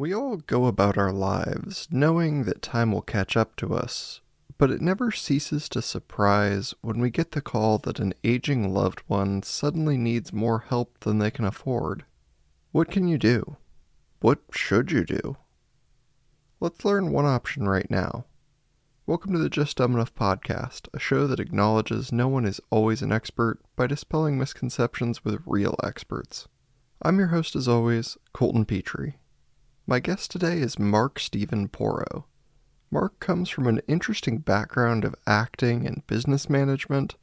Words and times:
We 0.00 0.14
all 0.14 0.36
go 0.36 0.66
about 0.66 0.96
our 0.96 1.10
lives 1.10 1.88
knowing 1.90 2.44
that 2.44 2.62
time 2.62 2.92
will 2.92 3.02
catch 3.02 3.36
up 3.36 3.56
to 3.56 3.74
us, 3.74 4.20
but 4.56 4.70
it 4.70 4.80
never 4.80 5.10
ceases 5.10 5.68
to 5.70 5.82
surprise 5.82 6.72
when 6.82 7.00
we 7.00 7.10
get 7.10 7.32
the 7.32 7.40
call 7.40 7.78
that 7.78 7.98
an 7.98 8.14
aging 8.22 8.72
loved 8.72 9.00
one 9.08 9.42
suddenly 9.42 9.96
needs 9.96 10.32
more 10.32 10.60
help 10.60 11.00
than 11.00 11.18
they 11.18 11.32
can 11.32 11.44
afford. 11.44 12.04
What 12.70 12.92
can 12.92 13.08
you 13.08 13.18
do? 13.18 13.56
What 14.20 14.38
should 14.52 14.92
you 14.92 15.02
do? 15.02 15.36
Let's 16.60 16.84
learn 16.84 17.10
one 17.10 17.26
option 17.26 17.68
right 17.68 17.90
now. 17.90 18.24
Welcome 19.04 19.32
to 19.32 19.40
the 19.40 19.50
Just 19.50 19.78
Dumb 19.78 19.94
Enough 19.94 20.14
podcast, 20.14 20.86
a 20.94 21.00
show 21.00 21.26
that 21.26 21.40
acknowledges 21.40 22.12
no 22.12 22.28
one 22.28 22.44
is 22.44 22.60
always 22.70 23.02
an 23.02 23.10
expert 23.10 23.58
by 23.74 23.88
dispelling 23.88 24.38
misconceptions 24.38 25.24
with 25.24 25.42
real 25.44 25.74
experts. 25.82 26.46
I'm 27.02 27.18
your 27.18 27.28
host, 27.28 27.56
as 27.56 27.66
always, 27.66 28.16
Colton 28.32 28.64
Petrie. 28.64 29.16
My 29.90 30.00
guest 30.00 30.30
today 30.30 30.58
is 30.58 30.78
Mark 30.78 31.18
Steven 31.18 31.66
Porro. 31.66 32.26
Mark 32.90 33.18
comes 33.20 33.48
from 33.48 33.66
an 33.66 33.80
interesting 33.88 34.36
background 34.36 35.02
of 35.02 35.14
acting 35.26 35.86
and 35.86 36.06
business 36.06 36.50
management, 36.50 37.14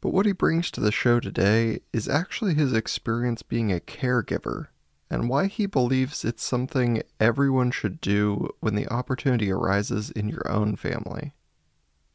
but 0.00 0.14
what 0.14 0.24
he 0.24 0.32
brings 0.32 0.70
to 0.70 0.80
the 0.80 0.90
show 0.90 1.20
today 1.20 1.80
is 1.92 2.08
actually 2.08 2.54
his 2.54 2.72
experience 2.72 3.42
being 3.42 3.70
a 3.70 3.80
caregiver 3.80 4.68
and 5.10 5.28
why 5.28 5.46
he 5.46 5.66
believes 5.66 6.24
it's 6.24 6.42
something 6.42 7.02
everyone 7.20 7.70
should 7.70 8.00
do 8.00 8.48
when 8.60 8.76
the 8.76 8.88
opportunity 8.88 9.52
arises 9.52 10.10
in 10.10 10.30
your 10.30 10.50
own 10.50 10.74
family. 10.74 11.34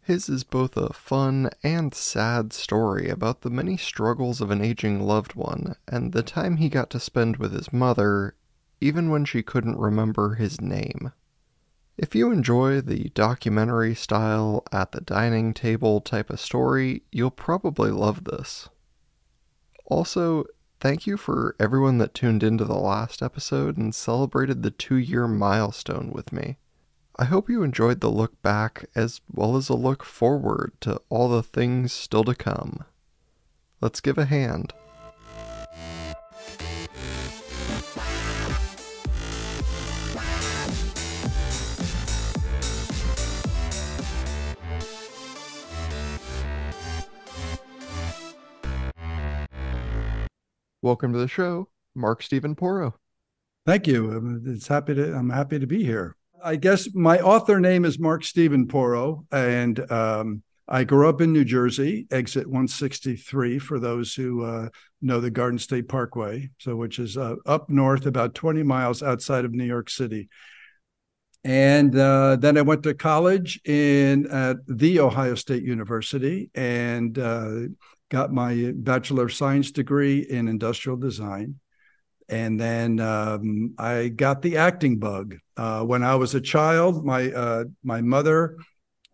His 0.01 0.29
is 0.29 0.43
both 0.43 0.75
a 0.77 0.93
fun 0.93 1.51
and 1.61 1.93
sad 1.93 2.53
story 2.53 3.07
about 3.07 3.41
the 3.41 3.51
many 3.51 3.77
struggles 3.77 4.41
of 4.41 4.49
an 4.49 4.61
aging 4.61 5.03
loved 5.03 5.35
one 5.35 5.75
and 5.87 6.11
the 6.11 6.23
time 6.23 6.57
he 6.57 6.69
got 6.69 6.89
to 6.89 6.99
spend 6.99 7.37
with 7.37 7.53
his 7.53 7.71
mother 7.71 8.33
even 8.81 9.09
when 9.09 9.23
she 9.23 9.43
couldn't 9.43 9.77
remember 9.77 10.35
his 10.35 10.59
name. 10.59 11.13
If 11.97 12.15
you 12.15 12.31
enjoy 12.31 12.81
the 12.81 13.09
documentary 13.13 13.93
style 13.93 14.63
at 14.71 14.91
the 14.91 15.01
dining 15.01 15.53
table 15.53 16.01
type 16.01 16.31
of 16.31 16.39
story, 16.39 17.03
you'll 17.11 17.29
probably 17.29 17.91
love 17.91 18.23
this. 18.23 18.69
Also, 19.85 20.45
thank 20.79 21.05
you 21.05 21.15
for 21.15 21.55
everyone 21.59 21.99
that 21.99 22.15
tuned 22.15 22.41
into 22.41 22.65
the 22.65 22.73
last 22.73 23.21
episode 23.21 23.77
and 23.77 23.93
celebrated 23.93 24.63
the 24.63 24.71
two 24.71 24.95
year 24.95 25.27
milestone 25.27 26.11
with 26.11 26.33
me. 26.33 26.57
I 27.17 27.25
hope 27.25 27.49
you 27.49 27.61
enjoyed 27.61 27.99
the 27.99 28.09
look 28.09 28.41
back 28.41 28.85
as 28.95 29.21
well 29.31 29.55
as 29.55 29.69
a 29.69 29.75
look 29.75 30.03
forward 30.03 30.71
to 30.81 30.99
all 31.09 31.29
the 31.29 31.43
things 31.43 31.93
still 31.93 32.23
to 32.23 32.33
come. 32.33 32.83
Let's 33.79 33.99
give 33.99 34.17
a 34.17 34.25
hand. 34.25 34.73
Welcome 50.83 51.13
to 51.13 51.19
the 51.19 51.27
show, 51.27 51.69
Mark 51.93 52.23
Steven 52.23 52.55
Porro. 52.55 52.95
Thank 53.67 53.85
you. 53.85 54.41
It's 54.47 54.67
happy 54.67 54.95
to. 54.95 55.13
I'm 55.13 55.29
happy 55.29 55.59
to 55.59 55.67
be 55.67 55.83
here. 55.83 56.15
I 56.43 56.55
guess 56.55 56.91
my 56.95 57.19
author 57.19 57.59
name 57.59 57.85
is 57.85 57.99
Mark 57.99 58.23
Steven 58.23 58.67
Porro, 58.67 59.27
and 59.31 59.79
um, 59.91 60.41
I 60.67 60.83
grew 60.83 61.07
up 61.07 61.21
in 61.21 61.31
New 61.31 61.45
Jersey, 61.45 62.07
exit 62.09 62.47
163 62.47 63.59
for 63.59 63.77
those 63.77 64.15
who 64.15 64.43
uh, 64.43 64.69
know 65.03 65.21
the 65.21 65.29
Garden 65.29 65.59
State 65.59 65.87
Parkway, 65.87 66.49
so 66.57 66.75
which 66.75 66.97
is 66.97 67.15
uh, 67.15 67.35
up 67.45 67.69
north, 67.69 68.07
about 68.07 68.33
20 68.33 68.63
miles 68.63 69.03
outside 69.03 69.45
of 69.45 69.51
New 69.51 69.65
York 69.65 69.87
City. 69.87 70.29
And 71.43 71.95
uh, 71.95 72.37
then 72.37 72.57
I 72.57 72.61
went 72.63 72.81
to 72.83 72.95
college 72.95 73.61
in 73.65 74.25
at 74.31 74.57
the 74.65 74.99
Ohio 74.99 75.35
State 75.35 75.61
University, 75.61 76.49
and 76.55 77.19
uh, 77.19 77.67
got 78.11 78.31
my 78.31 78.73
Bachelor 78.75 79.25
of 79.25 79.33
Science 79.33 79.71
degree 79.71 80.19
in 80.19 80.47
industrial 80.47 80.97
design. 80.97 81.55
And 82.29 82.59
then 82.59 82.99
um, 82.99 83.73
I 83.77 84.09
got 84.09 84.41
the 84.41 84.57
acting 84.57 84.99
bug. 84.99 85.37
Uh, 85.57 85.83
when 85.83 86.03
I 86.03 86.15
was 86.15 86.35
a 86.35 86.41
child, 86.41 87.03
my 87.05 87.31
uh, 87.31 87.63
my 87.83 88.01
mother 88.01 88.57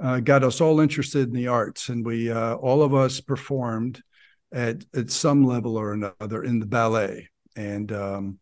uh, 0.03 0.19
got 0.19 0.44
us 0.44 0.62
all 0.62 0.80
interested 0.80 1.28
in 1.28 1.34
the 1.34 1.47
arts, 1.47 1.90
and 1.90 2.06
we 2.06 2.30
uh, 2.30 2.56
all 2.56 2.84
of 2.84 2.94
us 2.94 3.22
performed 3.22 4.02
at 4.52 4.84
at 4.94 5.09
some 5.09 5.46
level 5.46 5.78
or 5.78 5.94
another 5.94 6.44
in 6.44 6.59
the 6.59 6.68
ballet. 6.68 7.28
And 7.56 7.91
um, 7.91 8.40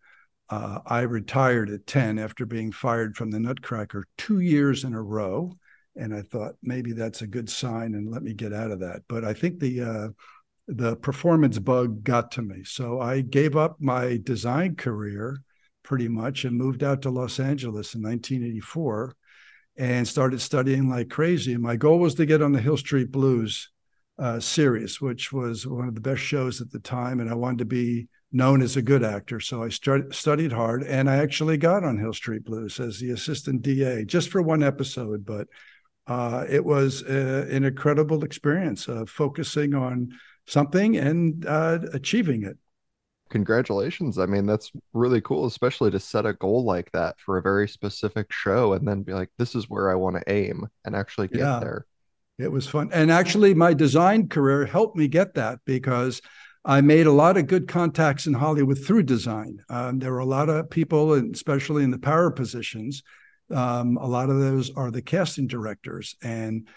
uh, 0.50 0.80
I 0.86 1.02
retired 1.02 1.70
at 1.70 1.88
ten 1.88 2.20
after 2.20 2.46
being 2.46 2.72
fired 2.72 3.16
from 3.16 3.32
the 3.32 3.40
Nutcracker 3.40 4.06
two 4.18 4.40
years 4.40 4.84
in 4.84 4.94
a 4.94 5.02
row. 5.02 5.58
And 5.98 6.14
I 6.14 6.22
thought 6.22 6.56
maybe 6.62 6.92
that's 6.92 7.22
a 7.22 7.28
good 7.28 7.50
sign, 7.50 7.96
and 7.96 8.12
let 8.12 8.24
me 8.24 8.34
get 8.34 8.52
out 8.52 8.72
of 8.72 8.82
that. 8.82 9.04
But 9.08 9.24
I 9.24 9.34
think 9.34 9.60
the 9.60 9.82
uh, 9.82 10.08
the 10.68 10.96
performance 10.96 11.60
bug 11.60 12.04
got 12.04 12.32
to 12.32 12.42
me. 12.42 12.64
So 12.64 13.00
I 13.00 13.22
gave 13.22 13.56
up 13.56 13.78
my 13.80 14.20
design 14.24 14.76
career 14.76 15.42
pretty 15.84 16.08
much 16.08 16.46
and 16.46 16.58
moved 16.58 16.84
out 16.84 17.04
to 17.04 17.10
Los 17.12 17.40
Angeles 17.40 17.94
in 17.94 18.02
1984 18.02 19.16
and 19.78 20.08
started 20.08 20.42
studying 20.42 20.90
like 20.90 21.10
crazy. 21.10 21.54
And 21.54 21.62
my 21.62 21.76
goal 21.76 22.00
was 22.00 22.16
to 22.16 22.26
get 22.26 22.42
on 22.42 22.52
the 22.52 22.62
Hill 22.62 22.78
Street 22.78 23.12
Blues 23.12 23.70
uh, 24.18 24.40
series, 24.40 25.00
which 25.00 25.32
was 25.32 25.68
one 25.68 25.88
of 25.88 25.96
the 25.96 26.02
best 26.02 26.22
shows 26.22 26.62
at 26.62 26.72
the 26.72 26.80
time. 26.80 27.20
And 27.20 27.30
I 27.30 27.36
wanted 27.36 27.60
to 27.60 27.66
be 27.66 28.08
known 28.32 28.62
as 28.62 28.76
a 28.76 28.82
good 28.82 29.04
actor. 29.04 29.40
So 29.40 29.64
I 29.64 29.70
studied 29.70 30.52
hard 30.52 30.84
and 30.84 31.10
I 31.10 31.18
actually 31.18 31.58
got 31.58 31.84
on 31.84 31.98
Hill 31.98 32.14
Street 32.14 32.44
Blues 32.44 32.80
as 32.80 33.00
the 33.00 33.12
assistant 33.12 33.62
DA 33.62 34.04
just 34.06 34.30
for 34.30 34.42
one 34.42 34.64
episode. 34.64 35.26
But 35.26 35.48
uh, 36.08 36.46
it 36.50 36.64
was 36.64 37.04
uh, 37.04 37.48
an 37.50 37.64
incredible 37.64 38.24
experience 38.24 38.88
focusing 39.08 39.74
on 39.74 40.10
something 40.46 40.98
and 40.98 41.46
uh, 41.46 41.80
achieving 41.94 42.44
it. 42.44 42.58
Congratulations. 43.30 44.20
I 44.20 44.28
mean, 44.28 44.46
that's 44.46 44.72
really 44.94 45.22
cool, 45.22 45.46
especially 45.46 45.92
to 45.92 46.00
set 46.00 46.26
a 46.26 46.34
goal 46.34 46.64
like 46.64 46.92
that 46.92 47.20
for 47.20 47.38
a 47.38 47.42
very 47.42 47.68
specific 47.68 48.32
show 48.32 48.74
and 48.74 48.88
then 48.88 49.02
be 49.02 49.14
like, 49.14 49.30
this 49.38 49.56
is 49.56 49.70
where 49.70 49.90
I 49.90 49.96
want 49.96 50.16
to 50.16 50.32
aim 50.32 50.68
and 50.86 50.96
actually 50.96 51.30
get 51.30 51.40
yeah, 51.40 51.60
there. 51.60 51.86
It 52.38 52.52
was 52.52 52.68
fun. 52.68 52.90
And 52.94 53.12
actually, 53.12 53.54
my 53.54 53.74
design 53.74 54.28
career 54.28 54.66
helped 54.66 54.96
me 54.96 55.08
get 55.08 55.34
that 55.36 55.60
because 55.66 56.22
I 56.64 56.82
made 56.82 57.08
a 57.08 57.12
lot 57.12 57.38
of 57.38 57.48
good 57.48 57.68
contacts 57.68 58.28
in 58.28 58.34
Hollywood 58.34 58.84
through 58.84 59.04
design. 59.04 59.64
Um, 59.70 60.00
there 60.00 60.12
were 60.12 60.20
a 60.20 60.26
lot 60.26 60.50
of 60.50 60.70
people, 60.70 61.14
and 61.14 61.34
especially 61.34 61.84
in 61.84 61.92
the 61.92 62.00
power 62.00 62.30
positions, 62.32 63.04
um, 63.52 63.98
a 63.98 64.08
lot 64.08 64.30
of 64.30 64.40
those 64.40 64.72
are 64.76 64.92
the 64.92 65.02
casting 65.02 65.48
directors. 65.48 66.16
And 66.22 66.68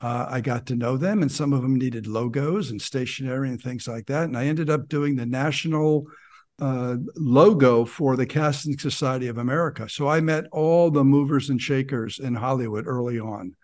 uh, 0.00 0.26
I 0.28 0.40
got 0.40 0.66
to 0.66 0.76
know 0.76 0.96
them, 0.96 1.22
and 1.22 1.30
some 1.30 1.52
of 1.52 1.62
them 1.62 1.76
needed 1.76 2.06
logos 2.06 2.70
and 2.70 2.80
stationery 2.80 3.48
and 3.48 3.60
things 3.60 3.88
like 3.88 4.06
that. 4.06 4.24
And 4.24 4.36
I 4.36 4.46
ended 4.46 4.70
up 4.70 4.88
doing 4.88 5.16
the 5.16 5.26
national 5.26 6.06
uh, 6.60 6.96
logo 7.16 7.84
for 7.84 8.16
the 8.16 8.26
Casting 8.26 8.78
Society 8.78 9.28
of 9.28 9.38
America. 9.38 9.88
So 9.88 10.08
I 10.08 10.20
met 10.20 10.44
all 10.52 10.90
the 10.90 11.04
movers 11.04 11.50
and 11.50 11.60
shakers 11.60 12.18
in 12.18 12.34
Hollywood 12.34 12.86
early 12.86 13.18
on. 13.18 13.54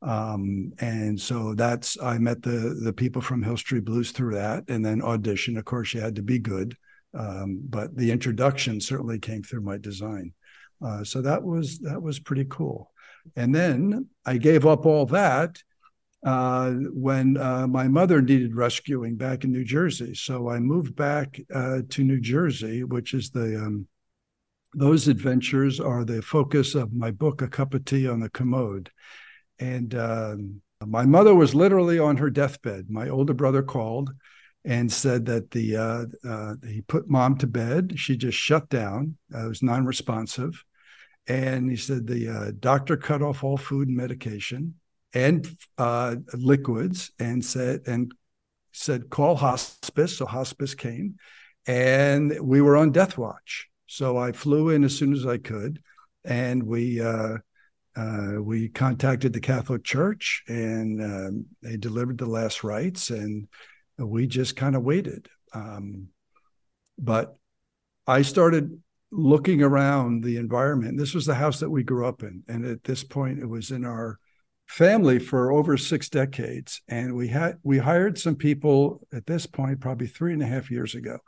Um, 0.00 0.72
and 0.78 1.20
so 1.20 1.54
that's 1.54 2.00
I 2.00 2.18
met 2.18 2.42
the 2.42 2.78
the 2.84 2.92
people 2.92 3.20
from 3.20 3.42
Hill 3.42 3.56
Street 3.56 3.84
Blues 3.84 4.12
through 4.12 4.34
that, 4.34 4.64
and 4.68 4.84
then 4.84 5.02
audition. 5.02 5.56
Of 5.56 5.64
course, 5.64 5.92
you 5.92 6.00
had 6.00 6.16
to 6.16 6.22
be 6.22 6.38
good, 6.38 6.76
um, 7.14 7.60
but 7.68 7.96
the 7.96 8.12
introduction 8.12 8.80
certainly 8.80 9.18
came 9.18 9.42
through 9.42 9.62
my 9.62 9.76
design. 9.76 10.32
Uh, 10.80 11.02
so 11.02 11.20
that 11.22 11.42
was 11.42 11.80
that 11.80 12.00
was 12.00 12.20
pretty 12.20 12.46
cool. 12.48 12.92
And 13.34 13.52
then 13.52 14.06
I 14.24 14.36
gave 14.36 14.66
up 14.66 14.86
all 14.86 15.06
that 15.06 15.62
uh, 16.24 16.72
when 16.92 17.36
uh, 17.36 17.66
my 17.66 17.86
mother 17.86 18.20
needed 18.20 18.56
rescuing 18.56 19.16
back 19.16 19.44
in 19.44 19.52
New 19.52 19.64
Jersey. 19.64 20.14
So 20.14 20.48
I 20.48 20.58
moved 20.58 20.96
back 20.96 21.40
uh, 21.54 21.80
to 21.90 22.04
New 22.04 22.20
Jersey, 22.20 22.84
which 22.84 23.14
is 23.14 23.30
the 23.30 23.56
um, 23.56 23.86
those 24.74 25.08
adventures 25.08 25.80
are 25.80 26.04
the 26.04 26.20
focus 26.20 26.74
of 26.74 26.92
my 26.92 27.10
book, 27.10 27.40
A 27.40 27.48
Cup 27.48 27.72
of 27.72 27.84
Tea 27.84 28.06
on 28.06 28.20
the 28.20 28.28
Commode. 28.28 28.90
And 29.58 29.94
um, 29.94 30.60
my 30.84 31.06
mother 31.06 31.34
was 31.34 31.54
literally 31.54 31.98
on 31.98 32.18
her 32.18 32.30
deathbed. 32.30 32.90
My 32.90 33.08
older 33.08 33.32
brother 33.32 33.62
called 33.62 34.10
and 34.64 34.92
said 34.92 35.24
that 35.26 35.52
the 35.52 35.76
uh, 35.76 36.04
uh, 36.28 36.54
he 36.66 36.82
put 36.82 37.08
mom 37.08 37.38
to 37.38 37.46
bed. 37.46 37.94
She 37.96 38.16
just 38.16 38.36
shut 38.36 38.68
down. 38.68 39.16
Uh, 39.34 39.48
was 39.48 39.62
non-responsive, 39.62 40.64
and 41.26 41.70
he 41.70 41.76
said 41.76 42.06
the 42.06 42.54
doctor 42.58 42.96
cut 42.96 43.22
off 43.22 43.44
all 43.44 43.56
food 43.56 43.88
and 43.88 43.96
medication 43.96 44.74
and 45.14 45.46
uh, 45.78 46.16
liquids 46.34 47.10
and 47.18 47.44
said 47.44 47.82
and 47.86 48.12
said 48.72 49.10
call 49.10 49.36
hospice. 49.36 50.18
So 50.18 50.26
hospice 50.26 50.74
came, 50.74 51.16
and 51.66 52.38
we 52.40 52.60
were 52.60 52.76
on 52.76 52.92
death 52.92 53.18
watch. 53.18 53.68
So 53.86 54.16
I 54.18 54.32
flew 54.32 54.70
in 54.70 54.84
as 54.84 54.96
soon 54.96 55.12
as 55.12 55.26
I 55.26 55.38
could, 55.38 55.80
and 56.24 56.62
we 56.62 57.00
uh, 57.00 57.38
uh, 57.96 58.34
we 58.40 58.68
contacted 58.68 59.32
the 59.32 59.40
Catholic 59.40 59.82
Church, 59.82 60.44
and 60.46 61.02
um, 61.02 61.46
they 61.62 61.76
delivered 61.76 62.18
the 62.18 62.26
last 62.26 62.62
rites, 62.62 63.10
and 63.10 63.48
we 63.98 64.26
just 64.26 64.56
kind 64.56 64.76
of 64.76 64.82
waited. 64.82 65.28
Um, 65.52 66.08
but 66.98 67.36
I 68.06 68.22
started 68.22 68.80
looking 69.10 69.62
around 69.62 70.22
the 70.22 70.36
environment. 70.36 70.98
This 70.98 71.14
was 71.14 71.26
the 71.26 71.34
house 71.34 71.60
that 71.60 71.70
we 71.70 71.82
grew 71.82 72.06
up 72.06 72.22
in, 72.22 72.42
and 72.46 72.64
at 72.66 72.84
this 72.84 73.02
point, 73.02 73.40
it 73.40 73.48
was 73.48 73.70
in 73.70 73.84
our 73.84 74.18
family 74.68 75.18
for 75.18 75.50
over 75.50 75.76
six 75.76 76.08
decades. 76.08 76.82
And 76.88 77.14
we 77.14 77.28
had 77.28 77.58
we 77.62 77.78
hired 77.78 78.18
some 78.18 78.36
people 78.36 79.00
at 79.12 79.26
this 79.26 79.46
point, 79.46 79.80
probably 79.80 80.06
three 80.06 80.32
and 80.32 80.42
a 80.42 80.46
half 80.46 80.70
years 80.70 80.94
ago, 80.94 81.18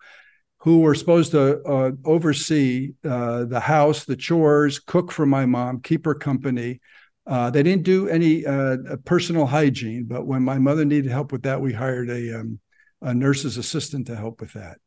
who 0.58 0.80
were 0.80 0.94
supposed 0.94 1.32
to 1.32 1.62
uh, 1.62 1.92
oversee 2.04 2.92
uh, 3.04 3.44
the 3.44 3.60
house, 3.60 4.04
the 4.04 4.16
chores, 4.16 4.78
cook 4.78 5.10
for 5.10 5.26
my 5.26 5.46
mom, 5.46 5.80
keep 5.80 6.04
her 6.04 6.14
company. 6.14 6.80
Uh, 7.26 7.48
they 7.50 7.62
didn't 7.62 7.84
do 7.84 8.08
any 8.08 8.44
uh, 8.44 8.76
personal 9.04 9.46
hygiene, 9.46 10.04
but 10.04 10.26
when 10.26 10.42
my 10.42 10.58
mother 10.58 10.84
needed 10.84 11.10
help 11.10 11.32
with 11.32 11.42
that, 11.42 11.60
we 11.60 11.72
hired 11.72 12.10
a, 12.10 12.40
um, 12.40 12.58
a 13.02 13.14
nurse's 13.14 13.56
assistant 13.56 14.06
to 14.06 14.16
help 14.16 14.40
with 14.40 14.52
that. 14.52 14.78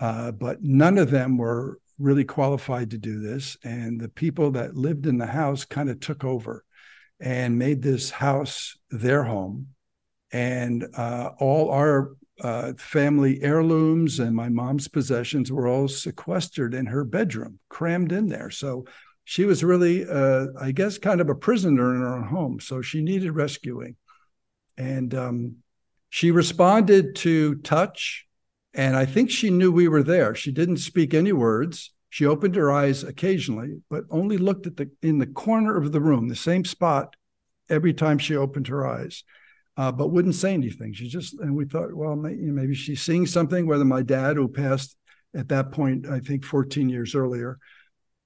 Uh, 0.00 0.32
but 0.32 0.62
none 0.62 0.98
of 0.98 1.10
them 1.10 1.38
were 1.38 1.78
really 1.98 2.24
qualified 2.24 2.90
to 2.90 2.98
do 2.98 3.20
this. 3.20 3.56
And 3.62 4.00
the 4.00 4.08
people 4.08 4.50
that 4.52 4.74
lived 4.74 5.06
in 5.06 5.18
the 5.18 5.26
house 5.26 5.64
kind 5.64 5.88
of 5.88 6.00
took 6.00 6.24
over 6.24 6.64
and 7.20 7.58
made 7.58 7.82
this 7.82 8.10
house 8.10 8.76
their 8.90 9.24
home. 9.24 9.68
And 10.32 10.86
uh, 10.96 11.30
all 11.38 11.70
our 11.70 12.16
uh, 12.40 12.72
family 12.76 13.40
heirlooms 13.42 14.18
and 14.18 14.34
my 14.34 14.48
mom's 14.48 14.88
possessions 14.88 15.52
were 15.52 15.68
all 15.68 15.88
sequestered 15.88 16.74
in 16.74 16.86
her 16.86 17.04
bedroom, 17.04 17.60
crammed 17.68 18.10
in 18.12 18.28
there. 18.28 18.50
So 18.50 18.86
she 19.24 19.44
was 19.44 19.64
really, 19.64 20.06
uh, 20.06 20.46
I 20.60 20.72
guess, 20.72 20.98
kind 20.98 21.20
of 21.20 21.30
a 21.30 21.34
prisoner 21.34 21.94
in 21.94 22.00
her 22.00 22.16
own 22.16 22.24
home. 22.24 22.60
So 22.60 22.82
she 22.82 23.02
needed 23.02 23.30
rescuing. 23.32 23.96
And 24.76 25.14
um, 25.14 25.56
she 26.10 26.30
responded 26.30 27.16
to 27.16 27.56
touch. 27.56 28.26
And 28.74 28.96
I 28.96 29.06
think 29.06 29.30
she 29.30 29.50
knew 29.50 29.70
we 29.70 29.88
were 29.88 30.02
there. 30.02 30.34
She 30.34 30.50
didn't 30.50 30.78
speak 30.78 31.14
any 31.14 31.32
words. 31.32 31.92
She 32.14 32.26
opened 32.26 32.54
her 32.54 32.70
eyes 32.70 33.02
occasionally, 33.02 33.82
but 33.90 34.04
only 34.08 34.38
looked 34.38 34.68
at 34.68 34.76
the 34.76 34.88
in 35.02 35.18
the 35.18 35.26
corner 35.26 35.76
of 35.76 35.90
the 35.90 36.00
room, 36.00 36.28
the 36.28 36.36
same 36.36 36.64
spot, 36.64 37.16
every 37.68 37.92
time 37.92 38.18
she 38.18 38.36
opened 38.36 38.68
her 38.68 38.86
eyes, 38.86 39.24
uh, 39.76 39.90
but 39.90 40.12
wouldn't 40.12 40.36
say 40.36 40.54
anything. 40.54 40.92
She 40.92 41.08
just 41.08 41.36
and 41.40 41.56
we 41.56 41.64
thought, 41.64 41.92
well, 41.92 42.14
maybe 42.14 42.76
she's 42.76 43.02
seeing 43.02 43.26
something. 43.26 43.66
Whether 43.66 43.84
my 43.84 44.02
dad, 44.02 44.36
who 44.36 44.46
passed 44.46 44.96
at 45.34 45.48
that 45.48 45.72
point, 45.72 46.06
I 46.06 46.20
think 46.20 46.44
14 46.44 46.88
years 46.88 47.16
earlier, 47.16 47.58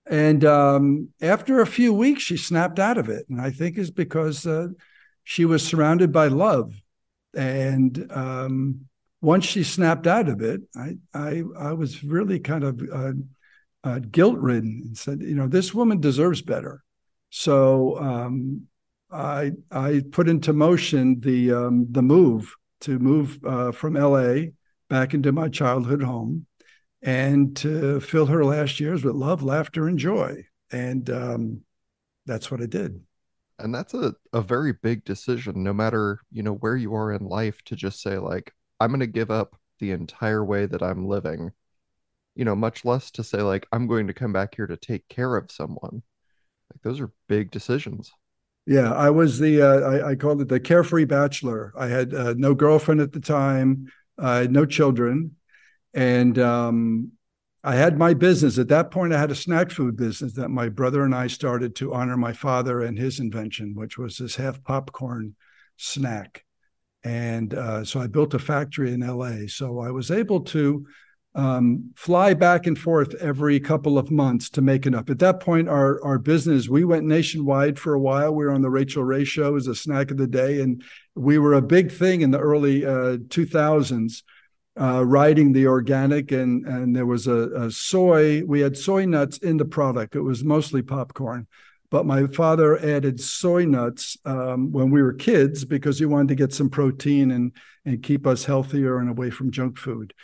and 0.05 0.45
um, 0.45 1.09
after 1.23 1.63
a 1.63 1.67
few 1.67 1.95
weeks, 1.95 2.23
she 2.23 2.37
snapped 2.37 2.79
out 2.79 2.99
of 2.99 3.09
it, 3.09 3.25
and 3.31 3.41
I 3.41 3.51
think 3.51 3.79
is 3.79 3.91
because 3.91 4.47
uh, 4.47 4.69
she 5.25 5.47
was 5.47 5.67
surrounded 5.67 6.13
by 6.13 6.27
love, 6.27 6.75
and 7.35 8.07
um, 8.11 8.81
once 9.23 9.47
she 9.47 9.65
snapped 9.65 10.07
out 10.07 10.29
of 10.29 10.43
it, 10.43 10.61
I 10.77 10.99
I, 11.15 11.43
I 11.59 11.73
was 11.73 12.05
really 12.05 12.39
kind 12.39 12.65
of 12.65 12.83
uh, 12.93 13.13
uh, 13.85 14.01
guilt 14.11 14.39
ridden 14.39 14.83
and 14.85 14.99
said, 14.99 15.21
you 15.21 15.35
know, 15.35 15.47
this 15.47 15.73
woman 15.73 16.01
deserves 16.01 16.43
better. 16.43 16.83
So 17.31 17.99
um, 17.99 18.67
I 19.11 19.53
I 19.71 20.03
put 20.11 20.29
into 20.29 20.53
motion 20.53 21.21
the 21.21 21.53
um, 21.53 21.87
the 21.91 22.03
move 22.03 22.55
to 22.81 22.99
move 22.99 23.39
uh, 23.45 23.73
from 23.73 23.97
L.A. 23.97 24.53
back 24.89 25.15
into 25.15 25.33
my 25.33 25.49
childhood 25.49 26.03
home, 26.03 26.47
and 27.03 27.57
to 27.59 28.01
fill 28.01 28.27
her 28.27 28.45
last 28.45 28.81
years 28.81 29.05
with 29.05 29.15
love, 29.15 29.43
laughter, 29.43 29.89
and 29.89 29.99
joy. 29.99 30.45
And 30.71 31.09
um, 31.11 31.61
that's 32.27 32.51
what 32.51 32.61
I 32.61 32.67
did. 32.67 33.01
And 33.59 33.75
that's 33.75 33.95
a, 33.95 34.15
a 34.33 34.41
very 34.41 34.73
big 34.73 35.05
decision, 35.05 35.63
no 35.63 35.73
matter 35.73 36.21
you 36.31 36.43
know 36.43 36.55
where 36.55 36.77
you 36.77 36.95
are 36.95 37.13
in 37.13 37.25
life, 37.25 37.63
to 37.65 37.77
just 37.77 38.01
say 38.01 38.19
like, 38.19 38.53
I'm 38.81 38.91
going 38.91 39.01
to 39.01 39.07
give 39.07 39.31
up 39.31 39.57
the 39.81 39.91
entire 39.93 40.45
way 40.45 40.67
that 40.67 40.83
I'm 40.83 41.07
living 41.07 41.53
you 42.39 42.45
know, 42.45 42.55
much 42.55 42.85
less 42.85 43.11
to 43.11 43.25
say 43.25 43.43
like 43.43 43.67
I'm 43.73 43.89
going 43.89 44.07
to 44.07 44.15
come 44.15 44.33
back 44.33 44.55
here 44.55 44.69
to 44.69 44.77
take 44.77 45.09
care 45.09 45.37
of 45.37 45.51
someone. 45.51 46.03
Like 46.73 46.83
those 46.83 47.01
are 47.01 47.11
big 47.29 47.51
decisions. 47.51 48.13
Yeah, 48.65 48.93
I 48.93 49.11
was 49.11 49.41
the 49.41 49.61
uh, 49.61 49.81
I, 49.81 50.11
I, 50.11 50.15
called 50.15 50.41
it 50.41 50.49
the 50.49 50.61
carefree 50.61 51.07
bachelor. 51.07 51.73
I 51.77 51.89
had 51.89 52.15
uh, 52.15 52.35
no 52.37 52.55
girlfriend 52.55 53.01
at 53.01 53.13
the 53.13 53.21
time, 53.21 53.91
uh, 54.19 54.47
no 54.49 54.67
children, 54.67 55.33
and 55.95 56.39
um, 56.39 57.13
I 57.65 57.75
had 57.75 57.99
my 57.99 58.15
business. 58.15 58.57
At 58.57 58.69
that 58.69 58.93
point, 58.93 59.13
I 59.13 59.19
had 59.19 59.33
a 59.33 59.35
snack 59.35 59.73
food 59.73 59.97
business 59.97 60.35
that 60.35 60.51
my 60.51 60.69
brother 60.69 61.03
and 61.03 61.15
I 61.15 61.27
started 61.27 61.75
to 61.77 61.93
honor 61.93 62.17
my 62.17 62.33
father 62.33 62.83
and 62.83 62.97
his 62.97 63.19
invention, 63.19 63.75
which 63.75 63.99
was 63.99 64.19
this 64.19 64.37
half 64.37 64.63
popcorn 64.63 65.35
snack. 65.77 66.45
And 67.03 67.53
uh, 67.55 67.85
so 67.85 67.99
I 68.01 68.07
built 68.07 68.35
a 68.35 68.39
factory 68.39 68.93
in 68.93 69.01
LA. 69.01 69.49
So 69.49 69.81
I 69.81 69.91
was 69.91 70.11
able 70.13 70.43
to 70.43 70.87
um, 71.39 71.93
fly 71.95 72.35
back 72.35 72.67
and 72.67 72.77
forth 72.77 73.15
every 73.21 73.61
couple 73.61 73.97
of 73.97 74.11
months 74.11 74.51
to 74.51 74.61
make 74.61 74.87
it 74.87 74.95
up. 74.95 75.09
At 75.09 75.21
that 75.21 75.39
point, 75.39 75.69
our 75.69 76.05
our 76.05 76.19
business 76.19 76.69
we 76.69 76.85
went 76.85 77.07
nationwide 77.07 77.79
for 77.79 77.95
a 77.95 78.01
while. 78.01 78.35
We 78.35 78.45
were 78.45 78.51
on 78.51 78.61
the 78.61 78.71
Rachael 78.71 79.05
Ray 79.05 79.25
show 79.25 79.55
as 79.55 79.69
a 79.69 79.75
snack 79.75 80.11
of 80.11 80.17
the 80.17 80.27
day, 80.27 80.61
and 80.61 80.83
we 81.15 81.39
were 81.39 81.55
a 81.55 81.63
big 81.63 81.93
thing 81.93 82.23
in 82.23 82.33
the 82.33 82.41
early 82.41 82.85
uh, 82.85 83.19
2000s. 83.29 84.23
Uh, 84.81 85.05
riding 85.05 85.53
the 85.53 85.67
organic 85.67 86.31
and 86.31 86.65
and 86.65 86.95
there 86.95 87.05
was 87.05 87.27
a, 87.27 87.51
a 87.65 87.69
soy 87.69 88.45
we 88.45 88.61
had 88.61 88.77
soy 88.77 89.05
nuts 89.05 89.39
in 89.39 89.57
the 89.57 89.65
product 89.65 90.15
it 90.15 90.21
was 90.21 90.45
mostly 90.45 90.83
popcorn 90.83 91.49
but 91.91 92.07
my 92.07 92.29
father 92.29 92.79
added 92.79 93.21
soy 93.21 93.65
nuts 93.65 94.17
um, 94.25 94.71
when 94.71 94.89
we 94.89 95.03
were 95.03 95.13
kids 95.13 95.65
because 95.65 95.99
he 95.99 96.05
wanted 96.05 96.29
to 96.29 96.37
get 96.37 96.55
some 96.55 96.71
protein 96.71 97.33
and 97.33 97.57
and 97.85 98.05
keep 98.05 98.25
us 98.25 98.45
healthier 98.45 98.99
and 98.99 99.11
away 99.11 99.31
from 99.31 99.51
junk 99.51 99.77
food 99.77 100.15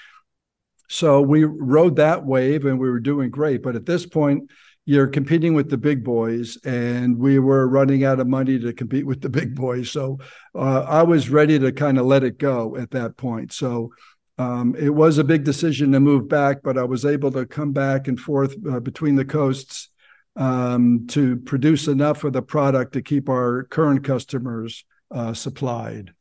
so 0.88 1.20
we 1.20 1.44
rode 1.44 1.96
that 1.96 2.24
wave 2.24 2.64
and 2.64 2.78
we 2.78 2.90
were 2.90 3.00
doing 3.00 3.30
great. 3.30 3.62
But 3.62 3.76
at 3.76 3.86
this 3.86 4.06
point, 4.06 4.50
you're 4.86 5.06
competing 5.06 5.54
with 5.54 5.70
the 5.70 5.78
big 5.78 6.04
boys, 6.04 6.58
and 6.64 7.18
we 7.18 7.38
were 7.38 7.66
running 7.68 8.04
out 8.04 8.20
of 8.20 8.26
money 8.26 8.58
to 8.58 8.72
compete 8.72 9.06
with 9.06 9.22
the 9.22 9.30
big 9.30 9.54
boys. 9.54 9.90
So 9.90 10.18
uh, 10.54 10.82
I 10.82 11.02
was 11.02 11.30
ready 11.30 11.58
to 11.58 11.72
kind 11.72 11.98
of 11.98 12.04
let 12.04 12.22
it 12.22 12.38
go 12.38 12.76
at 12.76 12.90
that 12.90 13.16
point. 13.16 13.52
So 13.52 13.92
um, 14.36 14.74
it 14.76 14.90
was 14.90 15.16
a 15.16 15.24
big 15.24 15.44
decision 15.44 15.92
to 15.92 16.00
move 16.00 16.28
back, 16.28 16.58
but 16.62 16.76
I 16.76 16.84
was 16.84 17.04
able 17.04 17.30
to 17.32 17.46
come 17.46 17.72
back 17.72 18.08
and 18.08 18.20
forth 18.20 18.54
uh, 18.70 18.80
between 18.80 19.14
the 19.14 19.24
coasts 19.24 19.88
um, 20.36 21.06
to 21.08 21.36
produce 21.36 21.86
enough 21.86 22.24
of 22.24 22.32
the 22.32 22.42
product 22.42 22.92
to 22.94 23.02
keep 23.02 23.28
our 23.28 23.64
current 23.64 24.04
customers 24.04 24.84
uh, 25.10 25.32
supplied. 25.32 26.12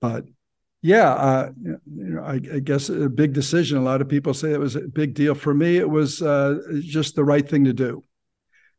But 0.00 0.26
yeah, 0.82 1.12
uh, 1.12 1.52
I, 2.22 2.34
I, 2.34 2.60
guess 2.60 2.88
a 2.88 3.08
big 3.08 3.32
decision. 3.32 3.78
A 3.78 3.82
lot 3.82 4.00
of 4.00 4.08
people 4.08 4.34
say 4.34 4.52
it 4.52 4.60
was 4.60 4.76
a 4.76 4.80
big 4.80 5.14
deal. 5.14 5.34
For 5.34 5.54
me, 5.54 5.76
it 5.76 5.88
was 5.88 6.22
uh, 6.22 6.58
just 6.80 7.14
the 7.14 7.24
right 7.24 7.48
thing 7.48 7.64
to 7.64 7.72
do. 7.72 8.04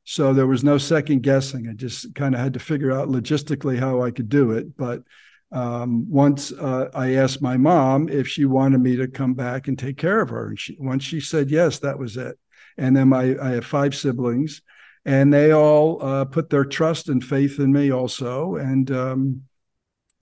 So 0.05 0.33
there 0.33 0.47
was 0.47 0.63
no 0.63 0.77
second 0.77 1.23
guessing. 1.23 1.67
I 1.69 1.73
just 1.73 2.13
kind 2.15 2.35
of 2.35 2.41
had 2.41 2.53
to 2.53 2.59
figure 2.59 2.91
out 2.91 3.07
logistically 3.07 3.79
how 3.79 4.01
I 4.01 4.11
could 4.11 4.29
do 4.29 4.51
it. 4.51 4.75
But 4.75 5.03
um, 5.51 6.09
once 6.09 6.51
uh, 6.51 6.89
I 6.93 7.15
asked 7.15 7.41
my 7.41 7.57
mom 7.57 8.09
if 8.09 8.27
she 8.27 8.45
wanted 8.45 8.81
me 8.81 8.95
to 8.97 9.07
come 9.07 9.33
back 9.33 9.67
and 9.67 9.77
take 9.77 9.97
care 9.97 10.19
of 10.19 10.29
her, 10.29 10.47
and 10.49 10.59
she, 10.59 10.75
once 10.79 11.03
she 11.03 11.19
said 11.19 11.51
yes, 11.51 11.79
that 11.79 11.99
was 11.99 12.17
it. 12.17 12.37
And 12.77 12.95
then 12.95 13.09
my 13.09 13.35
I 13.41 13.51
have 13.51 13.65
five 13.65 13.95
siblings, 13.95 14.61
and 15.05 15.31
they 15.31 15.53
all 15.53 16.03
uh, 16.03 16.25
put 16.25 16.49
their 16.49 16.65
trust 16.65 17.07
and 17.07 17.23
faith 17.23 17.59
in 17.59 17.71
me 17.71 17.91
also. 17.91 18.55
And 18.55 18.89
um, 18.91 19.43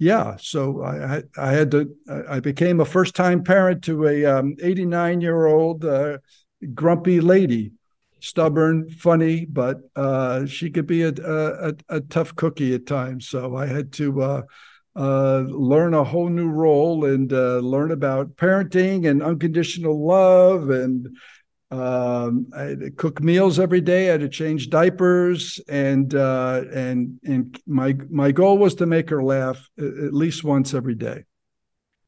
yeah, 0.02 0.36
so 0.40 0.82
I, 0.84 1.22
I 1.38 1.52
had 1.52 1.70
to. 1.72 1.96
I 2.28 2.40
became 2.40 2.80
a 2.80 2.86
first 2.86 3.14
time 3.14 3.44
parent 3.44 3.84
to 3.84 4.08
a 4.08 4.26
um, 4.26 4.56
89 4.60 5.22
year 5.22 5.46
old 5.46 5.86
uh, 5.86 6.18
grumpy 6.74 7.22
lady, 7.22 7.74
stubborn, 8.20 8.90
funny, 8.90 9.46
but 9.46 9.78
uh, 9.96 10.48
she 10.48 10.72
could 10.72 10.88
be 10.88 11.04
a, 11.04 11.14
a, 11.24 11.74
a, 11.90 12.02
tough 12.02 12.36
cookie 12.36 12.74
at 12.74 12.88
times. 12.88 13.28
So 13.28 13.56
I 13.56 13.68
had 13.68 13.94
to 13.94 14.24
uh, 14.24 14.42
uh 14.96 15.44
learn 15.48 15.94
a 15.94 16.04
whole 16.04 16.30
new 16.30 16.50
role 16.50 17.06
and 17.06 17.32
uh, 17.32 17.60
learn 17.60 17.92
about 17.92 18.38
parenting 18.38 19.08
and 19.08 19.22
unconditional 19.22 20.04
love 20.04 20.72
and 20.72 21.16
um, 21.72 22.48
I 22.54 22.64
had 22.64 22.80
to 22.82 22.92
cook 22.92 23.24
meals 23.24 23.58
every 23.58 23.80
day. 23.80 24.10
I 24.10 24.14
had 24.14 24.22
to 24.22 24.30
change 24.30 24.70
diapers, 24.70 25.60
and 25.70 26.14
uh, 26.14 26.64
and 26.74 27.20
and 27.24 27.58
my 27.66 27.96
my 28.10 28.34
goal 28.34 28.58
was 28.58 28.76
to 28.76 28.86
make 28.86 29.10
her 29.10 29.24
laugh 29.24 29.70
at 29.78 30.14
least 30.14 30.44
once 30.44 30.74
every 30.74 30.96
day. 30.96 31.24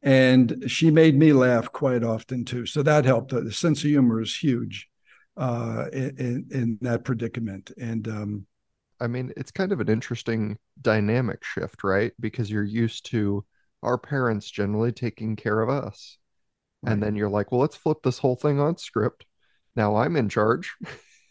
And 0.02 0.66
she 0.68 0.92
made 0.92 1.18
me 1.18 1.32
laugh 1.32 1.72
quite 1.72 2.04
often 2.04 2.44
too, 2.44 2.66
so 2.66 2.84
that 2.84 3.06
helped. 3.06 3.32
The 3.32 3.54
sense 3.54 3.80
of 3.80 3.90
humor 3.90 4.22
is 4.22 4.36
huge 4.36 4.90
uh, 5.38 5.86
in 5.94 6.48
in 6.52 6.78
that 6.82 7.06
predicament. 7.06 7.72
And 7.80 8.06
um, 8.10 8.46
I 9.00 9.08
mean, 9.08 9.32
it's 9.38 9.52
kind 9.52 9.72
of 9.72 9.80
an 9.80 9.88
interesting 9.88 10.58
dynamic 10.82 11.42
shift, 11.46 11.86
right? 11.86 12.12
Because 12.20 12.52
you're 12.52 12.66
used 12.66 13.06
to 13.12 13.46
our 13.82 13.98
parents 13.98 14.52
generally 14.52 14.92
taking 14.92 15.38
care 15.38 15.62
of 15.62 15.70
us. 15.70 16.18
Right. 16.82 16.92
And 16.92 17.04
then 17.04 17.16
you're 17.16 17.30
like, 17.30 17.50
well, 17.54 17.62
let's 17.62 17.78
flip 17.78 18.00
this 18.04 18.18
whole 18.18 18.36
thing 18.36 18.60
on 18.60 18.78
script 18.78 19.26
now 19.76 19.96
I'm 19.96 20.16
in 20.16 20.30
charge. 20.30 20.74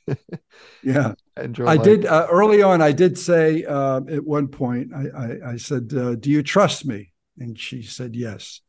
yeah. 0.83 1.15
And 1.37 1.59
I 1.61 1.75
like, 1.75 1.83
did 1.83 2.07
uh, 2.07 2.27
early 2.31 2.63
on, 2.63 2.83
I 2.83 2.93
did 2.93 3.19
say 3.19 3.65
uh, 3.65 4.01
at 4.09 4.25
one 4.25 4.49
point, 4.49 4.93
I, 4.95 5.05
I, 5.17 5.53
I 5.53 5.57
said, 5.57 5.93
uh, 5.95 6.15
Do 6.17 6.31
you 6.31 6.43
trust 6.43 6.85
me? 6.87 7.13
And 7.39 7.59
she 7.59 7.83
said, 7.83 8.15
Yes. 8.15 8.61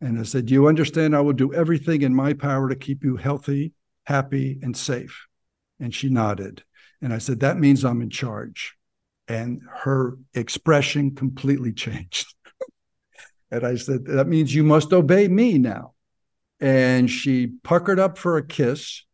And 0.00 0.18
I 0.18 0.24
said, 0.24 0.46
Do 0.46 0.54
you 0.54 0.66
understand? 0.66 1.16
I 1.16 1.20
will 1.20 1.32
do 1.32 1.54
everything 1.54 2.02
in 2.02 2.14
my 2.14 2.32
power 2.32 2.68
to 2.68 2.76
keep 2.76 3.04
you 3.04 3.16
healthy, 3.16 3.72
happy, 4.04 4.58
and 4.62 4.76
safe. 4.76 5.26
And 5.80 5.94
she 5.94 6.08
nodded. 6.08 6.64
And 7.00 7.12
I 7.12 7.18
said, 7.18 7.40
That 7.40 7.58
means 7.58 7.84
I'm 7.84 8.02
in 8.02 8.10
charge. 8.10 8.76
And 9.28 9.62
her 9.82 10.18
expression 10.34 11.14
completely 11.14 11.72
changed. 11.72 12.34
and 13.50 13.64
I 13.64 13.76
said, 13.76 14.04
That 14.06 14.28
means 14.28 14.54
you 14.54 14.64
must 14.64 14.92
obey 14.92 15.28
me 15.28 15.58
now. 15.58 15.94
And 16.60 17.10
she 17.10 17.48
puckered 17.64 17.98
up 17.98 18.18
for 18.18 18.36
a 18.36 18.46
kiss. 18.46 19.04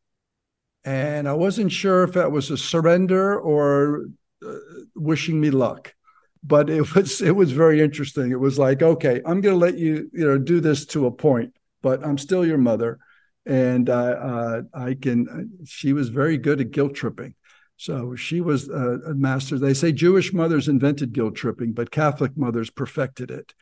And 0.89 1.29
I 1.29 1.35
wasn't 1.35 1.73
sure 1.73 2.03
if 2.05 2.13
that 2.15 2.33
was 2.33 2.51
a 2.51 2.57
surrender 2.57 3.39
or 3.39 4.07
uh, 4.47 4.55
wishing 4.95 5.41
me 5.41 5.51
luck 5.51 5.95
but 6.43 6.71
it 6.71 6.95
was 6.95 7.21
it 7.21 7.35
was 7.35 7.53
very 7.53 7.81
interesting. 7.81 8.31
It 8.31 8.41
was 8.41 8.59
like, 8.59 8.83
okay, 8.83 9.21
I'm 9.25 9.41
going 9.41 9.55
to 9.55 9.65
let 9.65 9.79
you 9.79 10.11
you 10.13 10.27
know 10.27 10.39
do 10.39 10.61
this 10.61 10.87
to 10.87 11.07
a 11.07 11.11
point, 11.11 11.55
but 11.83 12.05
I'm 12.05 12.19
still 12.19 12.45
your 12.45 12.59
mother, 12.59 12.99
and 13.47 13.89
uh, 13.89 13.93
uh, 13.93 14.63
I 14.75 14.95
can. 14.95 15.51
She 15.67 15.93
was 15.93 16.09
very 16.09 16.39
good 16.39 16.61
at 16.61 16.71
guilt 16.71 16.95
tripping. 16.95 17.35
So 17.77 18.17
she 18.17 18.41
was 18.41 18.69
a, 18.69 18.99
a, 19.07 19.15
master. 19.15 19.57
They 19.57 19.75
say 19.75 19.93
Jewish 19.93 20.33
mothers 20.33 20.67
invented 20.67 21.13
guilt 21.13 21.37
tripping, 21.37 21.73
but 21.73 21.93
Catholic 21.93 22.37
mothers 22.37 22.71
perfected 22.71 23.31
it. 23.31 23.55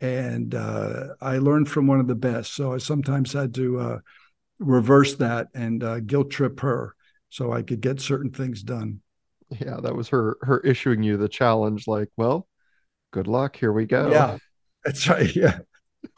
And 0.00 0.56
uh, 0.56 1.14
I 1.20 1.38
learned 1.38 1.68
from 1.68 1.86
one 1.86 2.00
of 2.00 2.08
the 2.08 2.16
best. 2.16 2.52
So 2.54 2.72
I 2.72 2.78
sometimes 2.78 3.32
had 3.32 3.54
to 3.54 3.78
uh, 3.78 3.98
reverse 4.60 5.16
that 5.16 5.48
and 5.54 5.82
uh, 5.82 6.00
guilt 6.00 6.30
trip 6.30 6.60
her 6.60 6.94
so 7.30 7.52
I 7.52 7.62
could 7.62 7.80
get 7.80 8.00
certain 8.00 8.30
things 8.30 8.62
done. 8.62 9.00
Yeah, 9.58 9.78
that 9.82 9.96
was 9.96 10.08
her 10.10 10.36
her 10.42 10.60
issuing 10.60 11.02
you 11.02 11.16
the 11.16 11.28
challenge. 11.28 11.88
Like, 11.88 12.08
well, 12.16 12.46
good 13.10 13.26
luck. 13.26 13.56
Here 13.56 13.72
we 13.72 13.84
go. 13.84 14.10
Yeah, 14.10 14.38
that's 14.84 15.08
right. 15.08 15.34
Yeah, 15.34 15.58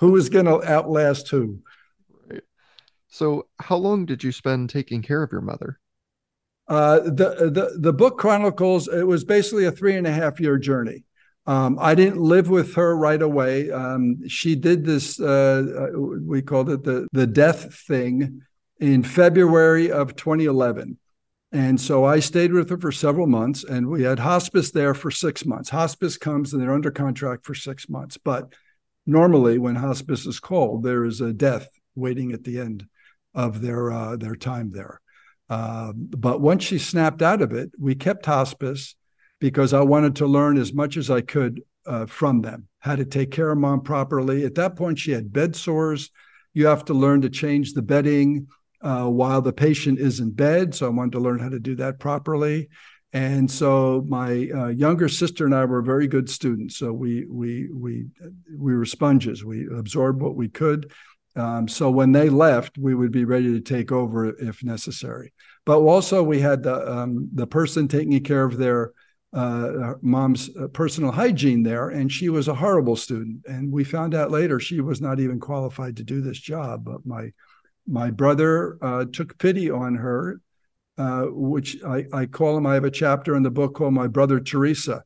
who 0.00 0.14
is 0.16 0.28
going 0.28 0.44
to 0.44 0.62
outlast 0.62 1.30
who? 1.30 1.60
Right. 2.28 2.42
So, 3.08 3.46
how 3.58 3.76
long 3.76 4.04
did 4.04 4.22
you 4.22 4.32
spend 4.32 4.68
taking 4.68 5.00
care 5.00 5.22
of 5.22 5.32
your 5.32 5.40
mother? 5.40 5.78
Uh, 6.68 7.00
the 7.00 7.50
the 7.50 7.76
the 7.78 7.92
book 7.92 8.18
chronicles 8.18 8.86
it 8.88 9.06
was 9.06 9.24
basically 9.24 9.64
a 9.64 9.72
three 9.72 9.96
and 9.96 10.06
a 10.06 10.12
half 10.12 10.38
year 10.38 10.58
journey. 10.58 11.04
Um, 11.46 11.78
I 11.80 11.94
didn't 11.94 12.20
live 12.20 12.48
with 12.48 12.74
her 12.74 12.96
right 12.96 13.20
away. 13.20 13.70
Um, 13.70 14.28
she 14.28 14.54
did 14.54 14.84
this. 14.84 15.18
Uh, 15.20 15.90
uh 15.94 15.98
we 15.98 16.40
called 16.42 16.70
it 16.70 16.84
the 16.84 17.08
the 17.12 17.26
death 17.26 17.74
thing 17.74 18.42
in 18.78 19.02
February 19.02 19.90
of 19.90 20.16
2011. 20.16 20.98
And 21.52 21.78
so 21.78 22.04
I 22.04 22.20
stayed 22.20 22.52
with 22.52 22.70
her 22.70 22.78
for 22.78 22.90
several 22.90 23.26
months, 23.26 23.62
and 23.62 23.88
we 23.88 24.04
had 24.04 24.18
hospice 24.18 24.70
there 24.70 24.94
for 24.94 25.10
six 25.10 25.44
months. 25.44 25.68
Hospice 25.68 26.16
comes 26.16 26.52
and 26.52 26.62
they're 26.62 26.72
under 26.72 26.90
contract 26.90 27.44
for 27.44 27.54
six 27.54 27.90
months. 27.90 28.16
But 28.16 28.54
normally, 29.06 29.58
when 29.58 29.74
hospice 29.74 30.26
is 30.26 30.40
called, 30.40 30.82
there 30.82 31.04
is 31.04 31.20
a 31.20 31.32
death 31.32 31.68
waiting 31.94 32.32
at 32.32 32.44
the 32.44 32.58
end 32.58 32.86
of 33.34 33.60
their 33.60 33.92
uh, 33.92 34.16
their 34.16 34.34
time 34.34 34.70
there. 34.72 35.00
Uh, 35.50 35.92
but 35.94 36.40
once 36.40 36.64
she 36.64 36.78
snapped 36.78 37.20
out 37.20 37.42
of 37.42 37.52
it, 37.52 37.70
we 37.78 37.94
kept 37.94 38.24
hospice 38.24 38.94
because 39.42 39.72
I 39.72 39.80
wanted 39.80 40.14
to 40.16 40.26
learn 40.26 40.56
as 40.56 40.72
much 40.72 40.96
as 40.96 41.10
I 41.10 41.20
could 41.20 41.64
uh, 41.84 42.06
from 42.06 42.42
them 42.42 42.68
how 42.78 42.94
to 42.94 43.04
take 43.04 43.32
care 43.32 43.50
of 43.50 43.58
mom 43.58 43.80
properly. 43.80 44.44
At 44.44 44.54
that 44.54 44.76
point, 44.76 45.00
she 45.00 45.10
had 45.10 45.32
bed 45.32 45.56
sores. 45.56 46.10
You 46.54 46.66
have 46.66 46.84
to 46.84 46.94
learn 46.94 47.22
to 47.22 47.28
change 47.28 47.72
the 47.72 47.82
bedding 47.82 48.46
uh, 48.82 49.06
while 49.06 49.42
the 49.42 49.52
patient 49.52 49.98
is 49.98 50.20
in 50.20 50.30
bed. 50.30 50.76
So 50.76 50.86
I 50.86 50.90
wanted 50.90 51.12
to 51.12 51.18
learn 51.18 51.40
how 51.40 51.48
to 51.48 51.58
do 51.58 51.74
that 51.74 51.98
properly. 51.98 52.68
And 53.12 53.50
so 53.50 54.04
my 54.08 54.48
uh, 54.54 54.68
younger 54.68 55.08
sister 55.08 55.44
and 55.44 55.56
I 55.56 55.64
were 55.64 55.82
very 55.82 56.06
good 56.06 56.30
students. 56.30 56.76
So 56.76 56.92
we 56.92 57.26
we 57.28 57.68
we 57.74 58.06
we 58.56 58.76
were 58.76 58.84
sponges. 58.84 59.44
We 59.44 59.66
absorbed 59.76 60.22
what 60.22 60.36
we 60.36 60.50
could. 60.50 60.92
Um, 61.34 61.66
so 61.66 61.90
when 61.90 62.12
they 62.12 62.28
left, 62.28 62.78
we 62.78 62.94
would 62.94 63.10
be 63.10 63.24
ready 63.24 63.52
to 63.52 63.60
take 63.60 63.90
over 63.90 64.28
if 64.28 64.62
necessary. 64.62 65.32
But 65.66 65.80
also 65.80 66.22
we 66.22 66.38
had 66.38 66.62
the 66.62 66.78
um, 66.88 67.28
the 67.34 67.48
person 67.48 67.88
taking 67.88 68.22
care 68.22 68.44
of 68.44 68.56
their 68.56 68.92
uh, 69.32 69.94
mom's 70.02 70.50
uh, 70.56 70.68
personal 70.68 71.10
hygiene 71.10 71.62
there, 71.62 71.88
and 71.88 72.12
she 72.12 72.28
was 72.28 72.48
a 72.48 72.54
horrible 72.54 72.96
student. 72.96 73.40
And 73.46 73.72
we 73.72 73.84
found 73.84 74.14
out 74.14 74.30
later 74.30 74.60
she 74.60 74.80
was 74.80 75.00
not 75.00 75.20
even 75.20 75.40
qualified 75.40 75.96
to 75.96 76.04
do 76.04 76.20
this 76.20 76.38
job. 76.38 76.84
But 76.84 77.06
my 77.06 77.32
my 77.86 78.10
brother 78.10 78.78
uh, 78.82 79.06
took 79.12 79.38
pity 79.38 79.70
on 79.70 79.94
her, 79.96 80.40
uh, 80.98 81.24
which 81.30 81.82
I, 81.82 82.04
I, 82.12 82.26
call 82.26 82.56
him. 82.56 82.66
I 82.66 82.74
have 82.74 82.84
a 82.84 82.90
chapter 82.90 83.34
in 83.34 83.42
the 83.42 83.50
book 83.50 83.74
called 83.74 83.94
My 83.94 84.06
Brother 84.06 84.38
Teresa. 84.38 85.02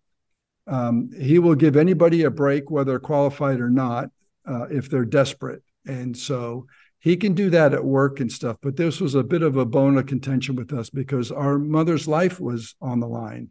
Um, 0.67 1.11
he 1.19 1.39
will 1.39 1.55
give 1.55 1.77
anybody 1.77 2.25
a 2.25 2.31
break, 2.31 2.71
whether 2.71 2.99
qualified 2.99 3.61
or 3.61 3.71
not, 3.71 4.11
uh, 4.47 4.67
if 4.71 4.91
they're 4.91 5.07
desperate. 5.07 5.63
And 5.87 6.17
so 6.17 6.67
he 6.99 7.17
can 7.17 7.35
do 7.35 7.51
that 7.51 7.73
at 7.73 7.85
work 7.85 8.21
and 8.21 8.31
stuff. 8.31 8.57
But 8.61 8.77
this 8.77 9.01
was 9.01 9.15
a 9.15 9.23
bit 9.23 9.43
of 9.43 9.57
a 9.57 9.65
bone 9.65 9.97
of 9.97 10.07
contention 10.07 10.57
with 10.57 10.73
us 10.73 10.91
because 10.91 11.31
our 11.31 11.59
mother's 11.59 12.09
life 12.09 12.41
was 12.41 12.75
on 12.81 13.01
the 13.01 13.07
line. 13.07 13.51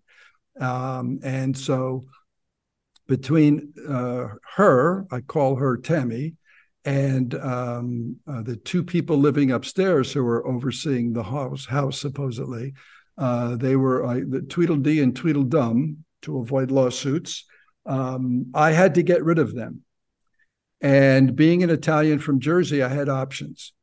Um, 0.59 1.19
and 1.23 1.57
so 1.57 2.05
between 3.07 3.73
uh, 3.87 4.27
her, 4.55 5.05
I 5.11 5.21
call 5.21 5.55
her 5.55 5.77
Tammy, 5.77 6.35
and 6.85 7.33
um, 7.35 8.17
uh, 8.27 8.43
the 8.43 8.55
two 8.57 8.83
people 8.83 9.17
living 9.17 9.51
upstairs 9.51 10.11
who 10.11 10.23
were 10.23 10.45
overseeing 10.47 11.13
the 11.13 11.23
house, 11.23 11.65
house 11.65 11.99
supposedly, 11.99 12.73
uh, 13.17 13.55
they 13.55 13.75
were 13.75 14.05
uh, 14.05 14.19
the 14.27 14.41
Tweedledee 14.41 15.01
and 15.01 15.15
Tweedledum 15.15 16.03
to 16.23 16.39
avoid 16.39 16.71
lawsuits. 16.71 17.45
Um, 17.85 18.51
I 18.53 18.71
had 18.71 18.95
to 18.95 19.03
get 19.03 19.23
rid 19.23 19.39
of 19.39 19.55
them. 19.55 19.81
And 20.81 21.35
being 21.35 21.63
an 21.63 21.69
Italian 21.69 22.19
from 22.19 22.39
Jersey, 22.39 22.83
I 22.83 22.89
had 22.89 23.09
options, 23.09 23.73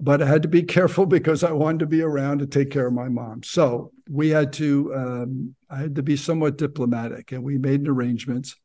but 0.00 0.22
I 0.22 0.26
had 0.26 0.42
to 0.42 0.48
be 0.48 0.62
careful 0.76 1.06
because 1.06 1.44
I 1.44 1.52
wanted 1.52 1.80
to 1.80 1.86
be 1.86 2.02
around 2.02 2.38
to 2.38 2.46
take 2.46 2.70
care 2.70 2.86
of 2.86 2.92
my 2.92 3.08
mom. 3.08 3.42
So 3.42 3.92
we 4.08 4.30
had 4.30 4.52
to, 4.54 4.94
um, 4.94 5.54
I 5.68 5.78
had 5.78 5.94
to 5.96 6.02
be 6.02 6.16
somewhat 6.16 6.58
diplomatic, 6.58 7.32
and 7.32 7.42
we 7.42 7.58
made 7.58 7.86
arrangements 7.86 8.56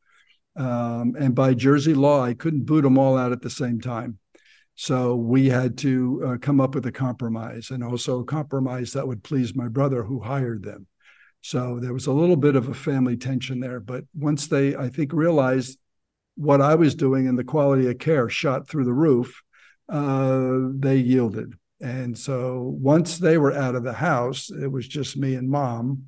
um, 0.56 1.14
and 1.18 1.34
by 1.34 1.54
Jersey 1.54 1.94
law, 1.94 2.24
I 2.24 2.34
couldn't 2.34 2.64
boot 2.64 2.82
them 2.82 2.98
all 2.98 3.18
out 3.18 3.32
at 3.32 3.42
the 3.42 3.50
same 3.50 3.80
time. 3.80 4.18
So 4.74 5.14
we 5.14 5.48
had 5.48 5.78
to 5.78 6.22
uh, 6.26 6.36
come 6.38 6.60
up 6.60 6.74
with 6.74 6.86
a 6.86 6.92
compromise 6.92 7.70
and 7.70 7.84
also 7.84 8.20
a 8.20 8.24
compromise 8.24 8.92
that 8.92 9.06
would 9.06 9.22
please 9.22 9.54
my 9.54 9.68
brother 9.68 10.02
who 10.02 10.20
hired 10.20 10.62
them. 10.62 10.86
So 11.42 11.78
there 11.78 11.92
was 11.92 12.06
a 12.06 12.12
little 12.12 12.36
bit 12.36 12.56
of 12.56 12.68
a 12.68 12.74
family 12.74 13.16
tension 13.16 13.60
there. 13.60 13.80
But 13.80 14.04
once 14.14 14.48
they, 14.48 14.74
I 14.74 14.88
think, 14.88 15.12
realized 15.12 15.78
what 16.34 16.60
I 16.60 16.74
was 16.74 16.94
doing 16.94 17.28
and 17.28 17.38
the 17.38 17.44
quality 17.44 17.88
of 17.88 17.98
care 17.98 18.28
shot 18.28 18.68
through 18.68 18.84
the 18.84 18.92
roof, 18.92 19.42
uh, 19.88 20.58
they 20.74 20.96
yielded. 20.96 21.54
And 21.80 22.16
so 22.16 22.74
once 22.80 23.18
they 23.18 23.38
were 23.38 23.52
out 23.52 23.74
of 23.74 23.84
the 23.84 23.92
house, 23.92 24.50
it 24.50 24.70
was 24.70 24.88
just 24.88 25.16
me 25.16 25.34
and 25.34 25.48
mom. 25.48 26.04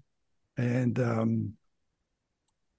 And 0.56 0.98
um, 0.98 1.52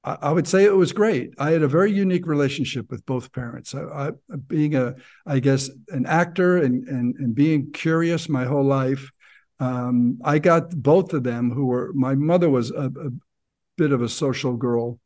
I 0.03 0.31
would 0.31 0.47
say 0.47 0.63
it 0.63 0.75
was 0.75 0.91
great. 0.91 1.33
I 1.37 1.51
had 1.51 1.61
a 1.61 1.67
very 1.67 1.91
unique 1.91 2.25
relationship 2.25 2.89
with 2.89 3.05
both 3.05 3.31
parents. 3.31 3.75
I, 3.75 3.83
I, 3.83 4.11
being 4.47 4.75
a, 4.75 4.95
I 5.25 5.39
guess, 5.39 5.69
an 5.89 6.05
actor 6.05 6.57
and 6.57 6.87
and, 6.87 7.15
and 7.17 7.35
being 7.35 7.71
curious 7.71 8.29
my 8.29 8.45
whole 8.45 8.63
life, 8.63 9.11
um, 9.59 10.19
I 10.23 10.39
got 10.39 10.69
both 10.71 11.13
of 11.13 11.23
them. 11.23 11.51
Who 11.51 11.65
were 11.65 11.91
my 11.93 12.15
mother 12.15 12.49
was 12.49 12.71
a, 12.71 12.85
a, 12.85 13.09
bit 13.79 13.91
of 13.93 14.01
a 14.01 14.09
social 14.09 14.57
girl. 14.57 14.99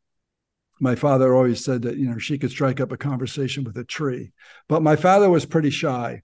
My 0.80 0.94
father 0.94 1.34
always 1.34 1.64
said 1.64 1.82
that 1.82 1.96
you 1.96 2.10
know 2.10 2.18
she 2.18 2.38
could 2.38 2.50
strike 2.50 2.80
up 2.80 2.92
a 2.92 2.96
conversation 2.96 3.64
with 3.64 3.76
a 3.76 3.84
tree, 3.84 4.32
but 4.68 4.82
my 4.82 4.96
father 4.96 5.30
was 5.30 5.46
pretty 5.46 5.70
shy. 5.70 6.22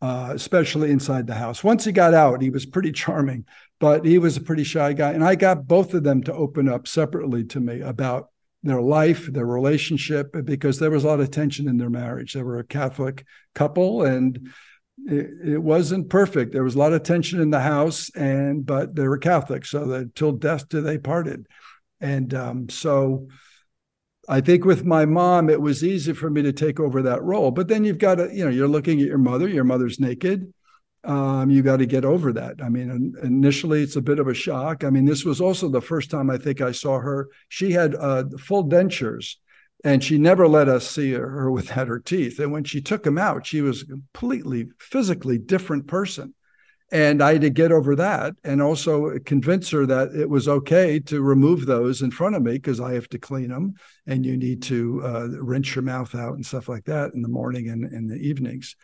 Uh, 0.00 0.32
especially 0.34 0.90
inside 0.90 1.28
the 1.28 1.34
house. 1.34 1.62
Once 1.62 1.84
he 1.84 1.92
got 1.92 2.12
out, 2.12 2.42
he 2.42 2.50
was 2.50 2.66
pretty 2.66 2.90
charming, 2.90 3.44
but 3.78 4.04
he 4.04 4.18
was 4.18 4.36
a 4.36 4.40
pretty 4.40 4.64
shy 4.64 4.92
guy. 4.92 5.12
And 5.12 5.22
I 5.22 5.36
got 5.36 5.68
both 5.68 5.94
of 5.94 6.02
them 6.02 6.24
to 6.24 6.34
open 6.34 6.68
up 6.68 6.88
separately 6.88 7.44
to 7.44 7.60
me 7.60 7.82
about 7.82 8.30
their 8.64 8.80
life, 8.82 9.26
their 9.26 9.46
relationship, 9.46 10.34
because 10.44 10.80
there 10.80 10.90
was 10.90 11.04
a 11.04 11.06
lot 11.06 11.20
of 11.20 11.30
tension 11.30 11.68
in 11.68 11.76
their 11.76 11.88
marriage. 11.88 12.32
They 12.32 12.42
were 12.42 12.58
a 12.58 12.64
Catholic 12.64 13.24
couple 13.54 14.02
and 14.02 14.50
it, 15.06 15.52
it 15.52 15.58
wasn't 15.58 16.10
perfect. 16.10 16.52
There 16.52 16.64
was 16.64 16.74
a 16.74 16.78
lot 16.78 16.92
of 16.92 17.02
tension 17.02 17.40
in 17.40 17.50
the 17.50 17.60
house, 17.60 18.10
and 18.14 18.64
but 18.64 18.94
they 18.94 19.08
were 19.08 19.18
Catholic, 19.18 19.64
so 19.64 19.86
that 19.86 20.14
till 20.14 20.32
death 20.32 20.68
do 20.68 20.80
they 20.80 20.98
parted. 20.98 21.46
And 22.00 22.32
um, 22.34 22.68
so 22.68 23.28
I 24.28 24.40
think 24.40 24.64
with 24.64 24.84
my 24.84 25.04
mom, 25.04 25.50
it 25.50 25.60
was 25.60 25.82
easy 25.82 26.12
for 26.12 26.30
me 26.30 26.42
to 26.42 26.52
take 26.52 26.78
over 26.78 27.02
that 27.02 27.22
role. 27.22 27.50
But 27.50 27.68
then 27.68 27.84
you've 27.84 27.98
got 27.98 28.16
to, 28.16 28.32
you 28.32 28.44
know, 28.44 28.50
you're 28.50 28.68
looking 28.68 29.00
at 29.00 29.06
your 29.06 29.18
mother, 29.18 29.48
your 29.48 29.64
mother's 29.64 29.98
naked 29.98 30.52
um, 31.04 31.50
you 31.50 31.62
got 31.62 31.78
to 31.78 31.86
get 31.86 32.04
over 32.04 32.32
that. 32.32 32.62
I 32.62 32.68
mean, 32.68 33.14
initially 33.22 33.82
it's 33.82 33.96
a 33.96 34.02
bit 34.02 34.18
of 34.18 34.28
a 34.28 34.34
shock. 34.34 34.84
I 34.84 34.90
mean, 34.90 35.04
this 35.04 35.24
was 35.24 35.40
also 35.40 35.68
the 35.68 35.80
first 35.80 36.10
time 36.10 36.30
I 36.30 36.38
think 36.38 36.60
I 36.60 36.72
saw 36.72 37.00
her. 37.00 37.28
She 37.48 37.72
had 37.72 37.94
uh, 37.96 38.24
full 38.38 38.68
dentures, 38.68 39.36
and 39.84 40.02
she 40.02 40.16
never 40.16 40.46
let 40.46 40.68
us 40.68 40.88
see 40.88 41.12
her 41.12 41.50
without 41.50 41.88
her 41.88 41.98
teeth. 41.98 42.38
And 42.38 42.52
when 42.52 42.64
she 42.64 42.80
took 42.80 43.02
them 43.02 43.18
out, 43.18 43.46
she 43.46 43.60
was 43.60 43.82
a 43.82 43.86
completely 43.86 44.68
physically 44.78 45.38
different 45.38 45.88
person. 45.88 46.34
And 46.92 47.22
I 47.22 47.32
had 47.32 47.40
to 47.40 47.50
get 47.50 47.72
over 47.72 47.96
that 47.96 48.34
and 48.44 48.62
also 48.62 49.18
convince 49.24 49.70
her 49.70 49.86
that 49.86 50.14
it 50.14 50.28
was 50.28 50.46
okay 50.46 51.00
to 51.00 51.22
remove 51.22 51.66
those 51.66 52.02
in 52.02 52.12
front 52.12 52.36
of 52.36 52.42
me 52.42 52.52
because 52.52 52.80
I 52.80 52.92
have 52.92 53.08
to 53.08 53.18
clean 53.18 53.48
them 53.48 53.74
and 54.06 54.24
you 54.24 54.36
need 54.36 54.62
to 54.64 55.00
uh, 55.02 55.28
rinse 55.40 55.74
your 55.74 55.82
mouth 55.82 56.14
out 56.14 56.34
and 56.34 56.44
stuff 56.44 56.68
like 56.68 56.84
that 56.84 57.14
in 57.14 57.22
the 57.22 57.28
morning 57.28 57.70
and 57.70 57.90
in 57.90 58.06
the 58.06 58.16
evenings. 58.16 58.76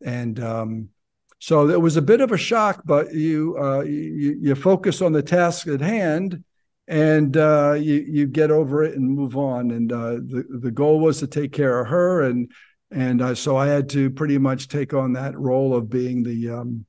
And 0.00 0.38
um, 0.38 0.90
So 1.38 1.68
it 1.68 1.80
was 1.80 1.96
a 1.96 2.02
bit 2.02 2.20
of 2.20 2.32
a 2.32 2.38
shock, 2.38 2.82
but 2.84 3.12
you 3.12 3.56
uh, 3.58 3.82
you, 3.82 4.38
you 4.40 4.54
focus 4.54 5.02
on 5.02 5.12
the 5.12 5.22
task 5.22 5.66
at 5.68 5.80
hand, 5.80 6.44
and 6.88 7.36
uh, 7.36 7.74
you 7.78 8.04
you 8.08 8.26
get 8.26 8.50
over 8.50 8.84
it 8.84 8.96
and 8.96 9.10
move 9.10 9.36
on. 9.36 9.70
And 9.70 9.92
uh, 9.92 10.12
the 10.12 10.44
the 10.60 10.70
goal 10.70 11.00
was 11.00 11.18
to 11.20 11.26
take 11.26 11.52
care 11.52 11.80
of 11.80 11.88
her, 11.88 12.22
and 12.22 12.50
and 12.90 13.20
uh, 13.20 13.34
so 13.34 13.56
I 13.56 13.66
had 13.66 13.88
to 13.90 14.10
pretty 14.10 14.38
much 14.38 14.68
take 14.68 14.94
on 14.94 15.12
that 15.14 15.38
role 15.38 15.74
of 15.74 15.90
being 15.90 16.22
the 16.22 16.50
um, 16.50 16.86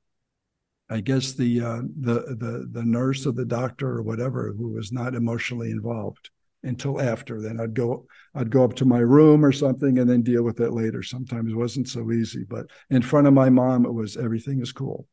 I 0.89 1.01
guess 1.01 1.34
the 1.34 1.62
uh, 1.62 1.82
the 2.00 2.36
the 2.39 2.67
the 2.72 2.84
nurse 2.84 3.25
or 3.27 3.34
the 3.34 3.46
doctor 3.46 3.89
or 3.89 4.01
whatever 4.01 4.53
who 4.58 4.70
was 4.70 4.91
not 4.91 5.15
emotionally 5.15 5.72
involved 5.72 6.29
until 6.63 7.01
after. 7.01 7.41
Then 7.41 7.60
I'd 7.60 7.74
go 7.74 8.08
I'd 8.36 8.50
go 8.50 8.63
up 8.63 8.74
to 8.75 8.86
my 8.86 9.00
room 9.00 9.44
or 9.44 9.51
something 9.51 10.00
and 10.00 10.10
then 10.10 10.22
deal 10.22 10.44
with 10.44 10.60
it 10.60 10.72
later. 10.72 11.03
Sometimes 11.03 11.51
it 11.51 11.58
wasn't 11.58 11.89
so 11.89 12.12
easy, 12.12 12.44
but 12.48 12.67
in 12.89 13.01
front 13.01 13.27
of 13.27 13.34
my 13.34 13.50
mom, 13.50 13.86
it 13.86 13.94
was 13.94 14.17
everything 14.17 14.62
is 14.62 14.72
cool. 14.72 15.08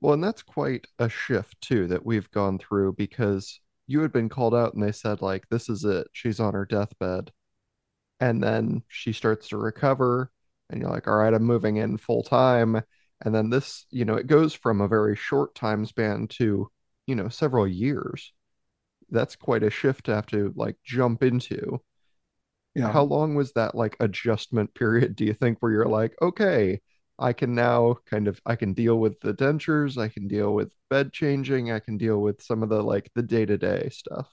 Well, 0.00 0.14
and 0.14 0.24
that's 0.24 0.42
quite 0.42 0.86
a 0.98 1.08
shift 1.08 1.60
too 1.60 1.86
that 1.88 2.06
we've 2.06 2.30
gone 2.30 2.58
through 2.58 2.94
because 2.94 3.60
you 3.86 4.00
had 4.00 4.12
been 4.12 4.28
called 4.28 4.54
out 4.54 4.72
and 4.74 4.82
they 4.82 4.92
said 4.92 5.20
like 5.20 5.48
this 5.48 5.68
is 5.68 5.84
it. 5.84 6.06
She's 6.12 6.40
on 6.40 6.54
her 6.54 6.64
deathbed. 6.64 7.30
And 8.20 8.42
then 8.42 8.82
she 8.88 9.12
starts 9.12 9.48
to 9.48 9.56
recover 9.56 10.30
and 10.68 10.80
you're 10.80 10.90
like, 10.90 11.08
all 11.08 11.16
right, 11.16 11.34
I'm 11.34 11.42
moving 11.42 11.76
in 11.76 11.96
full 11.96 12.22
time. 12.22 12.82
And 13.24 13.34
then 13.34 13.50
this, 13.50 13.86
you 13.90 14.04
know, 14.04 14.14
it 14.14 14.26
goes 14.26 14.54
from 14.54 14.80
a 14.80 14.88
very 14.88 15.16
short 15.16 15.54
time 15.54 15.84
span 15.86 16.28
to, 16.28 16.70
you 17.06 17.14
know, 17.14 17.28
several 17.28 17.66
years 17.68 18.32
that's 19.10 19.36
quite 19.36 19.62
a 19.62 19.70
shift 19.70 20.06
to 20.06 20.14
have 20.14 20.26
to 20.26 20.52
like 20.56 20.76
jump 20.84 21.22
into. 21.22 21.80
Yeah. 22.74 22.92
How 22.92 23.02
long 23.02 23.34
was 23.34 23.52
that 23.52 23.74
like 23.74 23.96
adjustment 24.00 24.74
period, 24.76 25.16
do 25.16 25.24
you 25.24 25.34
think, 25.34 25.58
where 25.60 25.72
you're 25.72 25.86
like, 25.86 26.14
okay, 26.22 26.80
I 27.18 27.32
can 27.32 27.54
now 27.54 27.96
kind 28.06 28.28
of 28.28 28.40
I 28.46 28.56
can 28.56 28.72
deal 28.72 28.98
with 28.98 29.20
the 29.20 29.34
dentures, 29.34 29.98
I 29.98 30.08
can 30.08 30.28
deal 30.28 30.54
with 30.54 30.74
bed 30.88 31.12
changing, 31.12 31.70
I 31.72 31.80
can 31.80 31.98
deal 31.98 32.20
with 32.20 32.42
some 32.42 32.62
of 32.62 32.68
the 32.70 32.82
like 32.82 33.10
the 33.14 33.22
day-to-day 33.22 33.90
stuff. 33.90 34.28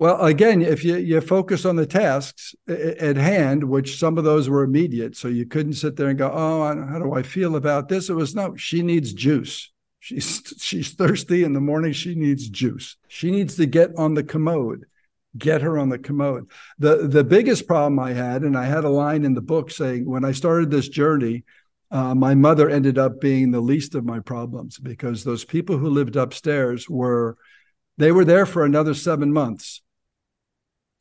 Well, 0.00 0.18
again, 0.22 0.62
if 0.62 0.82
you, 0.82 0.96
you 0.96 1.20
focus 1.20 1.66
on 1.66 1.76
the 1.76 1.84
tasks 1.84 2.54
at 2.66 3.18
hand, 3.18 3.62
which 3.62 3.98
some 3.98 4.16
of 4.16 4.24
those 4.24 4.48
were 4.48 4.62
immediate, 4.62 5.14
so 5.14 5.28
you 5.28 5.44
couldn't 5.44 5.74
sit 5.74 5.96
there 5.96 6.08
and 6.08 6.18
go, 6.18 6.30
"Oh, 6.32 6.62
how 6.62 6.98
do 6.98 7.12
I 7.12 7.22
feel 7.22 7.54
about 7.54 7.90
this?" 7.90 8.08
It 8.08 8.14
was 8.14 8.34
no, 8.34 8.56
she 8.56 8.82
needs 8.82 9.12
juice. 9.12 9.70
She's 9.98 10.54
she's 10.58 10.94
thirsty 10.94 11.44
in 11.44 11.52
the 11.52 11.60
morning. 11.60 11.92
She 11.92 12.14
needs 12.14 12.48
juice. 12.48 12.96
She 13.08 13.30
needs 13.30 13.56
to 13.56 13.66
get 13.66 13.90
on 13.98 14.14
the 14.14 14.24
commode. 14.24 14.86
Get 15.36 15.60
her 15.60 15.78
on 15.78 15.90
the 15.90 15.98
commode. 15.98 16.50
The 16.78 17.06
the 17.06 17.22
biggest 17.22 17.66
problem 17.66 17.98
I 17.98 18.14
had, 18.14 18.40
and 18.40 18.56
I 18.56 18.64
had 18.64 18.84
a 18.84 18.88
line 18.88 19.26
in 19.26 19.34
the 19.34 19.42
book 19.42 19.70
saying 19.70 20.08
when 20.08 20.24
I 20.24 20.32
started 20.32 20.70
this 20.70 20.88
journey, 20.88 21.44
uh, 21.90 22.14
my 22.14 22.34
mother 22.34 22.70
ended 22.70 22.96
up 22.96 23.20
being 23.20 23.50
the 23.50 23.60
least 23.60 23.94
of 23.94 24.06
my 24.06 24.20
problems 24.20 24.78
because 24.78 25.24
those 25.24 25.44
people 25.44 25.76
who 25.76 25.90
lived 25.90 26.16
upstairs 26.16 26.88
were 26.88 27.36
they 27.98 28.12
were 28.12 28.24
there 28.24 28.46
for 28.46 28.64
another 28.64 28.94
seven 28.94 29.30
months 29.30 29.82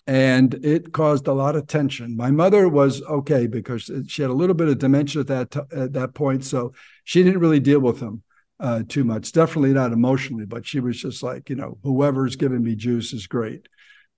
and 0.07 0.53
it 0.65 0.91
caused 0.91 1.27
a 1.27 1.33
lot 1.33 1.55
of 1.55 1.67
tension. 1.67 2.17
My 2.17 2.31
mother 2.31 2.67
was 2.67 3.01
okay 3.03 3.47
because 3.47 3.91
she 4.07 4.21
had 4.21 4.31
a 4.31 4.33
little 4.33 4.55
bit 4.55 4.67
of 4.67 4.79
dementia 4.79 5.21
at 5.21 5.27
that 5.27 5.51
t- 5.51 5.59
at 5.75 5.93
that 5.93 6.13
point, 6.13 6.43
so 6.43 6.73
she 7.03 7.23
didn't 7.23 7.41
really 7.41 7.59
deal 7.59 7.79
with 7.79 7.99
them 7.99 8.23
uh, 8.59 8.83
too 8.87 9.03
much. 9.03 9.31
Definitely 9.31 9.73
not 9.73 9.93
emotionally, 9.93 10.45
but 10.45 10.65
she 10.65 10.79
was 10.79 10.99
just 10.99 11.23
like, 11.23 11.49
you 11.49 11.55
know, 11.55 11.77
whoever's 11.83 12.35
giving 12.35 12.63
me 12.63 12.75
juice 12.75 13.13
is 13.13 13.27
great. 13.27 13.67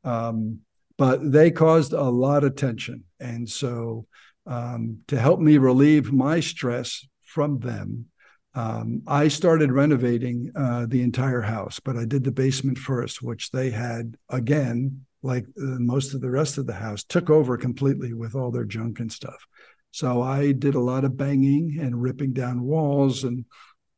Um, 0.04 0.60
but 0.98 1.32
they 1.32 1.52
caused 1.52 1.94
a 1.94 2.04
lot 2.04 2.44
of 2.44 2.56
tension. 2.56 3.04
And 3.20 3.50
so 3.50 4.06
um, 4.46 5.00
to 5.08 5.20
help 5.20 5.40
me 5.40 5.58
relieve 5.58 6.12
my 6.12 6.40
stress 6.40 7.08
from 7.24 7.60
them, 7.60 8.06
um, 8.54 9.02
I 9.08 9.30
started 9.30 9.72
renovating 9.72 10.52
uh, 10.56 10.86
the 10.88 11.02
entire 11.02 11.42
house, 11.42 11.80
but 11.80 11.96
I 11.96 12.06
did 12.06 12.24
the 12.24 12.32
basement 12.32 12.78
first, 12.78 13.22
which 13.22 13.52
they 13.52 13.70
had 13.70 14.18
again, 14.30 15.06
like 15.24 15.46
uh, 15.46 15.80
most 15.80 16.14
of 16.14 16.22
the 16.22 16.30
rest 16.30 16.58
of 16.58 16.68
the 16.68 16.74
house, 16.74 17.04
took 17.04 17.30
over 17.30 17.58
completely 17.58 18.14
with 18.14 18.36
all 18.36 18.52
their 18.52 18.66
junk 18.66 19.00
and 19.00 19.12
stuff. 19.12 19.46
So 19.92 20.22
I 20.22 20.52
did 20.52 20.76
a 20.76 20.80
lot 20.80 21.04
of 21.04 21.18
banging 21.18 21.78
and 21.80 22.02
ripping 22.02 22.34
down 22.34 22.64
walls 22.64 23.24
and 23.24 23.46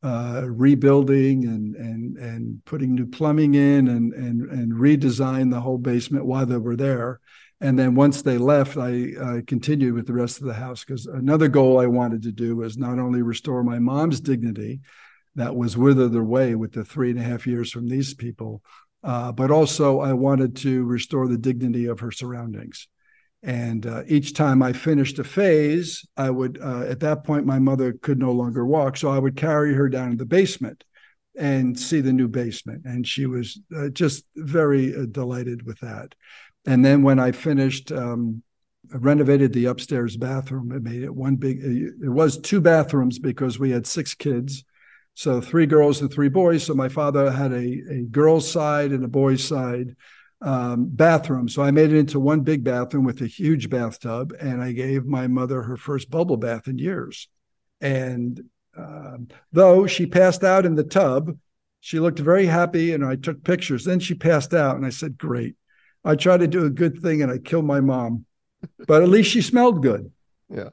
uh, 0.02 0.42
rebuilding 0.44 1.44
and 1.44 1.74
and 1.76 2.18
and 2.18 2.64
putting 2.66 2.94
new 2.94 3.06
plumbing 3.06 3.54
in 3.54 3.88
and 3.88 4.12
and 4.12 4.50
and 4.50 4.72
redesign 4.72 5.50
the 5.50 5.60
whole 5.60 5.78
basement 5.78 6.26
while 6.26 6.44
they 6.44 6.58
were 6.58 6.76
there. 6.76 7.20
And 7.60 7.78
then 7.78 7.94
once 7.94 8.20
they 8.20 8.36
left, 8.36 8.76
I, 8.76 9.12
I 9.22 9.42
continued 9.46 9.94
with 9.94 10.06
the 10.06 10.12
rest 10.12 10.40
of 10.40 10.46
the 10.46 10.54
house 10.54 10.84
because 10.84 11.06
another 11.06 11.48
goal 11.48 11.80
I 11.80 11.86
wanted 11.86 12.22
to 12.24 12.32
do 12.32 12.56
was 12.56 12.76
not 12.76 12.98
only 12.98 13.22
restore 13.22 13.64
my 13.64 13.78
mom's 13.78 14.20
dignity, 14.20 14.80
that 15.36 15.56
was 15.56 15.76
withered 15.76 16.14
away 16.14 16.54
with 16.54 16.72
the 16.72 16.84
three 16.84 17.10
and 17.10 17.18
a 17.18 17.22
half 17.22 17.46
years 17.46 17.70
from 17.70 17.88
these 17.88 18.14
people, 18.14 18.62
uh, 19.04 19.30
but 19.30 19.50
also 19.50 20.00
I 20.00 20.14
wanted 20.14 20.56
to 20.56 20.84
restore 20.84 21.28
the 21.28 21.38
dignity 21.38 21.86
of 21.86 22.00
her 22.00 22.10
surroundings. 22.10 22.88
And 23.42 23.86
uh, 23.86 24.04
each 24.08 24.32
time 24.32 24.62
I 24.62 24.72
finished 24.72 25.18
a 25.18 25.24
phase, 25.24 26.06
I 26.16 26.30
would, 26.30 26.58
uh, 26.60 26.84
at 26.88 27.00
that 27.00 27.24
point, 27.24 27.44
my 27.44 27.58
mother 27.58 27.92
could 27.92 28.18
no 28.18 28.32
longer 28.32 28.64
walk. 28.64 28.96
So 28.96 29.10
I 29.10 29.18
would 29.18 29.36
carry 29.36 29.74
her 29.74 29.90
down 29.90 30.12
to 30.12 30.16
the 30.16 30.24
basement 30.24 30.82
and 31.38 31.78
see 31.78 32.00
the 32.00 32.12
new 32.12 32.28
basement. 32.28 32.82
And 32.86 33.06
she 33.06 33.26
was 33.26 33.60
uh, 33.76 33.90
just 33.90 34.24
very 34.34 34.96
uh, 34.96 35.04
delighted 35.10 35.66
with 35.66 35.78
that. 35.80 36.14
And 36.64 36.82
then 36.82 37.02
when 37.02 37.18
I 37.18 37.32
finished, 37.32 37.92
um, 37.92 38.42
I 38.92 38.96
renovated 38.96 39.52
the 39.52 39.66
upstairs 39.66 40.16
bathroom. 40.16 40.72
It 40.72 40.82
made 40.82 41.02
it 41.02 41.14
one 41.14 41.36
big, 41.36 41.58
it 41.62 42.08
was 42.08 42.38
two 42.38 42.62
bathrooms 42.62 43.18
because 43.18 43.58
we 43.58 43.70
had 43.70 43.86
six 43.86 44.14
kids. 44.14 44.64
So 45.14 45.40
three 45.40 45.66
girls 45.66 46.00
and 46.00 46.12
three 46.12 46.28
boys. 46.28 46.64
So 46.64 46.74
my 46.74 46.88
father 46.88 47.30
had 47.30 47.52
a, 47.52 47.82
a 47.90 48.02
girl's 48.10 48.50
side 48.50 48.90
and 48.90 49.04
a 49.04 49.08
boy's 49.08 49.44
side 49.44 49.96
um, 50.40 50.86
bathroom. 50.88 51.48
So 51.48 51.62
I 51.62 51.70
made 51.70 51.92
it 51.92 51.98
into 51.98 52.20
one 52.20 52.40
big 52.40 52.64
bathroom 52.64 53.04
with 53.04 53.20
a 53.22 53.26
huge 53.26 53.70
bathtub, 53.70 54.34
and 54.38 54.62
I 54.62 54.72
gave 54.72 55.06
my 55.06 55.26
mother 55.26 55.62
her 55.62 55.76
first 55.76 56.10
bubble 56.10 56.36
bath 56.36 56.68
in 56.68 56.78
years. 56.78 57.28
And 57.80 58.40
um, 58.76 59.28
though 59.52 59.86
she 59.86 60.06
passed 60.06 60.44
out 60.44 60.66
in 60.66 60.74
the 60.74 60.84
tub, 60.84 61.36
she 61.80 62.00
looked 62.00 62.18
very 62.18 62.46
happy, 62.46 62.92
and 62.92 63.04
I 63.04 63.16
took 63.16 63.44
pictures. 63.44 63.84
Then 63.84 64.00
she 64.00 64.14
passed 64.14 64.54
out, 64.54 64.76
and 64.76 64.86
I 64.86 64.90
said, 64.90 65.18
"Great." 65.18 65.56
I 66.04 66.16
tried 66.16 66.40
to 66.40 66.46
do 66.46 66.66
a 66.66 66.70
good 66.70 67.00
thing, 67.00 67.22
and 67.22 67.30
I 67.30 67.38
killed 67.38 67.64
my 67.64 67.80
mom, 67.80 68.26
but 68.86 69.02
at 69.02 69.08
least 69.08 69.30
she 69.30 69.42
smelled 69.42 69.82
good. 69.82 70.10
Yeah. 70.50 70.70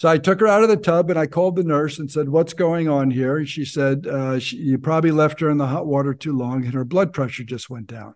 So 0.00 0.08
I 0.08 0.16
took 0.16 0.40
her 0.40 0.46
out 0.46 0.62
of 0.62 0.70
the 0.70 0.78
tub 0.78 1.10
and 1.10 1.18
I 1.18 1.26
called 1.26 1.56
the 1.56 1.62
nurse 1.62 1.98
and 1.98 2.10
said, 2.10 2.30
"What's 2.30 2.54
going 2.54 2.88
on 2.88 3.10
here?" 3.10 3.36
And 3.36 3.46
she 3.46 3.66
said, 3.66 4.06
uh, 4.06 4.38
she, 4.38 4.56
"You 4.56 4.78
probably 4.78 5.10
left 5.10 5.40
her 5.40 5.50
in 5.50 5.58
the 5.58 5.66
hot 5.66 5.86
water 5.86 6.14
too 6.14 6.34
long, 6.34 6.64
and 6.64 6.72
her 6.72 6.86
blood 6.86 7.12
pressure 7.12 7.44
just 7.44 7.68
went 7.68 7.88
down." 7.88 8.14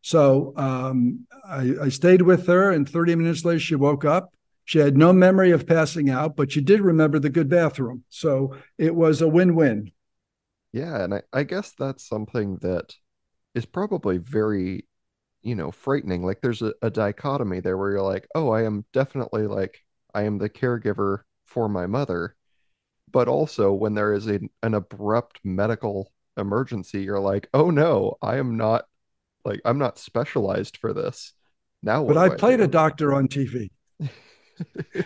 So 0.00 0.54
um, 0.56 1.26
I, 1.46 1.74
I 1.82 1.88
stayed 1.90 2.22
with 2.22 2.46
her, 2.46 2.70
and 2.70 2.88
30 2.88 3.16
minutes 3.16 3.44
later, 3.44 3.58
she 3.58 3.74
woke 3.74 4.06
up. 4.06 4.32
She 4.64 4.78
had 4.78 4.96
no 4.96 5.12
memory 5.12 5.50
of 5.50 5.66
passing 5.66 6.08
out, 6.08 6.36
but 6.36 6.52
she 6.52 6.62
did 6.62 6.80
remember 6.80 7.18
the 7.18 7.28
good 7.28 7.50
bathroom. 7.50 8.04
So 8.08 8.56
it 8.78 8.94
was 8.94 9.20
a 9.20 9.28
win 9.28 9.54
win. 9.54 9.92
Yeah. 10.72 11.04
And 11.04 11.12
I, 11.16 11.22
I 11.34 11.42
guess 11.42 11.74
that's 11.78 12.08
something 12.08 12.56
that 12.62 12.94
is 13.54 13.66
probably 13.66 14.16
very, 14.16 14.86
you 15.42 15.54
know, 15.54 15.70
frightening. 15.70 16.24
Like 16.24 16.40
there's 16.40 16.62
a, 16.62 16.72
a 16.80 16.88
dichotomy 16.88 17.60
there 17.60 17.76
where 17.76 17.90
you're 17.90 18.00
like, 18.00 18.26
oh, 18.34 18.48
I 18.52 18.62
am 18.62 18.86
definitely 18.94 19.46
like, 19.46 19.82
I 20.14 20.22
am 20.22 20.38
the 20.38 20.48
caregiver 20.48 21.24
for 21.46 21.68
my 21.68 21.86
mother. 21.86 22.34
But 23.10 23.28
also 23.28 23.72
when 23.72 23.94
there 23.94 24.12
is 24.12 24.26
a, 24.26 24.40
an 24.62 24.74
abrupt 24.74 25.40
medical 25.44 26.12
emergency, 26.36 27.02
you're 27.02 27.20
like, 27.20 27.48
oh 27.54 27.70
no, 27.70 28.16
I 28.20 28.36
am 28.36 28.56
not 28.56 28.86
like 29.44 29.60
I'm 29.64 29.78
not 29.78 29.98
specialized 29.98 30.76
for 30.76 30.92
this. 30.92 31.32
Now, 31.82 32.04
but 32.04 32.16
I, 32.16 32.26
I 32.26 32.36
played 32.36 32.58
do? 32.58 32.64
a 32.64 32.68
doctor 32.68 33.14
on 33.14 33.28
TV. 33.28 33.70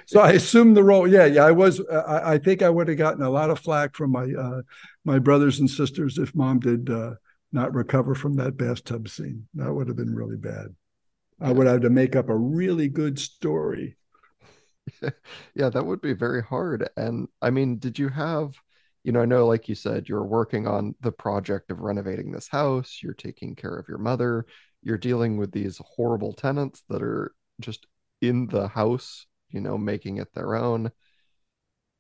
so 0.07 0.21
I 0.21 0.33
assumed 0.33 0.77
the 0.77 0.85
role. 0.85 1.07
Yeah, 1.07 1.27
yeah, 1.27 1.45
I 1.45 1.53
was. 1.53 1.81
I, 1.89 2.33
I 2.35 2.39
think 2.39 2.63
I 2.63 2.71
would 2.71 2.89
have 2.89 2.97
gotten 2.97 3.23
a 3.23 3.31
lot 3.31 3.51
of 3.51 3.59
flack 3.59 3.95
from 3.95 4.13
my 4.13 4.27
uh, 4.33 4.63
my 5.05 5.19
brothers 5.19 5.61
and 5.61 5.69
sisters 5.69 6.19
if 6.19 6.35
mom 6.35 6.61
did 6.61 6.89
uh, 6.89 7.13
not 7.53 7.75
recover 7.75 8.15
from 8.15 8.37
that 8.37 8.57
bathtub 8.57 9.09
scene. 9.09 9.47
That 9.55 9.73
would 9.73 9.89
have 9.89 9.97
been 9.97 10.15
really 10.15 10.37
bad. 10.37 10.75
I 11.41 11.53
would 11.53 11.67
have 11.67 11.83
to 11.83 11.91
make 11.91 12.17
up 12.17 12.29
a 12.29 12.37
really 12.37 12.89
good 12.89 13.19
story. 13.19 13.97
yeah, 15.55 15.69
that 15.71 15.85
would 15.85 16.01
be 16.01 16.13
very 16.13 16.43
hard. 16.43 16.89
And 16.97 17.29
I 17.43 17.51
mean, 17.51 17.79
did 17.79 17.99
you 17.99 18.09
have 18.09 18.55
you 19.03 19.13
know, 19.13 19.23
I 19.23 19.25
know, 19.25 19.47
like 19.47 19.67
you 19.67 19.75
said, 19.75 20.11
you're 20.11 20.27
working 20.27 20.67
on 20.67 20.95
the 21.01 21.11
project 21.13 21.71
of 21.71 21.81
renovating 21.81 22.31
this 22.33 22.49
house, 22.49 23.01
you're 23.03 23.15
taking 23.15 23.55
care 23.57 23.75
of 23.77 23.89
your 23.89 23.97
mother, 23.97 24.45
you're 24.83 24.99
dealing 24.99 25.39
with 25.39 25.53
these 25.53 25.81
horrible 25.97 26.35
tenants 26.35 26.83
that 26.91 27.03
are 27.03 27.35
just 27.61 27.87
in 28.21 28.47
the 28.49 28.69
house, 28.69 29.27
you 29.49 29.61
know, 29.63 29.79
making 29.79 30.19
it 30.19 30.29
their 30.35 30.55
own. 30.55 30.93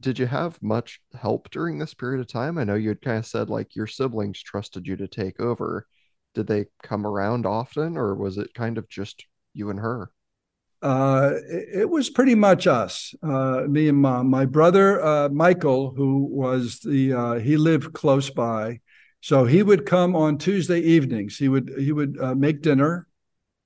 Did 0.02 0.18
you 0.18 0.26
have 0.26 0.62
much 0.62 1.00
help 1.14 1.48
during 1.50 1.78
this 1.78 1.94
period 1.94 2.20
of 2.20 2.26
time? 2.26 2.58
I 2.58 2.64
know 2.64 2.74
you 2.74 2.90
had 2.90 3.00
kind 3.00 3.16
of 3.16 3.26
said 3.26 3.48
like 3.48 3.74
your 3.74 3.86
siblings 3.86 4.42
trusted 4.42 4.86
you 4.86 4.96
to 4.96 5.08
take 5.08 5.40
over. 5.40 5.86
Did 6.34 6.48
they 6.48 6.66
come 6.82 7.06
around 7.06 7.46
often, 7.46 7.96
or 7.96 8.14
was 8.14 8.36
it 8.36 8.52
kind 8.52 8.76
of 8.76 8.90
just 8.90 9.24
you 9.54 9.70
and 9.70 9.80
her? 9.80 10.12
Uh, 10.82 11.32
it, 11.48 11.80
it, 11.80 11.90
was 11.90 12.08
pretty 12.08 12.34
much 12.34 12.66
us, 12.66 13.14
uh, 13.22 13.62
me 13.68 13.88
and 13.88 13.98
mom. 13.98 14.28
My 14.28 14.46
brother 14.46 15.04
uh, 15.04 15.28
Michael, 15.28 15.92
who 15.94 16.24
was 16.24 16.80
the 16.80 17.12
uh, 17.12 17.34
he 17.34 17.56
lived 17.56 17.92
close 17.92 18.30
by, 18.30 18.80
so 19.20 19.44
he 19.44 19.62
would 19.62 19.84
come 19.84 20.16
on 20.16 20.38
Tuesday 20.38 20.80
evenings. 20.80 21.36
He 21.36 21.48
would 21.48 21.72
he 21.78 21.92
would 21.92 22.16
uh, 22.20 22.34
make 22.34 22.62
dinner, 22.62 23.06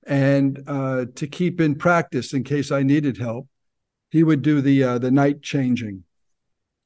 and 0.05 0.61
uh, 0.67 1.05
to 1.15 1.27
keep 1.27 1.61
in 1.61 1.75
practice 1.75 2.33
in 2.33 2.43
case 2.43 2.71
I 2.71 2.83
needed 2.83 3.17
help, 3.17 3.47
he 4.09 4.23
would 4.23 4.41
do 4.41 4.59
the 4.59 4.99
the 4.99 5.11
night 5.11 5.41
changing, 5.41 6.03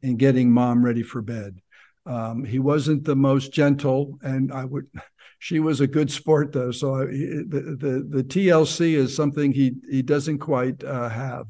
and 0.04 0.20
getting 0.20 0.52
mom 0.52 0.86
ready 0.86 1.04
for 1.04 1.22
bed. 1.24 1.60
Um, 2.06 2.44
he 2.44 2.60
wasn't 2.60 3.04
the 3.04 3.16
most 3.16 3.52
gentle, 3.52 4.20
and 4.22 4.52
I 4.52 4.66
would 4.66 4.88
she 5.40 5.60
was 5.60 5.80
a 5.80 5.88
good 5.88 6.12
sport 6.12 6.52
though. 6.52 6.72
So 6.72 6.96
I, 6.96 7.06
the, 7.06 7.78
the, 7.80 8.08
the 8.10 8.24
TLC 8.24 8.94
is 8.94 9.16
something 9.16 9.52
he 9.52 9.74
he 9.90 10.02
doesn't 10.02 10.40
quite 10.40 10.84
uh, 10.84 11.10
have. 11.10 11.48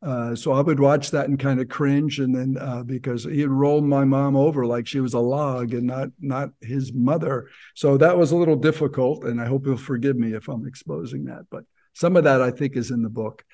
Uh, 0.00 0.34
so 0.34 0.52
I 0.52 0.60
would 0.60 0.78
watch 0.78 1.10
that 1.12 1.28
and 1.28 1.38
kind 1.38 1.60
of 1.60 1.68
cringe, 1.68 2.20
and 2.20 2.34
then 2.34 2.56
uh, 2.60 2.82
because 2.82 3.24
he'd 3.24 3.46
roll 3.46 3.80
my 3.80 4.04
mom 4.04 4.36
over 4.36 4.66
like 4.66 4.86
she 4.86 5.00
was 5.00 5.14
a 5.14 5.18
log 5.18 5.74
and 5.74 5.86
not 5.86 6.08
not 6.20 6.50
his 6.60 6.92
mother. 6.92 7.48
So 7.74 7.96
that 7.96 8.16
was 8.16 8.30
a 8.30 8.36
little 8.36 8.56
difficult, 8.56 9.24
and 9.24 9.40
I 9.40 9.46
hope 9.46 9.66
he'll 9.66 9.76
forgive 9.76 10.16
me 10.16 10.34
if 10.34 10.48
I'm 10.48 10.66
exposing 10.66 11.24
that. 11.24 11.46
But 11.50 11.64
some 11.92 12.16
of 12.16 12.24
that 12.24 12.40
I 12.40 12.50
think 12.50 12.76
is 12.76 12.90
in 12.90 13.02
the 13.02 13.08
book. 13.10 13.44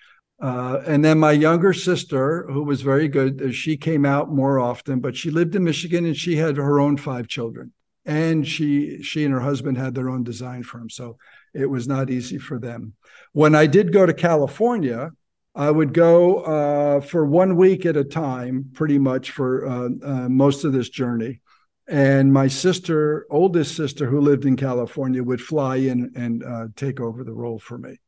Uh, 0.42 0.80
and 0.86 1.04
then 1.04 1.18
my 1.18 1.32
younger 1.32 1.72
sister, 1.74 2.46
who 2.50 2.62
was 2.62 2.80
very 2.80 3.08
good, 3.08 3.54
she 3.54 3.76
came 3.76 4.06
out 4.06 4.32
more 4.32 4.58
often, 4.58 4.98
but 4.98 5.14
she 5.14 5.30
lived 5.30 5.54
in 5.54 5.64
Michigan 5.64 6.06
and 6.06 6.16
she 6.16 6.36
had 6.36 6.56
her 6.56 6.80
own 6.80 6.96
five 6.96 7.28
children 7.28 7.72
and 8.10 8.44
she 8.44 9.00
she 9.04 9.24
and 9.24 9.32
her 9.32 9.40
husband 9.40 9.78
had 9.78 9.94
their 9.94 10.10
own 10.10 10.24
design 10.24 10.64
firm 10.64 10.90
so 10.90 11.16
it 11.54 11.66
was 11.66 11.86
not 11.86 12.10
easy 12.10 12.38
for 12.38 12.58
them. 12.58 12.92
When 13.32 13.54
i 13.54 13.66
did 13.66 13.92
go 13.92 14.04
to 14.04 14.12
california 14.12 15.12
i 15.54 15.70
would 15.70 15.94
go 15.94 16.40
uh, 16.40 17.00
for 17.00 17.24
one 17.24 17.56
week 17.56 17.86
at 17.86 17.96
a 17.96 18.04
time 18.04 18.70
pretty 18.74 18.98
much 18.98 19.30
for 19.30 19.66
uh, 19.66 19.88
uh, 20.04 20.28
most 20.28 20.64
of 20.64 20.72
this 20.72 20.88
journey. 20.88 21.40
And 21.86 22.32
my 22.32 22.48
sister 22.48 23.26
oldest 23.30 23.76
sister 23.76 24.06
who 24.06 24.20
lived 24.20 24.44
in 24.44 24.56
california 24.56 25.22
would 25.22 25.40
fly 25.40 25.76
in 25.76 26.12
and 26.16 26.42
uh, 26.42 26.66
take 26.74 26.98
over 27.00 27.22
the 27.22 27.38
role 27.44 27.60
for 27.60 27.78
me. 27.78 28.00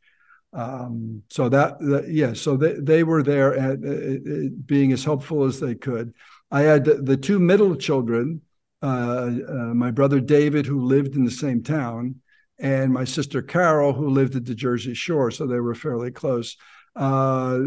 Um, 0.53 1.23
so 1.31 1.49
that, 1.49 1.79
that, 1.81 2.09
yeah 2.09 2.33
so 2.33 2.57
they, 2.57 2.75
they 2.75 3.05
were 3.05 3.23
there 3.23 3.55
at, 3.55 3.79
being 4.67 4.93
as 4.93 5.05
helpful 5.05 5.45
as 5.45 5.61
they 5.61 5.77
could. 5.77 6.13
I 6.51 6.63
had 6.63 6.85
the, 6.85 6.95
the 6.95 7.17
two 7.17 7.39
middle 7.39 7.77
children 7.77 8.43
uh, 8.83 9.31
uh, 9.49 9.75
my 9.75 9.91
brother 9.91 10.21
David, 10.21 10.67
who 10.67 10.85
lived 10.85 11.15
in 11.15 11.25
the 11.25 11.31
same 11.31 11.63
town, 11.63 12.17
and 12.59 12.93
my 12.93 13.05
sister 13.05 13.41
Carol, 13.41 13.93
who 13.93 14.11
lived 14.11 14.35
at 14.35 14.45
the 14.45 14.55
Jersey 14.55 14.95
Shore. 14.95 15.31
So 15.31 15.47
they 15.47 15.61
were 15.61 15.75
fairly 15.75 16.11
close. 16.11 16.57
Uh, 16.97 17.61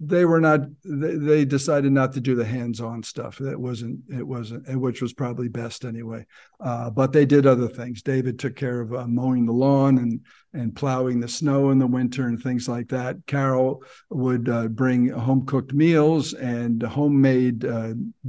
they 0.00 0.24
were 0.24 0.40
not. 0.40 0.60
They, 0.84 1.14
they, 1.14 1.44
decided 1.44 1.90
not 1.90 2.12
to 2.12 2.20
do 2.20 2.36
the 2.36 2.44
hands-on 2.44 3.02
stuff. 3.02 3.38
That 3.38 3.58
wasn't. 3.58 4.00
It 4.08 4.26
wasn't. 4.26 4.68
Which 4.76 5.02
was 5.02 5.12
probably 5.12 5.48
best 5.48 5.84
anyway. 5.84 6.26
Uh, 6.60 6.90
but 6.90 7.12
they 7.12 7.26
did 7.26 7.46
other 7.46 7.68
things. 7.68 8.02
David 8.02 8.38
took 8.38 8.54
care 8.54 8.80
of 8.80 8.94
uh, 8.94 9.06
mowing 9.08 9.46
the 9.46 9.52
lawn 9.52 9.98
and 9.98 10.20
and 10.52 10.74
plowing 10.74 11.18
the 11.18 11.28
snow 11.28 11.70
in 11.70 11.78
the 11.78 11.86
winter 11.86 12.26
and 12.26 12.40
things 12.40 12.68
like 12.68 12.88
that. 12.88 13.16
Carol 13.26 13.82
would 14.10 14.74
bring 14.74 15.08
home-cooked 15.08 15.72
meals 15.72 16.32
and 16.32 16.82
homemade 16.82 17.66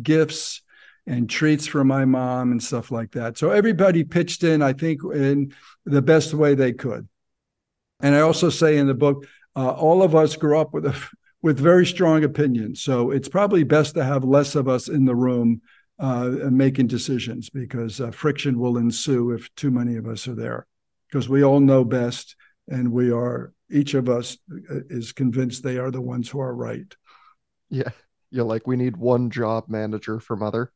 gifts 0.01 0.61
and 1.09 1.27
treats 1.27 1.65
for 1.65 1.83
my 1.83 2.05
mom 2.05 2.51
and 2.51 2.61
stuff 2.61 2.91
like 2.91 3.11
that. 3.11 3.35
So 3.35 3.49
everybody 3.49 4.03
pitched 4.03 4.43
in, 4.43 4.61
I 4.61 4.73
think, 4.73 5.01
in 5.03 5.55
the 5.83 6.03
best 6.03 6.35
way 6.35 6.53
they 6.53 6.71
could. 6.71 7.07
And 7.99 8.13
I 8.13 8.19
also 8.19 8.51
say 8.51 8.77
in 8.77 8.85
the 8.85 8.93
book, 8.93 9.25
uh, 9.55 9.71
all 9.71 10.03
of 10.03 10.13
us 10.13 10.35
grew 10.35 10.59
up 10.59 10.71
with 10.71 10.85
a, 10.85 10.95
with 11.41 11.59
very 11.59 11.85
strong 11.85 12.23
opinions. 12.23 12.83
So 12.83 13.09
it's 13.09 13.27
probably 13.27 13.63
best 13.63 13.95
to 13.95 14.03
have 14.03 14.23
less 14.23 14.53
of 14.53 14.67
us 14.67 14.87
in 14.87 15.05
the 15.05 15.15
room 15.15 15.61
uh, 15.97 16.29
making 16.51 16.87
decisions 16.87 17.49
because 17.49 17.99
uh, 17.99 18.11
friction 18.11 18.59
will 18.59 18.77
ensue 18.77 19.31
if 19.31 19.53
too 19.55 19.71
many 19.71 19.95
of 19.95 20.07
us 20.07 20.27
are 20.27 20.35
there. 20.35 20.67
Because 21.09 21.27
we 21.27 21.43
all 21.43 21.59
know 21.59 21.83
best, 21.83 22.35
and 22.67 22.91
we 22.91 23.11
are 23.11 23.51
each 23.71 23.95
of 23.95 24.09
us 24.09 24.37
uh, 24.51 24.81
is 24.89 25.11
convinced 25.11 25.63
they 25.63 25.79
are 25.79 25.89
the 25.89 26.01
ones 26.01 26.29
who 26.29 26.39
are 26.39 26.53
right. 26.53 26.95
Yeah, 27.71 27.89
you're 28.29 28.45
like 28.45 28.67
we 28.67 28.75
need 28.75 28.95
one 28.95 29.31
job 29.31 29.69
manager 29.69 30.19
for 30.19 30.35
mother. 30.35 30.71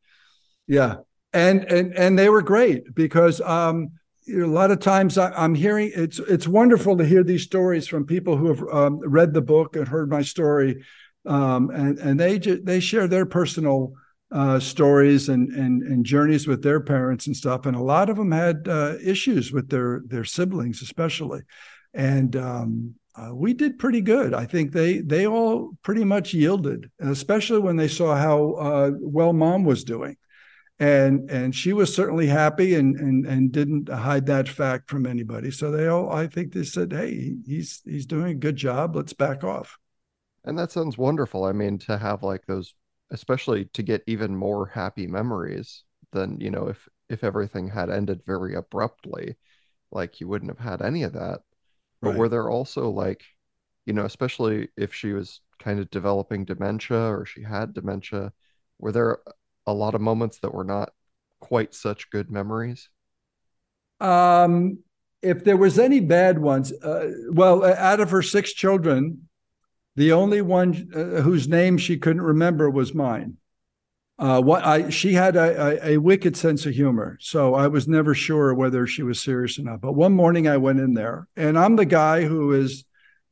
Yeah, 0.67 0.97
and 1.33 1.63
and 1.65 1.93
and 1.93 2.17
they 2.17 2.29
were 2.29 2.41
great 2.41 2.95
because 2.95 3.41
um, 3.41 3.91
a 4.29 4.45
lot 4.45 4.71
of 4.71 4.79
times 4.79 5.17
I, 5.17 5.43
am 5.43 5.55
hearing 5.55 5.91
it's 5.93 6.19
it's 6.19 6.47
wonderful 6.47 6.97
to 6.97 7.05
hear 7.05 7.23
these 7.23 7.43
stories 7.43 7.87
from 7.87 8.05
people 8.05 8.37
who 8.37 8.47
have 8.47 8.63
um, 8.71 8.99
read 8.99 9.33
the 9.33 9.41
book 9.41 9.75
and 9.75 9.87
heard 9.87 10.09
my 10.09 10.21
story, 10.21 10.83
um, 11.25 11.69
and 11.71 11.97
and 11.99 12.19
they 12.19 12.37
they 12.37 12.79
share 12.79 13.07
their 13.07 13.25
personal 13.25 13.93
uh, 14.31 14.59
stories 14.59 15.29
and 15.29 15.49
and 15.51 15.83
and 15.83 16.05
journeys 16.05 16.47
with 16.47 16.63
their 16.63 16.79
parents 16.79 17.27
and 17.27 17.35
stuff, 17.35 17.65
and 17.65 17.75
a 17.75 17.83
lot 17.83 18.09
of 18.09 18.15
them 18.15 18.31
had 18.31 18.67
uh, 18.67 18.95
issues 19.03 19.51
with 19.51 19.69
their 19.69 20.01
their 20.05 20.23
siblings, 20.23 20.81
especially, 20.81 21.41
and 21.93 22.37
um, 22.37 22.95
uh, 23.15 23.35
we 23.35 23.53
did 23.53 23.77
pretty 23.77 24.01
good. 24.01 24.33
I 24.33 24.45
think 24.45 24.71
they 24.71 24.99
they 24.99 25.27
all 25.27 25.73
pretty 25.83 26.05
much 26.05 26.33
yielded, 26.33 26.89
especially 26.99 27.59
when 27.59 27.75
they 27.75 27.89
saw 27.89 28.15
how 28.15 28.53
uh, 28.53 28.91
well 29.01 29.33
mom 29.33 29.65
was 29.65 29.83
doing 29.83 30.15
and 30.83 31.31
and 31.31 31.55
she 31.55 31.71
was 31.71 31.95
certainly 31.95 32.27
happy 32.27 32.75
and 32.75 32.99
and 32.99 33.25
and 33.25 33.53
didn't 33.53 33.87
hide 33.87 34.25
that 34.25 34.49
fact 34.49 34.89
from 34.89 35.05
anybody. 35.05 35.49
So 35.49 35.71
they 35.71 35.87
all, 35.87 36.11
I 36.11 36.27
think, 36.27 36.51
they 36.51 36.65
said, 36.65 36.91
"Hey, 36.91 37.37
he's 37.45 37.81
he's 37.85 38.05
doing 38.05 38.31
a 38.31 38.35
good 38.35 38.57
job. 38.57 38.93
Let's 38.93 39.13
back 39.13 39.45
off." 39.45 39.77
And 40.43 40.59
that 40.59 40.71
sounds 40.71 40.97
wonderful. 40.97 41.45
I 41.45 41.53
mean, 41.53 41.77
to 41.79 41.97
have 41.97 42.21
like 42.21 42.45
those, 42.47 42.75
especially 43.11 43.65
to 43.73 43.81
get 43.81 44.03
even 44.07 44.35
more 44.35 44.65
happy 44.65 45.07
memories 45.07 45.83
than 46.11 46.41
you 46.41 46.51
know 46.51 46.67
if 46.67 46.89
if 47.09 47.23
everything 47.23 47.69
had 47.69 47.89
ended 47.89 48.21
very 48.25 48.53
abruptly, 48.53 49.37
like 49.91 50.19
you 50.19 50.27
wouldn't 50.27 50.51
have 50.51 50.59
had 50.59 50.81
any 50.81 51.03
of 51.03 51.13
that. 51.13 51.39
But 52.01 52.09
right. 52.09 52.17
were 52.17 52.29
there 52.29 52.49
also 52.49 52.89
like, 52.89 53.23
you 53.85 53.93
know, 53.93 54.03
especially 54.03 54.67
if 54.75 54.93
she 54.93 55.13
was 55.13 55.39
kind 55.59 55.79
of 55.79 55.89
developing 55.91 56.43
dementia 56.43 56.97
or 56.97 57.25
she 57.25 57.41
had 57.41 57.73
dementia, 57.73 58.33
were 58.79 58.91
there 58.91 59.19
a 59.65 59.73
lot 59.73 59.95
of 59.95 60.01
moments 60.01 60.39
that 60.39 60.53
were 60.53 60.63
not 60.63 60.91
quite 61.39 61.73
such 61.73 62.09
good 62.09 62.29
memories? 62.31 62.89
Um, 63.99 64.79
if 65.21 65.43
there 65.43 65.57
was 65.57 65.79
any 65.79 65.99
bad 65.99 66.39
ones, 66.39 66.71
uh, 66.71 67.11
well, 67.31 67.63
out 67.65 67.99
of 67.99 68.11
her 68.11 68.21
six 68.21 68.53
children, 68.53 69.29
the 69.95 70.11
only 70.11 70.41
one 70.41 70.89
uh, 70.93 71.21
whose 71.21 71.47
name 71.47 71.77
she 71.77 71.97
couldn't 71.97 72.21
remember 72.21 72.69
was 72.69 72.93
mine. 72.93 73.37
Uh, 74.19 74.39
what 74.39 74.63
I 74.63 74.89
she 74.89 75.13
had 75.13 75.35
a, 75.35 75.89
a, 75.89 75.93
a, 75.93 75.97
wicked 75.97 76.37
sense 76.37 76.67
of 76.67 76.73
humor, 76.73 77.17
so 77.19 77.55
I 77.55 77.67
was 77.67 77.87
never 77.87 78.13
sure 78.13 78.53
whether 78.53 78.85
she 78.85 79.01
was 79.01 79.19
serious 79.19 79.57
or 79.57 79.63
not. 79.63 79.81
But 79.81 79.93
one 79.93 80.13
morning 80.13 80.47
I 80.47 80.57
went 80.57 80.79
in 80.79 80.93
there, 80.93 81.27
and 81.35 81.57
I'm 81.57 81.75
the 81.75 81.85
guy 81.85 82.23
who 82.23 82.53
is 82.53 82.85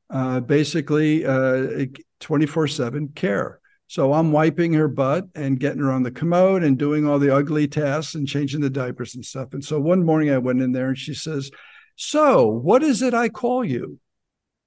uh, 0.10 0.40
basically 0.40 1.24
uh, 1.24 1.86
twenty 2.20 2.48
four 2.48 2.68
seven 2.68 3.10
care. 3.10 3.61
So 3.92 4.14
I'm 4.14 4.32
wiping 4.32 4.72
her 4.72 4.88
butt 4.88 5.26
and 5.36 5.60
getting 5.60 5.82
her 5.82 5.92
on 5.92 6.04
the 6.04 6.12
commode 6.12 6.64
and 6.64 6.78
doing 6.78 7.06
all 7.06 7.20
the 7.20 7.36
ugly 7.36 7.68
tasks 7.68 8.16
and 8.16 8.26
changing 8.26 8.62
the 8.62 8.70
diapers 8.70 9.16
and 9.16 9.26
stuff. 9.26 9.50
And 9.52 9.62
so 9.62 9.82
one 9.82 10.06
morning 10.06 10.32
I 10.32 10.38
went 10.38 10.62
in 10.62 10.72
there 10.72 10.88
and 10.88 10.98
she 10.98 11.14
says, 11.14 11.52
So 11.98 12.48
what 12.48 12.84
is 12.84 13.02
it 13.02 13.14
I 13.14 13.28
call 13.28 13.66
you? 13.66 14.00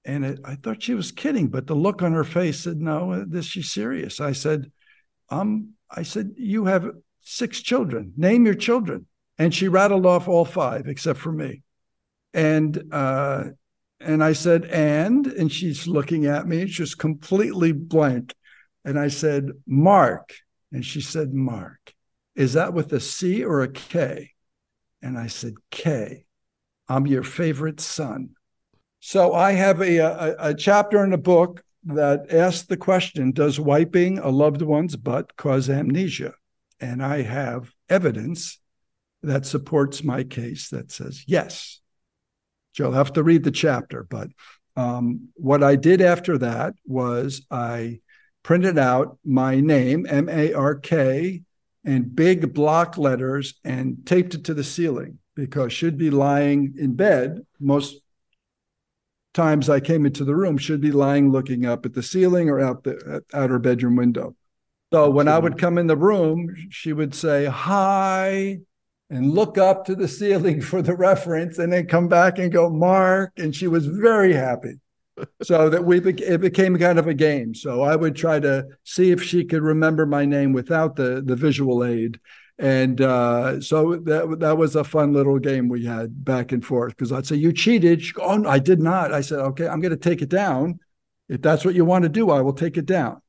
And 0.05 0.27
it, 0.27 0.41
I 0.45 0.57
thought 0.57 0.83
she 0.83 0.93
was 0.93 1.11
kidding, 1.11 1.49
but 1.49 1.67
the 1.67 1.75
look 1.75 2.03
on 2.03 2.13
her 2.13 2.23
face 2.23 2.65
said, 2.65 2.77
No, 2.77 3.25
this 3.27 3.47
she's 3.47 3.73
serious. 3.73 4.21
I 4.21 4.33
said, 4.33 4.71
um, 5.31 5.71
I 5.91 6.03
said, 6.03 6.33
You 6.37 6.67
have 6.67 6.91
six 7.23 7.63
children. 7.63 8.13
Name 8.19 8.45
your 8.45 8.55
children. 8.55 9.07
And 9.39 9.55
she 9.55 9.69
rattled 9.69 10.05
off 10.05 10.29
all 10.29 10.45
five 10.45 10.87
except 10.87 11.19
for 11.19 11.33
me. 11.33 11.63
And 12.35 12.93
uh, 12.93 13.45
and 14.01 14.23
I 14.23 14.35
said, 14.35 14.67
and 14.67 15.27
and 15.27 15.51
she's 15.51 15.87
looking 15.87 16.27
at 16.27 16.47
me, 16.47 16.67
she's 16.67 16.95
completely 16.95 17.73
blank. 17.73 18.35
And 18.85 18.99
I 18.99 19.09
said, 19.09 19.51
Mark. 19.67 20.35
And 20.73 20.85
she 20.85 21.01
said, 21.01 21.33
Mark. 21.33 21.95
Is 22.35 22.55
that 22.55 22.75
with 22.75 22.93
a 22.93 23.01
C 23.01 23.45
or 23.45 23.63
a 23.63 23.69
K? 23.69 24.31
And 25.03 25.19
I 25.19 25.29
said, 25.29 25.55
K. 25.71 26.27
I'm 26.89 27.07
your 27.07 27.23
favorite 27.23 27.81
son. 27.81 28.31
So 29.01 29.35
I 29.35 29.53
have 29.53 29.81
a, 29.81 29.99
a, 29.99 30.37
a 30.51 30.55
chapter 30.55 31.05
in 31.05 31.13
a 31.13 31.19
book 31.19 31.63
that 31.85 32.33
asks 32.33 32.67
the 32.67 32.77
question 32.77 33.33
Does 33.33 33.61
wiping 33.61 34.19
a 34.19 34.31
loved 34.31 34.63
one's 34.63 34.97
butt 34.97 35.37
cause 35.37 35.69
amnesia? 35.71 36.35
And 36.81 37.03
I 37.03 37.23
have 37.23 37.73
evidence 37.89 38.59
that 39.23 39.47
supports 39.47 40.03
my 40.03 40.25
case 40.25 40.71
that 40.71 40.91
says 40.91 41.25
yes. 41.27 41.81
You'll 42.79 42.93
have 42.93 43.13
to 43.13 43.23
read 43.23 43.45
the 43.45 43.51
chapter. 43.51 44.03
But 44.09 44.29
um, 44.77 45.29
what 45.35 45.63
I 45.63 45.77
did 45.77 46.01
after 46.01 46.39
that 46.39 46.75
was 46.85 47.47
I 47.51 48.01
printed 48.45 48.79
out 48.79 49.19
my 49.25 49.59
name, 49.59 50.07
M 50.09 50.29
A 50.29 50.53
R 50.53 50.77
K, 50.77 51.43
in 51.83 52.03
big 52.05 52.55
block 52.55 52.97
letters 52.97 53.55
and 53.65 54.07
taped 54.07 54.35
it 54.35 54.45
to 54.45 54.55
the 54.55 54.63
ceiling 54.63 55.19
because 55.35 55.73
she'd 55.73 55.99
be 55.99 56.11
lying 56.11 56.75
in 56.79 56.95
bed 56.95 57.41
most 57.59 57.97
times 59.33 59.69
I 59.69 59.81
came 59.81 60.07
into 60.07 60.25
the 60.25 60.37
room, 60.37 60.57
she'd 60.57 60.81
be 60.81 60.93
lying 60.93 61.33
looking 61.33 61.67
up 61.67 61.85
at 61.85 61.93
the 61.93 62.03
ceiling 62.03 62.49
or 62.49 62.61
out 62.61 62.85
the 62.85 63.25
out 63.35 63.51
her 63.51 63.59
bedroom 63.59 63.97
window. 63.97 64.37
So 64.93 65.11
when 65.11 65.27
I 65.27 65.39
would 65.39 65.59
come 65.59 65.77
in 65.77 65.89
the 65.89 65.97
room, 65.97 66.55
she 66.71 66.93
would 66.93 67.15
say 67.15 67.47
hi 67.47 68.61
and 69.11 69.33
look 69.33 69.59
up 69.59 69.87
to 69.87 69.97
the 69.97 70.07
ceiling 70.07 70.61
for 70.63 70.83
the 70.83 70.95
reference 70.95 71.59
and 71.59 71.73
then 71.73 71.87
come 71.87 72.09
back 72.09 72.39
and 72.39 72.53
go 72.53 72.71
mark 72.71 73.33
and 73.37 73.55
she 73.55 73.67
was 73.67 73.87
very 73.87 74.33
happy 74.33 74.79
so 75.43 75.69
that 75.71 75.85
we 75.85 75.99
it 75.99 76.41
became 76.41 76.77
kind 76.77 76.99
of 76.99 77.07
a 77.07 77.15
game 77.15 77.55
so 77.55 77.83
i 77.83 77.95
would 77.95 78.17
try 78.17 78.41
to 78.41 78.67
see 78.83 79.13
if 79.13 79.23
she 79.23 79.45
could 79.45 79.63
remember 79.63 80.05
my 80.07 80.25
name 80.25 80.53
without 80.53 80.97
the 80.97 81.23
the 81.25 81.37
visual 81.37 81.85
aid 81.85 82.19
and 82.59 83.01
uh, 83.01 83.61
so 83.61 83.97
that 83.97 84.39
that 84.39 84.57
was 84.57 84.77
a 84.77 84.85
fun 84.85 85.13
little 85.13 85.39
game 85.39 85.69
we 85.69 85.85
had 85.85 86.25
back 86.25 86.53
and 86.53 86.65
forth 86.65 86.93
because 86.93 87.11
I'd 87.11 87.27
say 87.27 87.37
you 87.37 87.53
cheated. 87.53 88.03
Go, 88.15 88.23
oh, 88.23 88.37
no, 88.37 88.49
I 88.49 88.61
did 88.61 88.81
not. 88.81 89.13
I 89.13 89.23
said, 89.23 89.41
okay, 89.41 89.67
I'm 89.67 89.81
going 89.81 89.91
to 89.91 89.97
take 89.97 90.23
it 90.23 90.29
down. 90.29 90.79
If 91.29 91.43
that's 91.43 91.65
what 91.65 91.75
you 91.75 91.85
want 91.85 92.05
to 92.05 92.09
do, 92.09 92.31
I 92.31 92.43
will 92.43 92.53
take 92.53 92.77
it 92.77 92.87
down. 92.87 93.21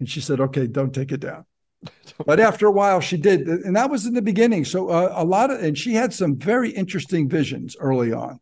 And 0.00 0.08
she 0.08 0.20
said, 0.20 0.40
okay, 0.40 0.66
don't 0.66 0.94
take 0.94 1.12
it 1.12 1.20
down. 1.20 1.44
but 2.26 2.40
after 2.40 2.66
a 2.66 2.72
while, 2.72 3.00
she 3.00 3.18
did, 3.18 3.46
and 3.46 3.76
that 3.76 3.90
was 3.90 4.06
in 4.06 4.14
the 4.14 4.22
beginning. 4.22 4.64
So 4.64 4.88
uh, 4.88 5.12
a 5.14 5.24
lot 5.24 5.50
of, 5.50 5.62
and 5.62 5.76
she 5.76 5.92
had 5.92 6.14
some 6.14 6.38
very 6.38 6.70
interesting 6.70 7.28
visions 7.28 7.76
early 7.78 8.12
on, 8.12 8.40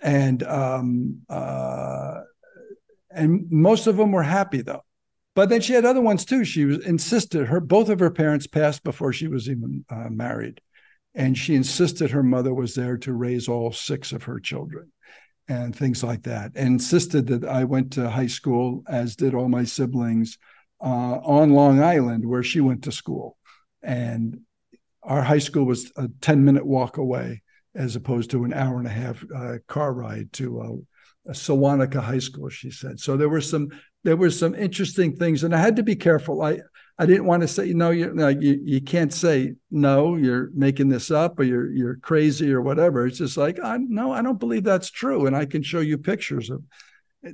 and 0.00 0.42
um, 0.42 1.22
uh, 1.28 2.20
and 3.10 3.46
most 3.50 3.86
of 3.86 3.96
them 3.96 4.12
were 4.12 4.22
happy 4.22 4.62
though. 4.62 4.82
But 5.34 5.50
then 5.50 5.60
she 5.60 5.74
had 5.74 5.84
other 5.84 6.00
ones 6.00 6.24
too. 6.24 6.44
She 6.44 6.64
was 6.64 6.84
insisted 6.86 7.46
her 7.46 7.60
both 7.60 7.88
of 7.88 8.00
her 8.00 8.10
parents 8.10 8.46
passed 8.46 8.82
before 8.84 9.12
she 9.12 9.28
was 9.28 9.48
even 9.48 9.84
uh, 9.90 10.08
married, 10.08 10.60
and 11.14 11.36
she 11.36 11.54
insisted 11.54 12.10
her 12.10 12.22
mother 12.22 12.54
was 12.54 12.74
there 12.74 12.96
to 12.98 13.12
raise 13.12 13.48
all 13.48 13.72
six 13.72 14.12
of 14.12 14.24
her 14.24 14.40
children, 14.40 14.90
and 15.48 15.76
things 15.76 16.02
like 16.02 16.22
that. 16.22 16.52
And 16.54 16.74
insisted 16.74 17.26
that 17.26 17.44
I 17.44 17.64
went 17.64 17.92
to 17.92 18.08
high 18.08 18.28
school, 18.28 18.82
as 18.88 19.16
did 19.16 19.34
all 19.34 19.48
my 19.48 19.64
siblings, 19.64 20.38
uh, 20.80 21.18
on 21.22 21.52
Long 21.52 21.82
Island, 21.82 22.26
where 22.26 22.42
she 22.42 22.60
went 22.60 22.84
to 22.84 22.92
school, 22.92 23.36
and 23.82 24.40
our 25.02 25.22
high 25.22 25.38
school 25.38 25.64
was 25.64 25.92
a 25.96 26.08
ten 26.20 26.44
minute 26.44 26.66
walk 26.66 26.96
away, 26.96 27.42
as 27.76 27.96
opposed 27.96 28.30
to 28.30 28.44
an 28.44 28.52
hour 28.52 28.78
and 28.78 28.86
a 28.86 28.90
half 28.90 29.24
uh, 29.34 29.54
car 29.68 29.92
ride 29.92 30.32
to 30.32 30.60
uh, 30.60 31.32
Sewanhaka 31.32 32.00
High 32.00 32.18
School, 32.18 32.48
she 32.48 32.70
said. 32.70 32.98
So 33.00 33.16
there 33.16 33.28
were 33.28 33.40
some 33.40 33.68
there 34.04 34.16
were 34.16 34.30
some 34.30 34.54
interesting 34.54 35.16
things, 35.16 35.42
and 35.42 35.54
I 35.54 35.58
had 35.58 35.76
to 35.76 35.82
be 35.82 35.96
careful. 35.96 36.42
I 36.42 36.60
I 36.98 37.06
didn't 37.06 37.26
want 37.26 37.42
to 37.42 37.48
say 37.48 37.72
no. 37.72 37.90
You 37.90 38.12
no, 38.14 38.28
you 38.28 38.60
you 38.64 38.80
can't 38.80 39.12
say 39.12 39.54
no. 39.70 40.16
You're 40.16 40.50
making 40.54 40.88
this 40.88 41.10
up, 41.10 41.38
or 41.38 41.42
you're 41.42 41.70
you're 41.70 41.96
crazy, 41.96 42.52
or 42.52 42.62
whatever. 42.62 43.06
It's 43.06 43.18
just 43.18 43.36
like 43.36 43.58
I 43.62 43.76
no, 43.78 44.12
I 44.12 44.22
don't 44.22 44.40
believe 44.40 44.64
that's 44.64 44.90
true, 44.90 45.26
and 45.26 45.36
I 45.36 45.44
can 45.44 45.62
show 45.62 45.80
you 45.80 45.98
pictures 45.98 46.50
of. 46.50 46.62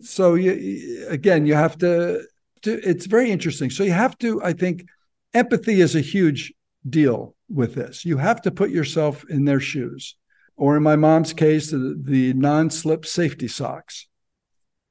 So 0.03 0.35
you 0.35 1.07
again, 1.09 1.47
you 1.47 1.55
have 1.55 1.79
to. 1.79 2.23
to 2.63 2.89
it's 2.89 3.07
very 3.07 3.31
interesting. 3.31 3.71
So 3.71 3.85
you 3.85 3.93
have 3.93 4.19
to. 4.19 4.43
I 4.43 4.55
think 4.55 4.87
empathy 5.35 5.81
is 5.81 5.95
a 5.95 6.01
huge 6.01 6.53
deal 6.89 7.37
with 7.49 7.75
this. 7.75 8.05
You 8.05 8.17
have 8.17 8.43
to 8.43 8.51
put 8.51 8.71
yourself 8.71 9.25
in 9.29 9.45
their 9.45 9.61
shoes 9.61 10.17
or 10.57 10.77
in 10.77 10.83
my 10.83 10.97
mom's 10.97 11.33
case, 11.33 11.71
the, 11.71 11.99
the 12.01 12.33
non 12.35 12.71
slip 12.71 13.07
safety 13.07 13.49
socks, 13.49 14.07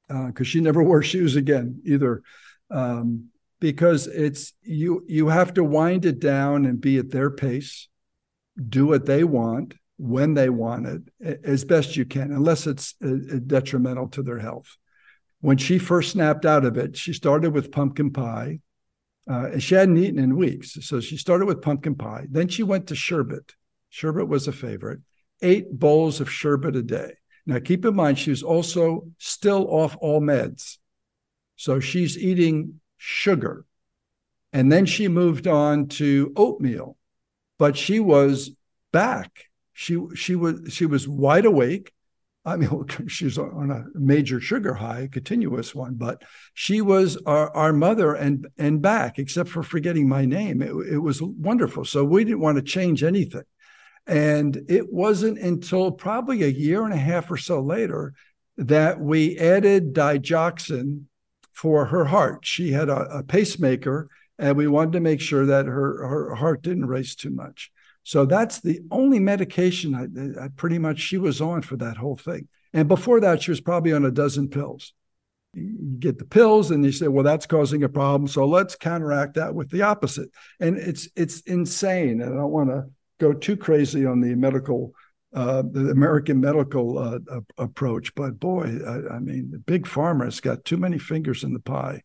because 0.08 0.32
uh, 0.40 0.44
she 0.44 0.60
never 0.60 0.82
wore 0.84 1.02
shoes 1.02 1.36
again 1.36 1.80
either. 1.84 2.22
Um, 2.70 3.28
because 3.60 4.08
it's 4.08 4.54
you 4.62 5.04
you 5.06 5.28
have 5.28 5.54
to 5.54 5.62
wind 5.62 6.04
it 6.04 6.18
down 6.18 6.66
and 6.66 6.80
be 6.80 6.98
at 6.98 7.10
their 7.10 7.30
pace, 7.30 7.88
do 8.68 8.86
what 8.86 9.06
they 9.06 9.22
want 9.22 9.74
when 9.98 10.34
they 10.34 10.48
want 10.48 10.86
it 11.20 11.40
as 11.44 11.64
best 11.64 11.96
you 11.96 12.04
can, 12.04 12.32
unless 12.32 12.66
it's 12.66 12.96
uh, 13.04 13.08
uh, 13.08 13.38
detrimental 13.46 14.08
to 14.08 14.22
their 14.22 14.40
health. 14.40 14.76
When 15.40 15.58
she 15.58 15.78
first 15.78 16.10
snapped 16.12 16.44
out 16.44 16.64
of 16.64 16.76
it, 16.76 16.96
she 16.96 17.12
started 17.12 17.52
with 17.52 17.70
pumpkin 17.70 18.12
pie. 18.12 18.58
Uh, 19.30 19.58
she 19.60 19.76
hadn't 19.76 19.96
eaten 19.96 20.18
in 20.18 20.36
weeks. 20.36 20.76
So 20.80 20.98
she 20.98 21.16
started 21.16 21.46
with 21.46 21.62
pumpkin 21.62 21.94
pie. 21.94 22.26
Then 22.28 22.48
she 22.48 22.64
went 22.64 22.88
to 22.88 22.96
sherbet. 22.96 23.54
Sherbet 23.90 24.26
was 24.26 24.48
a 24.48 24.52
favorite 24.52 25.00
eight 25.42 25.70
bowls 25.70 26.20
of 26.20 26.30
sherbet 26.30 26.76
a 26.76 26.82
day. 26.82 27.14
Now, 27.46 27.58
keep 27.58 27.84
in 27.84 27.94
mind, 27.94 28.18
she 28.18 28.30
was 28.30 28.42
also 28.42 29.08
still 29.18 29.66
off 29.68 29.96
all 30.00 30.20
meds. 30.20 30.78
So 31.56 31.80
she's 31.80 32.16
eating 32.16 32.80
sugar. 32.96 33.64
And 34.52 34.70
then 34.70 34.86
she 34.86 35.08
moved 35.08 35.46
on 35.46 35.88
to 35.88 36.32
oatmeal, 36.36 36.96
but 37.58 37.76
she 37.76 38.00
was 38.00 38.50
back. 38.92 39.46
She, 39.72 39.98
she, 40.14 40.34
was, 40.36 40.72
she 40.72 40.86
was 40.86 41.08
wide 41.08 41.46
awake. 41.46 41.92
I 42.44 42.56
mean, 42.56 42.84
she's 43.08 43.38
on 43.38 43.70
a 43.70 43.84
major 43.94 44.40
sugar 44.40 44.74
high, 44.74 45.08
continuous 45.10 45.74
one, 45.74 45.94
but 45.94 46.22
she 46.54 46.80
was 46.80 47.16
our, 47.24 47.54
our 47.56 47.72
mother 47.72 48.14
and, 48.14 48.46
and 48.58 48.82
back, 48.82 49.18
except 49.18 49.48
for 49.48 49.62
forgetting 49.62 50.08
my 50.08 50.26
name. 50.26 50.60
It, 50.60 50.74
it 50.92 50.98
was 50.98 51.22
wonderful. 51.22 51.84
So 51.84 52.04
we 52.04 52.24
didn't 52.24 52.40
want 52.40 52.56
to 52.56 52.62
change 52.62 53.02
anything. 53.02 53.44
And 54.06 54.64
it 54.68 54.92
wasn't 54.92 55.38
until 55.38 55.92
probably 55.92 56.42
a 56.42 56.48
year 56.48 56.84
and 56.84 56.92
a 56.92 56.96
half 56.96 57.30
or 57.30 57.36
so 57.36 57.60
later 57.60 58.14
that 58.56 59.00
we 59.00 59.38
added 59.38 59.94
digoxin 59.94 61.04
for 61.52 61.86
her 61.86 62.04
heart. 62.06 62.40
She 62.44 62.72
had 62.72 62.88
a, 62.88 63.18
a 63.18 63.22
pacemaker, 63.22 64.08
and 64.38 64.56
we 64.56 64.66
wanted 64.66 64.92
to 64.94 65.00
make 65.00 65.20
sure 65.20 65.46
that 65.46 65.66
her, 65.66 66.06
her 66.06 66.34
heart 66.34 66.62
didn't 66.62 66.86
race 66.86 67.14
too 67.14 67.30
much. 67.30 67.70
So 68.04 68.24
that's 68.24 68.60
the 68.60 68.80
only 68.90 69.20
medication 69.20 69.94
I, 69.94 70.44
I 70.44 70.48
pretty 70.48 70.78
much 70.78 70.98
she 70.98 71.18
was 71.18 71.40
on 71.40 71.62
for 71.62 71.76
that 71.76 71.96
whole 71.96 72.16
thing. 72.16 72.48
And 72.72 72.88
before 72.88 73.20
that, 73.20 73.42
she 73.42 73.50
was 73.50 73.60
probably 73.60 73.92
on 73.92 74.04
a 74.04 74.10
dozen 74.10 74.48
pills. 74.48 74.92
You 75.54 75.96
get 75.98 76.18
the 76.18 76.24
pills, 76.24 76.70
and 76.70 76.84
you 76.84 76.92
say, 76.92 77.08
"Well, 77.08 77.24
that's 77.24 77.44
causing 77.44 77.82
a 77.82 77.88
problem." 77.88 78.26
So 78.26 78.46
let's 78.46 78.74
counteract 78.74 79.34
that 79.34 79.54
with 79.54 79.70
the 79.70 79.82
opposite. 79.82 80.30
And 80.58 80.78
it's 80.78 81.08
it's 81.14 81.40
insane. 81.42 82.22
And 82.22 82.32
I 82.32 82.36
don't 82.36 82.50
want 82.50 82.70
to 82.70 82.86
go 83.22 83.32
too 83.32 83.56
crazy 83.56 84.04
on 84.04 84.20
the 84.20 84.34
medical, 84.34 84.92
uh, 85.34 85.62
the 85.62 85.90
American 85.90 86.40
medical 86.40 86.98
uh, 86.98 87.18
approach. 87.56 88.14
But 88.14 88.40
boy, 88.40 88.78
I, 88.86 89.14
I, 89.14 89.18
mean, 89.20 89.50
the 89.52 89.58
big 89.58 89.86
pharma 89.86 90.24
has 90.24 90.40
got 90.40 90.64
too 90.64 90.76
many 90.76 90.98
fingers 90.98 91.44
in 91.44 91.52
the 91.52 91.60
pie, 91.60 92.02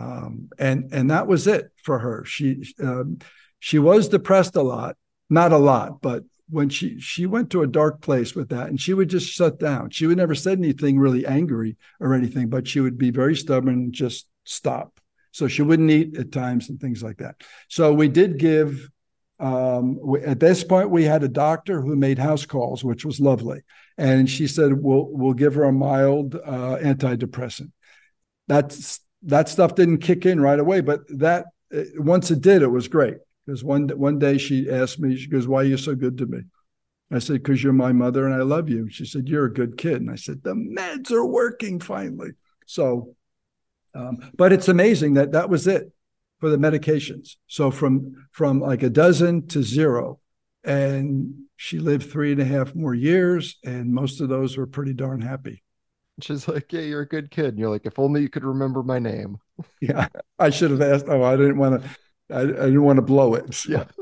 um, 0.00 0.48
and 0.58 0.92
and 0.92 1.10
that 1.10 1.28
was 1.28 1.46
it 1.46 1.70
for 1.84 1.98
her. 2.00 2.24
She 2.24 2.74
um, 2.82 3.18
she 3.60 3.78
was 3.78 4.08
depressed 4.08 4.56
a 4.56 4.62
lot, 4.62 4.96
not 5.30 5.52
a 5.52 5.58
lot, 5.58 6.00
but 6.00 6.24
when 6.50 6.68
she 6.68 6.98
she 6.98 7.26
went 7.26 7.50
to 7.50 7.62
a 7.62 7.66
dark 7.66 8.00
place 8.00 8.34
with 8.34 8.48
that, 8.48 8.68
and 8.68 8.80
she 8.80 8.94
would 8.94 9.08
just 9.08 9.30
shut 9.30 9.60
down. 9.60 9.90
She 9.90 10.06
would 10.06 10.18
never 10.18 10.34
said 10.34 10.58
anything 10.58 10.98
really 10.98 11.24
angry 11.24 11.76
or 12.00 12.14
anything, 12.14 12.48
but 12.48 12.66
she 12.66 12.80
would 12.80 12.98
be 12.98 13.10
very 13.10 13.36
stubborn 13.36 13.74
and 13.74 13.92
just 13.92 14.26
stop. 14.44 14.98
So 15.30 15.46
she 15.46 15.62
wouldn't 15.62 15.90
eat 15.90 16.16
at 16.16 16.32
times 16.32 16.68
and 16.68 16.80
things 16.80 17.02
like 17.02 17.18
that. 17.18 17.36
So 17.68 17.92
we 17.92 18.08
did 18.08 18.38
give 18.38 18.88
um, 19.40 20.00
at 20.24 20.40
this 20.40 20.64
point, 20.64 20.90
we 20.90 21.04
had 21.04 21.22
a 21.22 21.28
doctor 21.28 21.80
who 21.80 21.94
made 21.94 22.18
house 22.18 22.44
calls, 22.44 22.82
which 22.82 23.04
was 23.04 23.20
lovely, 23.20 23.60
and 23.96 24.28
she 24.28 24.48
said, 24.48 24.72
"We'll 24.72 25.08
we'll 25.10 25.34
give 25.34 25.54
her 25.54 25.64
a 25.64 25.72
mild 25.72 26.34
uh, 26.34 26.78
antidepressant." 26.80 27.70
That's 28.48 29.00
that 29.22 29.48
stuff 29.48 29.74
didn't 29.74 29.98
kick 29.98 30.26
in 30.26 30.40
right 30.40 30.58
away, 30.58 30.80
but 30.80 31.00
that 31.18 31.46
uh, 31.74 31.82
once 31.96 32.30
it 32.30 32.40
did, 32.40 32.62
it 32.62 32.68
was 32.68 32.88
great. 32.88 33.18
Because 33.46 33.62
one 33.62 33.88
one 33.90 34.18
day 34.18 34.38
she 34.38 34.68
asked 34.68 34.98
me, 34.98 35.16
she 35.16 35.28
goes, 35.28 35.46
"Why 35.46 35.60
are 35.60 35.64
you 35.64 35.76
so 35.76 35.94
good 35.94 36.18
to 36.18 36.26
me?" 36.26 36.40
I 37.12 37.20
said, 37.20 37.34
"Because 37.34 37.62
you're 37.62 37.72
my 37.72 37.92
mother 37.92 38.26
and 38.26 38.34
I 38.34 38.42
love 38.42 38.68
you." 38.68 38.90
She 38.90 39.06
said, 39.06 39.28
"You're 39.28 39.46
a 39.46 39.52
good 39.52 39.78
kid," 39.78 40.00
and 40.00 40.10
I 40.10 40.16
said, 40.16 40.42
"The 40.42 40.54
meds 40.54 41.12
are 41.12 41.24
working 41.24 41.78
finally." 41.78 42.30
So, 42.66 43.14
um, 43.94 44.32
but 44.34 44.52
it's 44.52 44.68
amazing 44.68 45.14
that 45.14 45.32
that 45.32 45.48
was 45.48 45.68
it 45.68 45.92
for 46.38 46.50
the 46.50 46.56
medications. 46.56 47.36
So 47.46 47.70
from 47.70 48.26
from 48.32 48.60
like 48.60 48.82
a 48.82 48.90
dozen 48.90 49.46
to 49.48 49.62
zero. 49.62 50.20
And 50.64 51.44
she 51.56 51.78
lived 51.78 52.10
three 52.10 52.32
and 52.32 52.40
a 52.40 52.44
half 52.44 52.74
more 52.74 52.94
years, 52.94 53.56
and 53.64 53.92
most 53.92 54.20
of 54.20 54.28
those 54.28 54.56
were 54.56 54.66
pretty 54.66 54.92
darn 54.92 55.20
happy. 55.20 55.62
She's 56.20 56.48
like, 56.48 56.72
Yeah, 56.72 56.80
you're 56.80 57.02
a 57.02 57.08
good 57.08 57.30
kid. 57.30 57.46
And 57.46 57.58
you're 57.58 57.70
like, 57.70 57.86
if 57.86 57.98
only 57.98 58.22
you 58.22 58.28
could 58.28 58.44
remember 58.44 58.82
my 58.82 58.98
name. 58.98 59.38
Yeah. 59.80 60.06
I 60.38 60.50
should 60.50 60.70
have 60.70 60.82
asked. 60.82 61.06
Oh, 61.08 61.24
I 61.24 61.36
didn't 61.36 61.58
want 61.58 61.82
to 61.82 61.88
I, 62.30 62.42
I 62.42 62.44
didn't 62.46 62.82
want 62.82 62.96
to 62.98 63.02
blow 63.02 63.34
it. 63.34 63.54
So. 63.54 63.86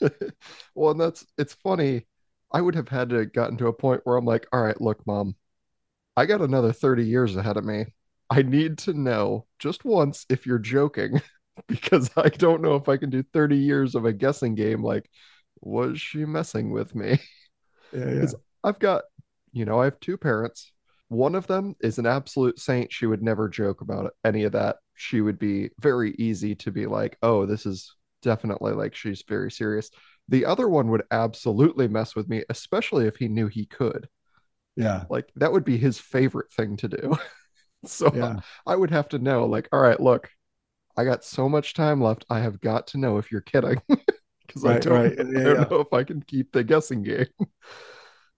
Yeah. 0.00 0.08
well, 0.74 0.90
and 0.90 1.00
that's 1.00 1.24
it's 1.38 1.54
funny. 1.54 2.06
I 2.52 2.60
would 2.60 2.74
have 2.74 2.88
had 2.88 3.10
to 3.10 3.24
gotten 3.26 3.56
to 3.58 3.68
a 3.68 3.72
point 3.72 4.00
where 4.04 4.16
I'm 4.16 4.24
like, 4.24 4.46
all 4.52 4.62
right, 4.62 4.80
look, 4.80 5.06
mom, 5.06 5.36
I 6.16 6.26
got 6.26 6.40
another 6.40 6.72
30 6.72 7.04
years 7.06 7.36
ahead 7.36 7.56
of 7.56 7.64
me. 7.64 7.86
I 8.28 8.42
need 8.42 8.78
to 8.78 8.94
know 8.94 9.46
just 9.58 9.84
once 9.84 10.26
if 10.28 10.46
you're 10.46 10.58
joking 10.58 11.20
because 11.68 12.10
I 12.16 12.28
don't 12.28 12.62
know 12.62 12.76
if 12.76 12.88
I 12.88 12.96
can 12.96 13.10
do 13.10 13.22
30 13.22 13.56
years 13.56 13.94
of 13.94 14.04
a 14.04 14.12
guessing 14.12 14.54
game. 14.54 14.82
Like, 14.82 15.08
was 15.60 16.00
she 16.00 16.24
messing 16.24 16.70
with 16.70 16.94
me? 16.94 17.18
Yeah, 17.92 18.10
yeah. 18.10 18.32
I've 18.64 18.78
got, 18.78 19.02
you 19.52 19.64
know, 19.64 19.80
I 19.80 19.84
have 19.84 20.00
two 20.00 20.16
parents. 20.16 20.72
One 21.08 21.34
of 21.34 21.46
them 21.46 21.74
is 21.80 21.98
an 21.98 22.06
absolute 22.06 22.58
saint. 22.58 22.92
She 22.92 23.06
would 23.06 23.22
never 23.22 23.48
joke 23.48 23.80
about 23.80 24.12
any 24.24 24.44
of 24.44 24.52
that. 24.52 24.76
She 24.94 25.20
would 25.20 25.38
be 25.38 25.70
very 25.80 26.12
easy 26.18 26.54
to 26.56 26.70
be 26.70 26.86
like, 26.86 27.18
oh, 27.22 27.44
this 27.44 27.66
is 27.66 27.94
definitely 28.22 28.72
like 28.72 28.94
she's 28.94 29.22
very 29.28 29.50
serious. 29.50 29.90
The 30.28 30.46
other 30.46 30.68
one 30.68 30.88
would 30.88 31.02
absolutely 31.10 31.88
mess 31.88 32.14
with 32.14 32.28
me, 32.28 32.44
especially 32.48 33.06
if 33.06 33.16
he 33.16 33.28
knew 33.28 33.48
he 33.48 33.66
could. 33.66 34.08
Yeah. 34.76 35.04
Like 35.08 35.30
that 35.36 35.52
would 35.52 35.64
be 35.64 35.76
his 35.78 35.98
favorite 35.98 36.52
thing 36.52 36.76
to 36.78 36.88
do. 36.88 37.16
so 37.86 38.12
Yeah. 38.12 38.40
I 38.66 38.76
would 38.76 38.90
have 38.90 39.08
to 39.10 39.18
know, 39.18 39.46
like, 39.46 39.68
all 39.72 39.80
right, 39.80 40.00
look, 40.00 40.30
I 40.96 41.04
got 41.04 41.24
so 41.24 41.48
much 41.48 41.74
time 41.74 42.00
left. 42.00 42.24
I 42.28 42.40
have 42.40 42.60
got 42.60 42.86
to 42.88 42.98
know 42.98 43.18
if 43.18 43.30
you're 43.30 43.40
kidding. 43.40 43.80
Because 44.46 44.64
I 44.66 44.78
don't, 44.80 44.92
right. 44.92 45.12
I 45.12 45.22
don't 45.22 45.32
yeah. 45.32 45.64
know 45.70 45.80
if 45.80 45.92
I 45.94 46.04
can 46.04 46.20
keep 46.20 46.52
the 46.52 46.62
guessing 46.62 47.02
game. 47.02 47.26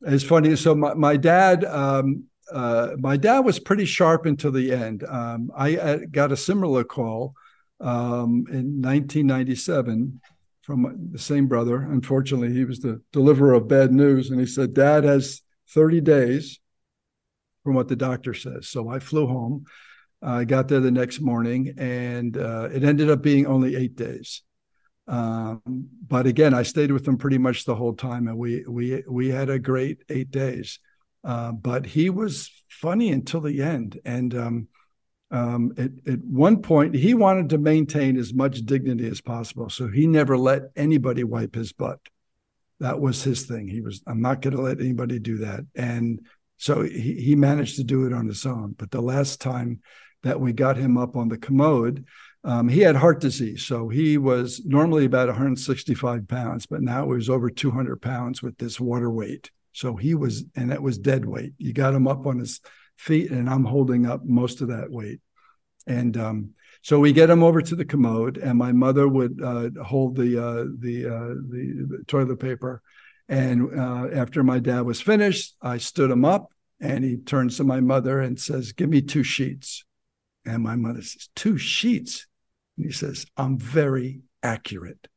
It's 0.06 0.22
funny. 0.22 0.54
So 0.54 0.74
my, 0.74 0.92
my 0.92 1.16
dad, 1.16 1.64
um, 1.64 2.24
uh, 2.52 2.90
my 2.98 3.16
dad 3.16 3.40
was 3.40 3.58
pretty 3.58 3.86
sharp 3.86 4.26
until 4.26 4.52
the 4.52 4.70
end. 4.70 5.02
Um, 5.02 5.50
I 5.56 5.76
uh, 5.76 5.98
got 6.10 6.30
a 6.30 6.36
similar 6.36 6.84
call 6.84 7.34
um, 7.80 8.44
in 8.50 8.82
1997 8.82 10.20
from 10.60 11.08
the 11.10 11.18
same 11.18 11.46
brother. 11.46 11.76
Unfortunately, 11.76 12.52
he 12.52 12.64
was 12.64 12.80
the 12.80 13.00
deliverer 13.12 13.54
of 13.54 13.68
bad 13.68 13.92
news, 13.92 14.30
and 14.30 14.38
he 14.38 14.46
said, 14.46 14.74
"Dad 14.74 15.04
has 15.04 15.42
30 15.70 16.00
days 16.02 16.60
from 17.62 17.74
what 17.74 17.88
the 17.88 17.96
doctor 17.96 18.34
says." 18.34 18.68
So 18.68 18.88
I 18.88 18.98
flew 18.98 19.26
home. 19.26 19.64
I 20.24 20.44
got 20.44 20.68
there 20.68 20.80
the 20.80 20.90
next 20.90 21.20
morning, 21.20 21.74
and 21.76 22.36
uh, 22.36 22.68
it 22.72 22.82
ended 22.82 23.10
up 23.10 23.22
being 23.22 23.46
only 23.46 23.76
eight 23.76 23.94
days. 23.94 24.42
Um, 25.06 25.60
but 26.06 26.26
again, 26.26 26.54
I 26.54 26.62
stayed 26.62 26.90
with 26.90 27.06
him 27.06 27.18
pretty 27.18 27.36
much 27.36 27.64
the 27.64 27.74
whole 27.74 27.92
time, 27.92 28.26
and 28.26 28.38
we 28.38 28.64
we 28.66 29.02
we 29.08 29.28
had 29.28 29.50
a 29.50 29.58
great 29.58 30.02
eight 30.08 30.30
days. 30.30 30.78
Uh, 31.22 31.52
but 31.52 31.84
he 31.84 32.08
was 32.10 32.50
funny 32.68 33.10
until 33.10 33.42
the 33.42 33.62
end, 33.62 34.00
and 34.04 34.34
um, 34.34 34.68
um, 35.30 35.74
at, 35.76 35.90
at 36.06 36.20
one 36.24 36.62
point 36.62 36.94
he 36.94 37.12
wanted 37.12 37.50
to 37.50 37.58
maintain 37.58 38.16
as 38.16 38.32
much 38.32 38.64
dignity 38.64 39.06
as 39.06 39.20
possible, 39.20 39.68
so 39.68 39.88
he 39.88 40.06
never 40.06 40.38
let 40.38 40.62
anybody 40.74 41.24
wipe 41.24 41.54
his 41.54 41.72
butt. 41.72 41.98
That 42.80 43.00
was 43.00 43.22
his 43.22 43.44
thing. 43.44 43.68
He 43.68 43.80
was, 43.80 44.02
I'm 44.06 44.20
not 44.20 44.42
going 44.42 44.56
to 44.56 44.62
let 44.62 44.80
anybody 44.80 45.18
do 45.18 45.38
that, 45.38 45.60
and 45.74 46.20
so 46.56 46.82
he, 46.82 47.14
he 47.20 47.36
managed 47.36 47.76
to 47.76 47.84
do 47.84 48.06
it 48.06 48.12
on 48.12 48.26
his 48.26 48.46
own. 48.46 48.74
But 48.78 48.90
the 48.90 49.02
last 49.02 49.40
time 49.40 49.80
that 50.24 50.40
we 50.40 50.52
got 50.52 50.76
him 50.76 50.98
up 50.98 51.16
on 51.16 51.28
the 51.28 51.38
commode, 51.38 52.04
um, 52.42 52.68
he 52.68 52.80
had 52.80 52.96
heart 52.96 53.20
disease, 53.20 53.64
so 53.64 53.88
he 53.88 54.18
was 54.18 54.62
normally 54.66 55.06
about 55.06 55.28
165 55.28 56.28
pounds, 56.28 56.66
but 56.66 56.82
now 56.82 57.04
he 57.04 57.14
was 57.14 57.30
over 57.30 57.48
200 57.48 58.02
pounds 58.02 58.42
with 58.42 58.58
this 58.58 58.78
water 58.78 59.10
weight. 59.10 59.50
So 59.72 59.96
he 59.96 60.14
was, 60.14 60.44
and 60.54 60.70
that 60.70 60.82
was 60.82 60.98
dead 60.98 61.24
weight. 61.24 61.54
You 61.56 61.72
got 61.72 61.94
him 61.94 62.06
up 62.06 62.26
on 62.26 62.38
his 62.38 62.60
feet, 62.96 63.30
and 63.30 63.48
I'm 63.48 63.64
holding 63.64 64.04
up 64.04 64.24
most 64.24 64.60
of 64.60 64.68
that 64.68 64.90
weight. 64.90 65.20
And 65.86 66.16
um, 66.16 66.50
so 66.82 67.00
we 67.00 67.14
get 67.14 67.30
him 67.30 67.42
over 67.42 67.62
to 67.62 67.74
the 67.74 67.84
commode, 67.84 68.36
and 68.36 68.58
my 68.58 68.72
mother 68.72 69.08
would 69.08 69.40
uh, 69.42 69.70
hold 69.82 70.16
the 70.16 70.38
uh, 70.38 70.64
the, 70.78 71.06
uh, 71.06 71.34
the 71.48 72.04
toilet 72.06 72.40
paper. 72.40 72.82
And 73.28 73.78
uh, 73.78 74.08
after 74.12 74.42
my 74.42 74.58
dad 74.58 74.82
was 74.82 75.00
finished, 75.00 75.56
I 75.62 75.78
stood 75.78 76.10
him 76.10 76.26
up, 76.26 76.52
and 76.78 77.02
he 77.02 77.16
turns 77.16 77.56
to 77.56 77.64
my 77.64 77.80
mother 77.80 78.20
and 78.20 78.38
says, 78.38 78.72
"Give 78.72 78.90
me 78.90 79.00
two 79.00 79.22
sheets." 79.22 79.84
And 80.46 80.62
my 80.62 80.76
mother 80.76 81.02
says, 81.02 81.28
Two 81.34 81.58
sheets. 81.58 82.26
And 82.76 82.86
he 82.86 82.92
says, 82.92 83.26
I'm 83.36 83.58
very 83.58 84.20
accurate. 84.42 85.08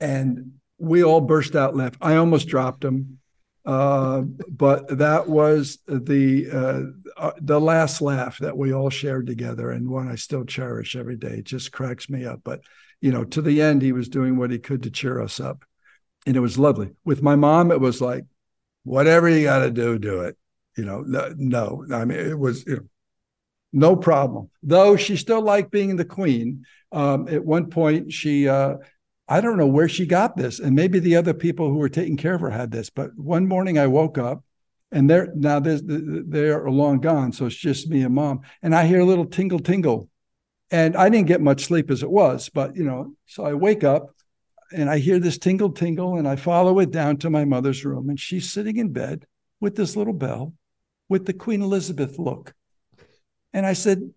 And 0.00 0.52
we 0.78 1.04
all 1.04 1.20
burst 1.20 1.56
out 1.56 1.76
laughing. 1.76 1.98
I 2.00 2.16
almost 2.16 2.48
dropped 2.48 2.84
him. 2.84 3.18
Uh, 3.66 4.20
but 4.48 4.98
that 4.98 5.28
was 5.28 5.78
the 5.88 6.48
uh, 6.52 7.20
uh, 7.20 7.32
the 7.40 7.60
last 7.60 8.00
laugh 8.00 8.38
that 8.38 8.56
we 8.56 8.72
all 8.72 8.90
shared 8.90 9.26
together, 9.26 9.72
and 9.72 9.90
one 9.90 10.08
I 10.08 10.14
still 10.14 10.44
cherish 10.44 10.94
every 10.94 11.16
day. 11.16 11.38
It 11.38 11.46
just 11.46 11.72
cracks 11.72 12.08
me 12.08 12.24
up. 12.24 12.42
But 12.44 12.60
you 13.00 13.10
know, 13.10 13.24
to 13.24 13.42
the 13.42 13.60
end, 13.60 13.82
he 13.82 13.90
was 13.90 14.08
doing 14.08 14.36
what 14.36 14.52
he 14.52 14.60
could 14.60 14.84
to 14.84 14.90
cheer 14.90 15.20
us 15.20 15.40
up, 15.40 15.64
and 16.26 16.36
it 16.36 16.40
was 16.40 16.60
lovely. 16.60 16.90
With 17.04 17.24
my 17.24 17.34
mom, 17.34 17.72
it 17.72 17.80
was 17.80 18.00
like, 18.00 18.24
whatever 18.84 19.28
you 19.28 19.42
got 19.42 19.60
to 19.60 19.70
do, 19.72 19.98
do 19.98 20.20
it. 20.20 20.36
You 20.76 20.84
know, 20.84 21.00
no, 21.00 21.34
no, 21.36 21.84
I 21.92 22.04
mean, 22.04 22.20
it 22.20 22.38
was 22.38 22.64
you 22.66 22.76
know, 22.76 22.82
no 23.72 23.96
problem. 23.96 24.50
Though 24.62 24.96
she 24.96 25.16
still 25.16 25.42
liked 25.42 25.70
being 25.70 25.96
the 25.96 26.04
queen. 26.04 26.64
Um, 26.92 27.28
at 27.28 27.44
one 27.44 27.68
point, 27.68 28.12
she, 28.12 28.48
uh, 28.48 28.76
I 29.28 29.40
don't 29.40 29.58
know 29.58 29.66
where 29.66 29.88
she 29.88 30.06
got 30.06 30.36
this, 30.36 30.60
and 30.60 30.74
maybe 30.74 30.98
the 30.98 31.16
other 31.16 31.34
people 31.34 31.68
who 31.68 31.78
were 31.78 31.88
taking 31.88 32.16
care 32.16 32.34
of 32.34 32.40
her 32.40 32.50
had 32.50 32.70
this. 32.70 32.90
But 32.90 33.10
one 33.16 33.48
morning, 33.48 33.76
I 33.78 33.88
woke 33.88 34.18
up, 34.18 34.44
and 34.92 35.10
they're 35.10 35.32
now 35.34 35.58
they're, 35.58 35.80
they're 35.82 36.70
long 36.70 37.00
gone, 37.00 37.32
so 37.32 37.46
it's 37.46 37.56
just 37.56 37.88
me 37.88 38.02
and 38.02 38.14
mom, 38.14 38.42
and 38.62 38.74
I 38.74 38.86
hear 38.86 39.00
a 39.00 39.04
little 39.04 39.26
tingle 39.26 39.58
tingle, 39.58 40.08
and 40.70 40.96
I 40.96 41.08
didn't 41.08 41.26
get 41.26 41.40
much 41.40 41.64
sleep 41.64 41.90
as 41.90 42.04
it 42.04 42.10
was, 42.10 42.48
but 42.48 42.76
you 42.76 42.84
know, 42.84 43.14
so 43.26 43.44
I 43.44 43.54
wake 43.54 43.84
up. 43.84 44.12
And 44.72 44.90
I 44.90 44.98
hear 44.98 45.20
this 45.20 45.38
tingle 45.38 45.70
tingle, 45.70 46.16
and 46.16 46.26
I 46.26 46.34
follow 46.34 46.80
it 46.80 46.90
down 46.90 47.18
to 47.18 47.30
my 47.30 47.44
mother's 47.44 47.84
room, 47.84 48.08
and 48.08 48.18
she's 48.18 48.50
sitting 48.50 48.78
in 48.78 48.92
bed 48.92 49.24
with 49.60 49.76
this 49.76 49.94
little 49.94 50.12
bell 50.12 50.54
with 51.08 51.24
the 51.26 51.32
Queen 51.32 51.62
Elizabeth 51.62 52.18
look. 52.18 52.52
And 53.56 53.64
I 53.64 53.72
said, 53.72 54.10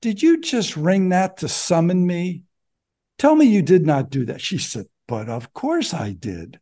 Did 0.00 0.20
you 0.20 0.40
just 0.40 0.76
ring 0.76 1.10
that 1.10 1.36
to 1.38 1.48
summon 1.48 2.04
me? 2.04 2.42
Tell 3.18 3.36
me 3.36 3.46
you 3.46 3.62
did 3.62 3.86
not 3.86 4.10
do 4.10 4.24
that. 4.24 4.40
She 4.40 4.58
said, 4.58 4.86
But 5.06 5.28
of 5.28 5.52
course 5.52 5.94
I 5.94 6.10
did. 6.10 6.58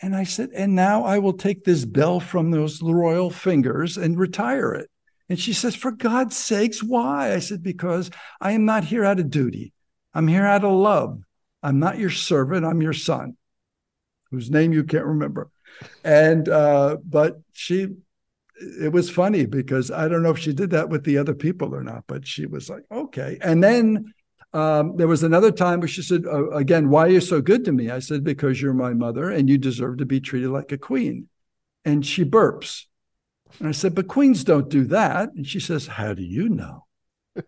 And 0.00 0.16
I 0.16 0.24
said, 0.24 0.48
And 0.54 0.74
now 0.74 1.04
I 1.04 1.18
will 1.18 1.34
take 1.34 1.62
this 1.62 1.84
bell 1.84 2.20
from 2.20 2.50
those 2.50 2.80
royal 2.80 3.28
fingers 3.28 3.98
and 3.98 4.18
retire 4.18 4.72
it. 4.72 4.88
And 5.28 5.38
she 5.38 5.52
says, 5.52 5.74
For 5.74 5.92
God's 5.92 6.38
sakes, 6.38 6.82
why? 6.82 7.34
I 7.34 7.38
said, 7.40 7.62
Because 7.62 8.10
I 8.40 8.52
am 8.52 8.64
not 8.64 8.84
here 8.84 9.04
out 9.04 9.20
of 9.20 9.28
duty. 9.28 9.74
I'm 10.14 10.28
here 10.28 10.46
out 10.46 10.64
of 10.64 10.72
love. 10.72 11.20
I'm 11.62 11.78
not 11.78 11.98
your 11.98 12.08
servant. 12.08 12.64
I'm 12.64 12.80
your 12.80 12.94
son, 12.94 13.36
whose 14.30 14.50
name 14.50 14.72
you 14.72 14.84
can't 14.84 15.04
remember. 15.04 15.50
And, 16.02 16.48
uh, 16.48 16.96
but 17.04 17.42
she 17.52 17.88
it 18.80 18.92
was 18.92 19.10
funny 19.10 19.46
because 19.46 19.90
I 19.90 20.08
don't 20.08 20.22
know 20.22 20.30
if 20.30 20.38
she 20.38 20.52
did 20.52 20.70
that 20.70 20.88
with 20.88 21.04
the 21.04 21.18
other 21.18 21.34
people 21.34 21.74
or 21.74 21.82
not, 21.82 22.04
but 22.06 22.26
she 22.26 22.46
was 22.46 22.68
like, 22.68 22.84
okay. 22.90 23.38
And 23.40 23.62
then 23.62 24.12
um, 24.52 24.96
there 24.96 25.08
was 25.08 25.22
another 25.22 25.50
time 25.50 25.80
where 25.80 25.88
she 25.88 26.02
said, 26.02 26.24
uh, 26.26 26.50
again, 26.50 26.90
why 26.90 27.06
are 27.06 27.10
you 27.10 27.20
so 27.20 27.40
good 27.40 27.64
to 27.64 27.72
me? 27.72 27.90
I 27.90 28.00
said, 28.00 28.24
because 28.24 28.60
you're 28.60 28.74
my 28.74 28.92
mother 28.92 29.30
and 29.30 29.48
you 29.48 29.58
deserve 29.58 29.98
to 29.98 30.06
be 30.06 30.20
treated 30.20 30.50
like 30.50 30.72
a 30.72 30.78
queen. 30.78 31.28
And 31.84 32.04
she 32.06 32.24
burps. 32.24 32.84
And 33.58 33.68
I 33.68 33.72
said, 33.72 33.94
but 33.94 34.08
queens 34.08 34.44
don't 34.44 34.68
do 34.68 34.84
that. 34.84 35.30
And 35.34 35.46
she 35.46 35.60
says, 35.60 35.86
how 35.86 36.14
do 36.14 36.22
you 36.22 36.48
know? 36.48 36.86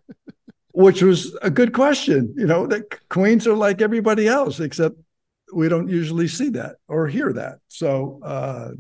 Which 0.73 1.03
was 1.03 1.37
a 1.41 1.51
good 1.51 1.73
question. 1.73 2.35
You 2.37 2.47
know, 2.47 2.67
that 2.67 3.09
queens 3.09 3.47
are 3.47 3.55
like 3.55 3.81
everybody 3.81 4.27
else, 4.27 4.59
except 4.59 4.97
we 5.53 5.69
don't 5.69 5.89
usually 5.89 6.27
see 6.27 6.51
that 6.51 6.77
or 6.89 7.07
hear 7.07 7.33
that. 7.35 7.59
So, 7.69 8.21
uh, 8.25 8.71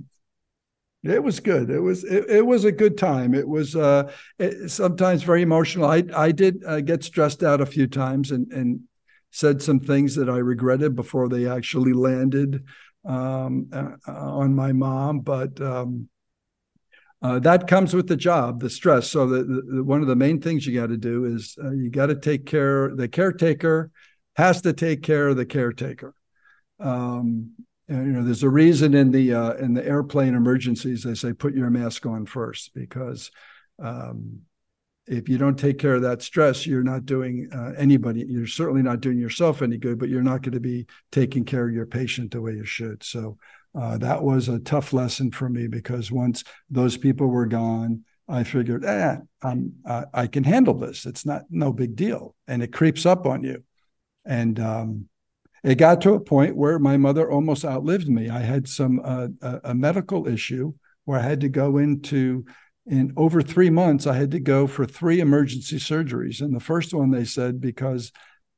it 1.05 1.23
was 1.23 1.41
good. 1.41 1.71
It 1.71 1.81
was 1.81 2.05
it, 2.05 2.29
it 2.29 2.47
was 2.47 2.65
a 2.65 2.73
good 2.73 2.97
time. 2.97 3.35
It 3.35 3.47
was 3.47 3.77
uh, 3.77 4.11
it, 4.39 4.71
sometimes 4.71 5.23
very 5.23 5.43
emotional. 5.43 5.87
I 5.87 6.03
I 6.15 6.33
did 6.33 6.63
uh, 6.67 6.81
get 6.81 7.05
stressed 7.05 7.43
out 7.43 7.61
a 7.61 7.67
few 7.67 7.87
times 7.87 8.31
and 8.31 8.51
and 8.53 8.81
said 9.31 9.61
some 9.61 9.81
things 9.81 10.15
that 10.15 10.31
I 10.31 10.39
regretted 10.39 10.95
before 10.95 11.29
they 11.29 11.49
actually 11.49 11.93
landed 11.93 12.65
um, 13.05 13.69
uh, 13.73 13.97
on 14.07 14.55
my 14.55 14.73
mom. 14.73 15.21
But 15.21 15.61
um, 15.61 16.09
uh, 17.21 17.39
that 17.41 17.67
comes 17.67 17.95
with 17.95 18.07
the 18.07 18.17
job, 18.17 18.61
the 18.61 18.71
stress. 18.71 19.11
So 19.11 19.27
the, 19.27 19.45
the 19.45 19.85
one 19.85 20.03
of 20.03 20.09
the 20.09 20.17
main 20.17 20.41
things 20.41 20.67
you 20.67 20.79
got 20.79 20.89
to 20.89 20.97
do 20.97 21.25
is 21.25 21.57
uh, 21.63 21.71
you 21.71 21.91
got 21.91 22.07
to 22.07 22.17
take 22.17 22.47
care. 22.47 22.95
The 22.95 23.09
caretaker 23.09 23.91
has 24.37 24.63
to 24.63 24.73
take 24.73 25.03
care 25.03 25.29
of 25.29 25.37
the 25.37 25.47
caretaker. 25.47 26.15
Um, 26.81 27.53
you 27.89 27.97
know, 27.97 28.23
there's 28.23 28.43
a 28.43 28.49
reason 28.49 28.95
in 28.95 29.11
the 29.11 29.35
uh, 29.35 29.53
in 29.55 29.75
the 29.75 29.87
airplane 29.87 30.35
emergencies 30.35 31.03
they 31.03 31.15
say 31.15 31.33
put 31.33 31.55
your 31.55 31.71
mask 31.71 32.07
on 32.07 32.25
first 32.25 32.73
because 32.75 33.31
um, 33.83 34.41
if 35.07 35.29
you 35.29 35.37
don't 35.37 35.59
take 35.59 35.79
care 35.79 35.95
of 35.95 36.03
that 36.03 36.23
stress, 36.23 36.67
you're 36.67 36.83
not 36.83 37.05
doing 37.05 37.49
uh, 37.53 37.73
anybody. 37.77 38.25
You're 38.27 38.47
certainly 38.47 38.83
not 38.83 39.01
doing 39.01 39.19
yourself 39.19 39.61
any 39.61 39.77
good, 39.77 39.99
but 39.99 40.09
you're 40.09 40.23
not 40.23 40.43
going 40.43 40.55
to 40.55 40.61
be 40.61 40.87
taking 41.13 41.45
care 41.45 41.69
of 41.69 41.75
your 41.75 41.87
patient 41.87 42.31
the 42.31 42.41
way 42.41 42.53
you 42.53 42.65
should. 42.65 43.03
So 43.03 43.37
uh, 43.79 43.99
that 43.99 44.23
was 44.23 44.49
a 44.49 44.61
tough 44.61 44.93
lesson 44.93 45.31
for 45.31 45.49
me 45.49 45.67
because 45.67 46.11
once 46.11 46.45
those 46.71 46.97
people 46.97 47.27
were 47.27 47.47
gone, 47.47 48.05
I 48.29 48.45
figured, 48.45 48.85
eh, 48.85 49.17
I'm, 49.43 49.75
uh, 49.85 50.05
I 50.15 50.27
can 50.27 50.45
handle 50.45 50.75
this. 50.75 51.05
It's 51.05 51.27
not 51.27 51.43
no 51.51 51.73
big 51.73 51.97
deal, 51.97 52.35
and 52.49 52.63
it 52.63 52.73
creeps 52.73 53.05
up 53.05 53.27
on 53.27 53.45
you, 53.45 53.63
and 54.25 54.59
um, 54.59 55.09
it 55.65 55.77
got 55.77 56.03
to 56.03 56.13
a 56.13 56.21
point 56.21 56.57
where 56.57 56.79
my 56.79 56.99
mother 56.99 57.31
almost 57.31 57.65
outlived 57.65 58.09
me. 58.09 58.29
I 58.29 58.41
had 58.41 58.69
some 58.69 59.01
uh, 59.03 59.29
a, 59.41 59.61
a, 59.65 59.75
medical 59.75 60.29
issue 60.29 60.75
where 61.07 61.19
I 61.19 61.23
had 61.23 61.41
to 61.41 61.49
go 61.49 61.79
into 61.79 62.45
in 62.87 63.15
over 63.17 63.41
three 63.41 63.71
months. 63.71 64.07
I 64.07 64.15
had 64.15 64.31
to 64.33 64.41
go 64.41 64.67
for 64.67 64.85
three 64.85 65.21
emergency 65.21 65.79
surgeries, 65.79 66.43
and 66.43 66.55
the 66.55 66.61
first 66.61 66.93
one 66.93 67.11
they 67.11 67.25
said 67.25 67.63
because 67.63 68.13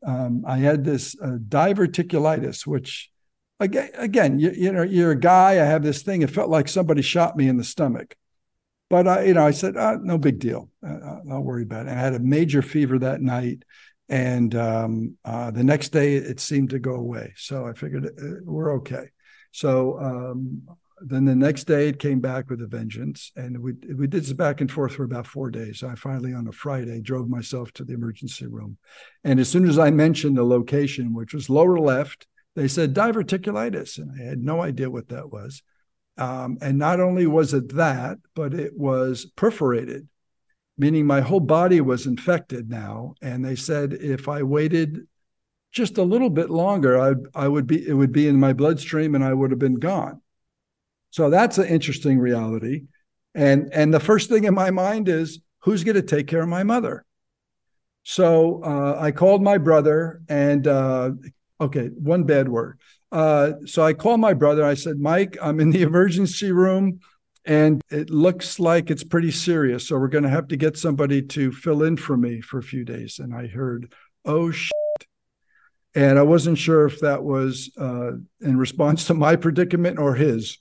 um, 0.04 0.44
I 0.46 0.58
had 0.58 0.84
this 0.84 1.16
uh, 1.22 1.38
diverticulitis, 1.48 2.66
which 2.66 3.08
again, 3.60 3.90
again, 3.94 4.38
you, 4.40 4.50
you 4.50 4.72
know, 4.72 4.82
you're 4.82 5.12
a 5.12 5.18
guy. 5.18 5.52
I 5.52 5.64
have 5.64 5.84
this 5.84 6.02
thing. 6.02 6.22
It 6.22 6.30
felt 6.30 6.50
like 6.50 6.66
somebody 6.66 7.02
shot 7.02 7.36
me 7.36 7.48
in 7.48 7.56
the 7.56 7.64
stomach. 7.64 8.16
But 8.90 9.08
I, 9.08 9.24
you 9.24 9.34
know, 9.34 9.46
I 9.46 9.50
said, 9.52 9.76
oh, 9.76 9.98
no 10.02 10.18
big 10.18 10.38
deal. 10.38 10.70
Uh, 10.86 11.18
I'll 11.30 11.42
worry 11.42 11.64
about 11.64 11.86
it. 11.86 11.90
And 11.90 11.98
I 11.98 12.02
had 12.02 12.14
a 12.14 12.20
major 12.20 12.62
fever 12.62 12.98
that 13.00 13.20
night 13.20 13.64
and 14.08 14.54
um, 14.54 15.16
uh, 15.24 15.50
the 15.50 15.64
next 15.64 15.90
day 15.90 16.16
it 16.16 16.40
seemed 16.40 16.70
to 16.70 16.78
go 16.78 16.94
away. 16.94 17.32
So 17.36 17.66
I 17.66 17.72
figured 17.72 18.06
uh, 18.06 18.40
we're 18.44 18.74
okay. 18.76 19.10
So 19.52 19.98
um, 20.00 20.62
then 21.00 21.24
the 21.24 21.36
next 21.36 21.64
day 21.64 21.88
it 21.88 21.98
came 21.98 22.20
back 22.20 22.48
with 22.48 22.62
a 22.62 22.66
vengeance, 22.66 23.32
and 23.36 23.58
we 23.60 23.72
we 23.94 24.06
did 24.06 24.22
this 24.22 24.32
back 24.32 24.60
and 24.60 24.70
forth 24.70 24.94
for 24.94 25.04
about 25.04 25.26
four 25.26 25.50
days. 25.50 25.82
I 25.82 25.94
finally, 25.94 26.32
on 26.32 26.48
a 26.48 26.52
Friday, 26.52 27.00
drove 27.00 27.28
myself 27.28 27.72
to 27.72 27.84
the 27.84 27.94
emergency 27.94 28.46
room, 28.46 28.78
and 29.24 29.38
as 29.40 29.48
soon 29.48 29.68
as 29.68 29.78
I 29.78 29.90
mentioned 29.90 30.36
the 30.36 30.44
location, 30.44 31.12
which 31.12 31.34
was 31.34 31.50
lower 31.50 31.78
left, 31.78 32.26
they 32.54 32.68
said 32.68 32.94
diverticulitis, 32.94 33.98
and 33.98 34.10
I 34.18 34.24
had 34.24 34.42
no 34.42 34.62
idea 34.62 34.90
what 34.90 35.08
that 35.08 35.30
was. 35.30 35.62
Um, 36.18 36.56
and 36.62 36.78
not 36.78 36.98
only 36.98 37.26
was 37.26 37.52
it 37.52 37.74
that, 37.74 38.16
but 38.34 38.54
it 38.54 38.72
was 38.74 39.26
perforated, 39.36 40.08
meaning 40.78 41.06
my 41.06 41.20
whole 41.20 41.40
body 41.40 41.80
was 41.80 42.06
infected 42.06 42.68
now. 42.70 43.14
And 43.22 43.44
they 43.44 43.56
said 43.56 43.92
if 43.94 44.28
I 44.28 44.42
waited 44.42 45.06
just 45.72 45.98
a 45.98 46.02
little 46.02 46.30
bit 46.30 46.50
longer, 46.50 47.00
I, 47.00 47.14
I 47.34 47.48
would 47.48 47.66
be 47.66 47.86
it 47.86 47.94
would 47.94 48.12
be 48.12 48.28
in 48.28 48.38
my 48.38 48.52
bloodstream 48.52 49.14
and 49.14 49.24
I 49.24 49.32
would 49.32 49.50
have 49.50 49.58
been 49.58 49.74
gone. 49.74 50.20
So 51.10 51.30
that's 51.30 51.58
an 51.58 51.66
interesting 51.66 52.18
reality. 52.18 52.84
And 53.34 53.70
and 53.72 53.92
the 53.92 54.00
first 54.00 54.28
thing 54.28 54.44
in 54.44 54.54
my 54.54 54.70
mind 54.70 55.08
is 55.08 55.40
who's 55.60 55.84
going 55.84 55.96
to 55.96 56.02
take 56.02 56.26
care 56.26 56.42
of 56.42 56.48
my 56.48 56.62
mother? 56.62 57.04
So 58.02 58.62
uh, 58.62 58.98
I 59.00 59.10
called 59.10 59.42
my 59.42 59.58
brother 59.58 60.22
and 60.28 60.66
uh, 60.66 61.10
okay, 61.60 61.88
one 61.88 62.24
bad 62.24 62.48
word. 62.48 62.78
Uh, 63.10 63.52
so 63.66 63.82
I 63.82 63.94
called 63.94 64.20
my 64.20 64.32
brother. 64.32 64.64
I 64.64 64.74
said, 64.74 64.98
Mike, 64.98 65.36
I'm 65.42 65.60
in 65.60 65.70
the 65.70 65.82
emergency 65.82 66.52
room 66.52 67.00
and 67.46 67.80
it 67.90 68.10
looks 68.10 68.58
like 68.58 68.90
it's 68.90 69.04
pretty 69.04 69.30
serious. 69.30 69.86
So 69.86 69.96
we're 69.98 70.08
going 70.08 70.24
to 70.24 70.30
have 70.30 70.48
to 70.48 70.56
get 70.56 70.76
somebody 70.76 71.22
to 71.22 71.52
fill 71.52 71.84
in 71.84 71.96
for 71.96 72.16
me 72.16 72.40
for 72.40 72.58
a 72.58 72.62
few 72.62 72.84
days. 72.84 73.20
And 73.20 73.32
I 73.32 73.46
heard, 73.46 73.92
oh, 74.24 74.50
shit. 74.50 74.72
And 75.94 76.18
I 76.18 76.22
wasn't 76.22 76.58
sure 76.58 76.86
if 76.86 77.00
that 77.00 77.22
was 77.22 77.70
uh, 77.80 78.12
in 78.40 78.58
response 78.58 79.06
to 79.06 79.14
my 79.14 79.36
predicament 79.44 79.98
or 79.98 80.14
his, 80.14 80.58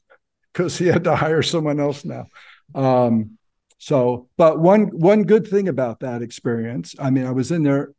because 0.53 0.77
he 0.77 0.85
had 0.85 1.03
to 1.05 1.15
hire 1.15 1.41
someone 1.41 1.79
else 1.79 2.05
now. 2.05 2.27
Um, 2.75 3.37
so, 3.77 4.29
but 4.37 4.59
one 4.59 4.85
one 4.85 5.23
good 5.23 5.47
thing 5.47 5.67
about 5.67 5.99
that 5.99 6.21
experience, 6.21 6.95
I 6.97 7.09
mean, 7.09 7.25
I 7.25 7.31
was 7.31 7.51
in 7.51 7.63
there 7.63 7.91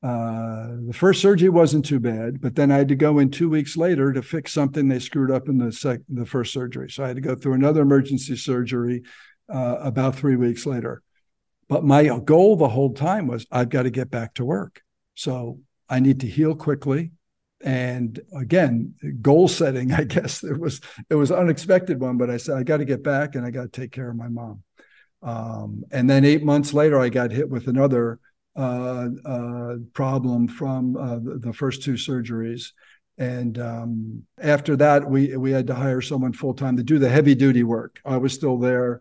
uh, 0.00 0.68
the 0.86 0.94
first 0.94 1.20
surgery 1.20 1.48
wasn't 1.48 1.84
too 1.84 1.98
bad, 1.98 2.40
but 2.40 2.54
then 2.54 2.70
I 2.70 2.76
had 2.76 2.88
to 2.88 2.94
go 2.94 3.18
in 3.18 3.30
two 3.30 3.50
weeks 3.50 3.76
later 3.76 4.12
to 4.12 4.22
fix 4.22 4.52
something 4.52 4.86
they 4.86 5.00
screwed 5.00 5.30
up 5.30 5.48
in 5.48 5.58
the 5.58 5.72
sec- 5.72 6.02
the 6.08 6.24
first 6.24 6.52
surgery. 6.52 6.88
So 6.88 7.02
I 7.02 7.08
had 7.08 7.16
to 7.16 7.22
go 7.22 7.34
through 7.34 7.54
another 7.54 7.82
emergency 7.82 8.36
surgery 8.36 9.02
uh, 9.52 9.78
about 9.80 10.14
three 10.14 10.36
weeks 10.36 10.66
later. 10.66 11.02
But 11.68 11.84
my 11.84 12.06
goal 12.20 12.56
the 12.56 12.68
whole 12.68 12.94
time 12.94 13.26
was 13.26 13.44
I've 13.50 13.70
got 13.70 13.82
to 13.82 13.90
get 13.90 14.10
back 14.10 14.34
to 14.34 14.44
work. 14.44 14.82
So 15.16 15.58
I 15.88 15.98
need 15.98 16.20
to 16.20 16.28
heal 16.28 16.54
quickly. 16.54 17.10
And 17.60 18.20
again, 18.32 18.94
goal 19.20 19.48
setting, 19.48 19.92
I 19.92 20.04
guess 20.04 20.44
it 20.44 20.58
was 20.58 20.80
it 21.10 21.16
was 21.16 21.32
unexpected 21.32 22.00
one, 22.00 22.18
but 22.18 22.30
I 22.30 22.36
said 22.36 22.56
I 22.56 22.62
got 22.62 22.76
to 22.76 22.84
get 22.84 23.02
back 23.02 23.34
and 23.34 23.44
I 23.44 23.50
got 23.50 23.72
to 23.72 23.80
take 23.80 23.90
care 23.90 24.08
of 24.08 24.16
my 24.16 24.28
mom. 24.28 24.62
Um, 25.22 25.82
and 25.90 26.08
then 26.08 26.24
eight 26.24 26.44
months 26.44 26.72
later, 26.72 27.00
I 27.00 27.08
got 27.08 27.32
hit 27.32 27.50
with 27.50 27.66
another 27.66 28.20
problem 28.58 30.48
from 30.48 30.96
uh, 30.96 31.18
the, 31.18 31.38
the, 31.38 31.52
first 31.52 31.82
two 31.82 31.94
surgeries. 31.94 32.72
And 33.16 33.58
um, 33.58 34.24
after 34.40 34.74
that, 34.76 35.08
we 35.08 35.36
we 35.36 35.52
had 35.52 35.66
to 35.68 35.74
hire 35.74 36.00
someone 36.00 36.32
full 36.32 36.54
time 36.54 36.76
to 36.76 36.82
do 36.82 36.98
the 36.98 37.08
heavy 37.08 37.34
duty 37.34 37.62
work. 37.62 38.00
I 38.04 38.16
was 38.16 38.32
still 38.32 38.58
there, 38.58 39.00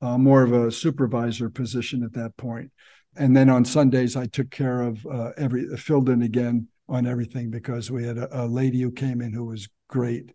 uh, 0.00 0.16
more 0.16 0.42
of 0.42 0.52
a 0.52 0.72
supervisor 0.72 1.50
position 1.50 2.02
at 2.02 2.14
that 2.14 2.36
point. 2.36 2.70
And 3.16 3.36
then 3.36 3.48
on 3.48 3.64
Sundays, 3.64 4.16
I 4.16 4.26
took 4.26 4.50
care 4.50 4.80
of 4.80 5.04
uh, 5.06 5.30
every 5.36 5.76
filled 5.76 6.08
in 6.08 6.22
again 6.22 6.68
on 6.88 7.06
everything 7.06 7.50
because 7.50 7.90
we 7.90 8.04
had 8.04 8.18
a, 8.18 8.44
a 8.44 8.46
lady 8.46 8.80
who 8.80 8.90
came 8.90 9.20
in 9.20 9.32
who 9.32 9.44
was 9.44 9.68
great, 9.88 10.32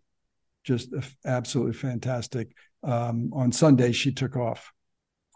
just 0.64 0.92
absolutely 1.24 1.74
fantastic. 1.74 2.52
Um, 2.82 3.30
on 3.32 3.52
Sundays, 3.52 3.96
she 3.96 4.12
took 4.12 4.36
off. 4.36 4.72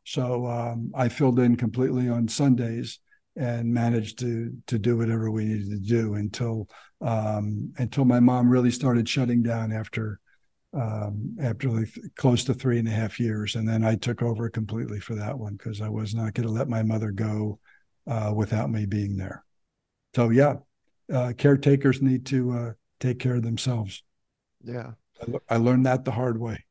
So 0.07 0.47
um, 0.47 0.93
I 0.95 1.09
filled 1.09 1.39
in 1.41 1.57
completely 1.57 2.09
on 2.09 2.29
Sundays 2.29 3.01
and 3.37 3.73
managed 3.73 4.19
to 4.21 4.53
to 4.67 4.79
do 4.79 4.97
whatever 4.97 5.31
we 5.31 5.45
needed 5.45 5.71
to 5.71 5.79
do 5.79 6.15
until 6.15 6.69
um, 7.01 7.73
until 7.79 8.05
my 8.05 8.21
mom 8.21 8.49
really 8.49 8.71
started 8.71 9.09
shutting 9.09 9.43
down 9.43 9.73
after 9.73 10.21
um, 10.73 11.37
after 11.41 11.69
like 11.69 11.89
close 12.17 12.45
to 12.45 12.55
three 12.55 12.79
and 12.79 12.89
a 12.89 12.93
half 12.93 13.21
years, 13.21 13.55
and 13.55 13.69
then 13.69 13.85
I 13.85 13.97
took 13.97 14.23
over 14.23 14.49
completely 14.49 15.01
for 15.01 15.15
that 15.15 15.39
one 15.39 15.55
because 15.55 15.81
I 15.81 15.89
was 15.89 16.15
not 16.15 16.35
going 16.35 16.47
to 16.47 16.53
let 16.53 16.69
my 16.69 16.83
mother 16.83 17.11
go 17.11 17.61
uh, 18.07 18.33
without 18.35 18.71
me 18.71 18.87
being 18.87 19.17
there. 19.17 19.45
So 20.15 20.31
yeah, 20.31 20.57
uh, 21.13 21.33
caretakers 21.37 22.03
need 22.03 22.27
to 22.27 22.53
uh, 22.53 22.73
take 23.01 23.19
care 23.19 23.37
of 23.37 23.43
themselves. 23.43 24.03
Yeah, 24.65 24.93
I, 25.21 25.55
I, 25.55 25.57
learned 25.59 25.87
that 25.87 26.05
the 26.05 26.11
hard 26.11 26.41
way. 26.41 26.65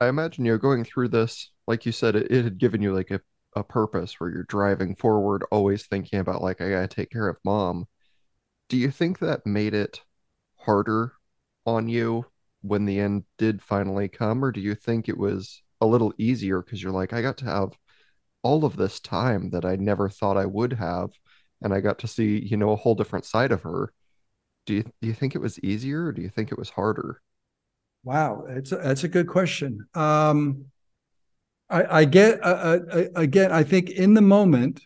I 0.00 0.08
imagine 0.08 0.44
you're 0.44 0.58
going 0.58 0.84
through 0.84 1.08
this, 1.08 1.50
like 1.66 1.86
you 1.86 1.92
said, 1.92 2.16
it, 2.16 2.30
it 2.30 2.44
had 2.44 2.58
given 2.58 2.82
you 2.82 2.94
like 2.94 3.10
a 3.10 3.20
a 3.56 3.64
purpose 3.64 4.20
where 4.20 4.30
you're 4.30 4.44
driving 4.44 4.96
forward, 4.96 5.44
always 5.52 5.86
thinking 5.86 6.20
about 6.20 6.42
like 6.42 6.60
I 6.62 6.70
gotta 6.70 6.88
take 6.88 7.10
care 7.10 7.28
of 7.28 7.38
mom. 7.44 7.88
Do 8.68 8.76
you 8.76 8.90
think 8.90 9.18
that 9.20 9.46
made 9.46 9.74
it 9.74 10.02
harder 10.56 11.14
on 11.66 11.88
you 11.88 12.26
when 12.62 12.84
the 12.84 13.00
end 13.00 13.24
did 13.38 13.62
finally 13.62 14.08
come, 14.08 14.44
or 14.44 14.52
do 14.52 14.60
you 14.60 14.74
think 14.74 15.08
it 15.08 15.18
was 15.18 15.62
a 15.80 15.86
little 15.86 16.14
easier 16.18 16.62
because 16.62 16.82
you're 16.82 16.92
like, 16.92 17.12
I 17.12 17.22
got 17.22 17.38
to 17.38 17.44
have 17.46 17.72
all 18.42 18.64
of 18.64 18.76
this 18.76 19.00
time 19.00 19.50
that 19.50 19.64
I 19.66 19.76
never 19.76 20.08
thought 20.10 20.36
I 20.38 20.46
would 20.46 20.74
have, 20.74 21.10
and 21.62 21.74
I 21.74 21.80
got 21.80 21.98
to 22.00 22.08
see, 22.08 22.40
you 22.40 22.56
know, 22.56 22.72
a 22.72 22.76
whole 22.76 22.94
different 22.96 23.24
side 23.26 23.52
of 23.52 23.62
her. 23.62 23.92
Do 24.66 24.74
you 24.74 24.82
do 24.84 25.08
you 25.08 25.14
think 25.14 25.34
it 25.34 25.40
was 25.40 25.58
easier, 25.60 26.06
or 26.06 26.12
do 26.12 26.22
you 26.22 26.30
think 26.30 26.52
it 26.52 26.58
was 26.58 26.70
harder? 26.70 27.22
Wow, 28.04 28.44
it's 28.48 28.72
a, 28.72 28.76
that's 28.76 29.04
a 29.04 29.08
good 29.08 29.26
question. 29.26 29.86
Um, 29.94 30.66
I, 31.68 32.00
I 32.00 32.04
get 32.04 32.38
uh, 32.42 32.78
again. 33.14 33.52
I 33.52 33.62
think 33.62 33.90
in 33.90 34.14
the 34.14 34.22
moment. 34.22 34.80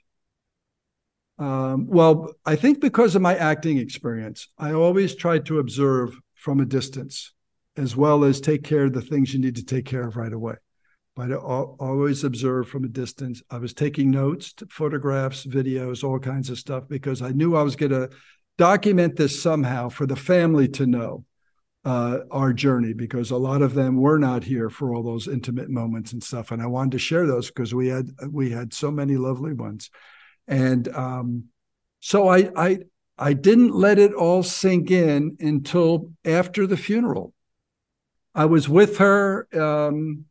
Um, 1.38 1.86
well, 1.86 2.34
I 2.44 2.54
think 2.54 2.80
because 2.80 3.14
of 3.14 3.22
my 3.22 3.34
acting 3.34 3.78
experience, 3.78 4.48
I 4.58 4.72
always 4.72 5.14
try 5.14 5.38
to 5.38 5.58
observe 5.58 6.14
from 6.34 6.60
a 6.60 6.66
distance, 6.66 7.32
as 7.78 7.96
well 7.96 8.24
as 8.24 8.42
take 8.42 8.62
care 8.62 8.84
of 8.84 8.92
the 8.92 9.00
things 9.00 9.32
you 9.32 9.40
need 9.40 9.56
to 9.56 9.64
take 9.64 9.86
care 9.86 10.06
of 10.06 10.16
right 10.16 10.34
away. 10.34 10.56
But 11.16 11.32
I 11.32 11.36
always 11.36 12.24
observe 12.24 12.68
from 12.68 12.84
a 12.84 12.88
distance. 12.88 13.42
I 13.50 13.56
was 13.56 13.72
taking 13.72 14.10
notes, 14.10 14.52
photographs, 14.68 15.46
videos, 15.46 16.04
all 16.04 16.18
kinds 16.18 16.50
of 16.50 16.58
stuff 16.58 16.84
because 16.88 17.22
I 17.22 17.30
knew 17.30 17.56
I 17.56 17.62
was 17.62 17.74
going 17.74 17.92
to 17.92 18.10
document 18.58 19.16
this 19.16 19.42
somehow 19.42 19.88
for 19.88 20.06
the 20.06 20.16
family 20.16 20.68
to 20.68 20.86
know 20.86 21.24
uh, 21.84 22.18
our 22.30 22.52
journey 22.52 22.92
because 22.92 23.30
a 23.30 23.36
lot 23.36 23.62
of 23.62 23.74
them 23.74 23.96
were 23.96 24.18
not 24.18 24.44
here 24.44 24.68
for 24.68 24.94
all 24.94 25.02
those 25.02 25.28
intimate 25.28 25.70
moments 25.70 26.12
and 26.12 26.22
stuff. 26.22 26.50
And 26.50 26.60
I 26.62 26.66
wanted 26.66 26.92
to 26.92 26.98
share 26.98 27.26
those 27.26 27.48
because 27.48 27.74
we 27.74 27.88
had 27.88 28.10
we 28.30 28.50
had 28.50 28.74
so 28.74 28.90
many 28.90 29.16
lovely 29.16 29.54
ones. 29.54 29.90
And 30.46 30.88
um, 30.94 31.44
so 32.00 32.28
I 32.28 32.50
I 32.56 32.78
I 33.16 33.32
didn't 33.32 33.74
let 33.74 33.98
it 33.98 34.12
all 34.12 34.42
sink 34.42 34.90
in 34.90 35.36
until 35.40 36.12
after 36.24 36.66
the 36.66 36.76
funeral. 36.76 37.32
I 38.34 38.44
was 38.44 38.68
with 38.68 38.98
her. 38.98 39.48
Um, 39.58 40.26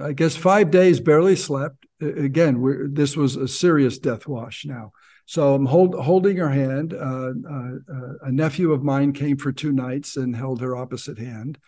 I 0.00 0.12
guess 0.12 0.36
five 0.36 0.70
days, 0.70 1.00
barely 1.00 1.36
slept. 1.36 1.86
Again, 2.00 2.90
this 2.92 3.16
was 3.16 3.36
a 3.36 3.46
serious 3.46 3.98
death 3.98 4.26
wash 4.26 4.64
now. 4.64 4.92
So 5.26 5.54
I'm 5.54 5.66
hold, 5.66 5.94
holding 5.94 6.36
her 6.38 6.48
hand. 6.48 6.92
Uh, 6.92 7.32
uh, 7.48 7.72
uh, 7.92 8.12
a 8.22 8.32
nephew 8.32 8.72
of 8.72 8.82
mine 8.82 9.12
came 9.12 9.36
for 9.36 9.52
two 9.52 9.72
nights 9.72 10.16
and 10.16 10.34
held 10.34 10.60
her 10.60 10.76
opposite 10.76 11.18
hand, 11.18 11.58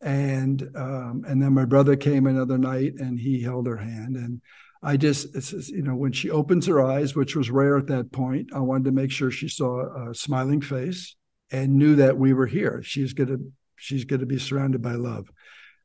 and 0.00 0.62
um, 0.74 1.24
and 1.26 1.42
then 1.42 1.52
my 1.52 1.64
brother 1.64 1.96
came 1.96 2.26
another 2.26 2.58
night 2.58 2.94
and 2.98 3.18
he 3.18 3.42
held 3.42 3.66
her 3.66 3.76
hand. 3.76 4.16
And 4.16 4.40
I 4.82 4.96
just, 4.96 5.34
you 5.68 5.82
know, 5.82 5.94
when 5.94 6.12
she 6.12 6.30
opens 6.30 6.66
her 6.66 6.82
eyes, 6.82 7.14
which 7.14 7.36
was 7.36 7.50
rare 7.50 7.76
at 7.76 7.88
that 7.88 8.12
point, 8.12 8.50
I 8.54 8.60
wanted 8.60 8.84
to 8.84 8.92
make 8.92 9.10
sure 9.10 9.30
she 9.30 9.48
saw 9.48 10.08
a 10.08 10.14
smiling 10.14 10.62
face 10.62 11.16
and 11.52 11.74
knew 11.74 11.96
that 11.96 12.16
we 12.16 12.32
were 12.32 12.46
here. 12.46 12.80
She's 12.82 13.12
gonna 13.12 13.38
she's 13.76 14.04
gonna 14.04 14.26
be 14.26 14.38
surrounded 14.38 14.80
by 14.80 14.92
love. 14.92 15.28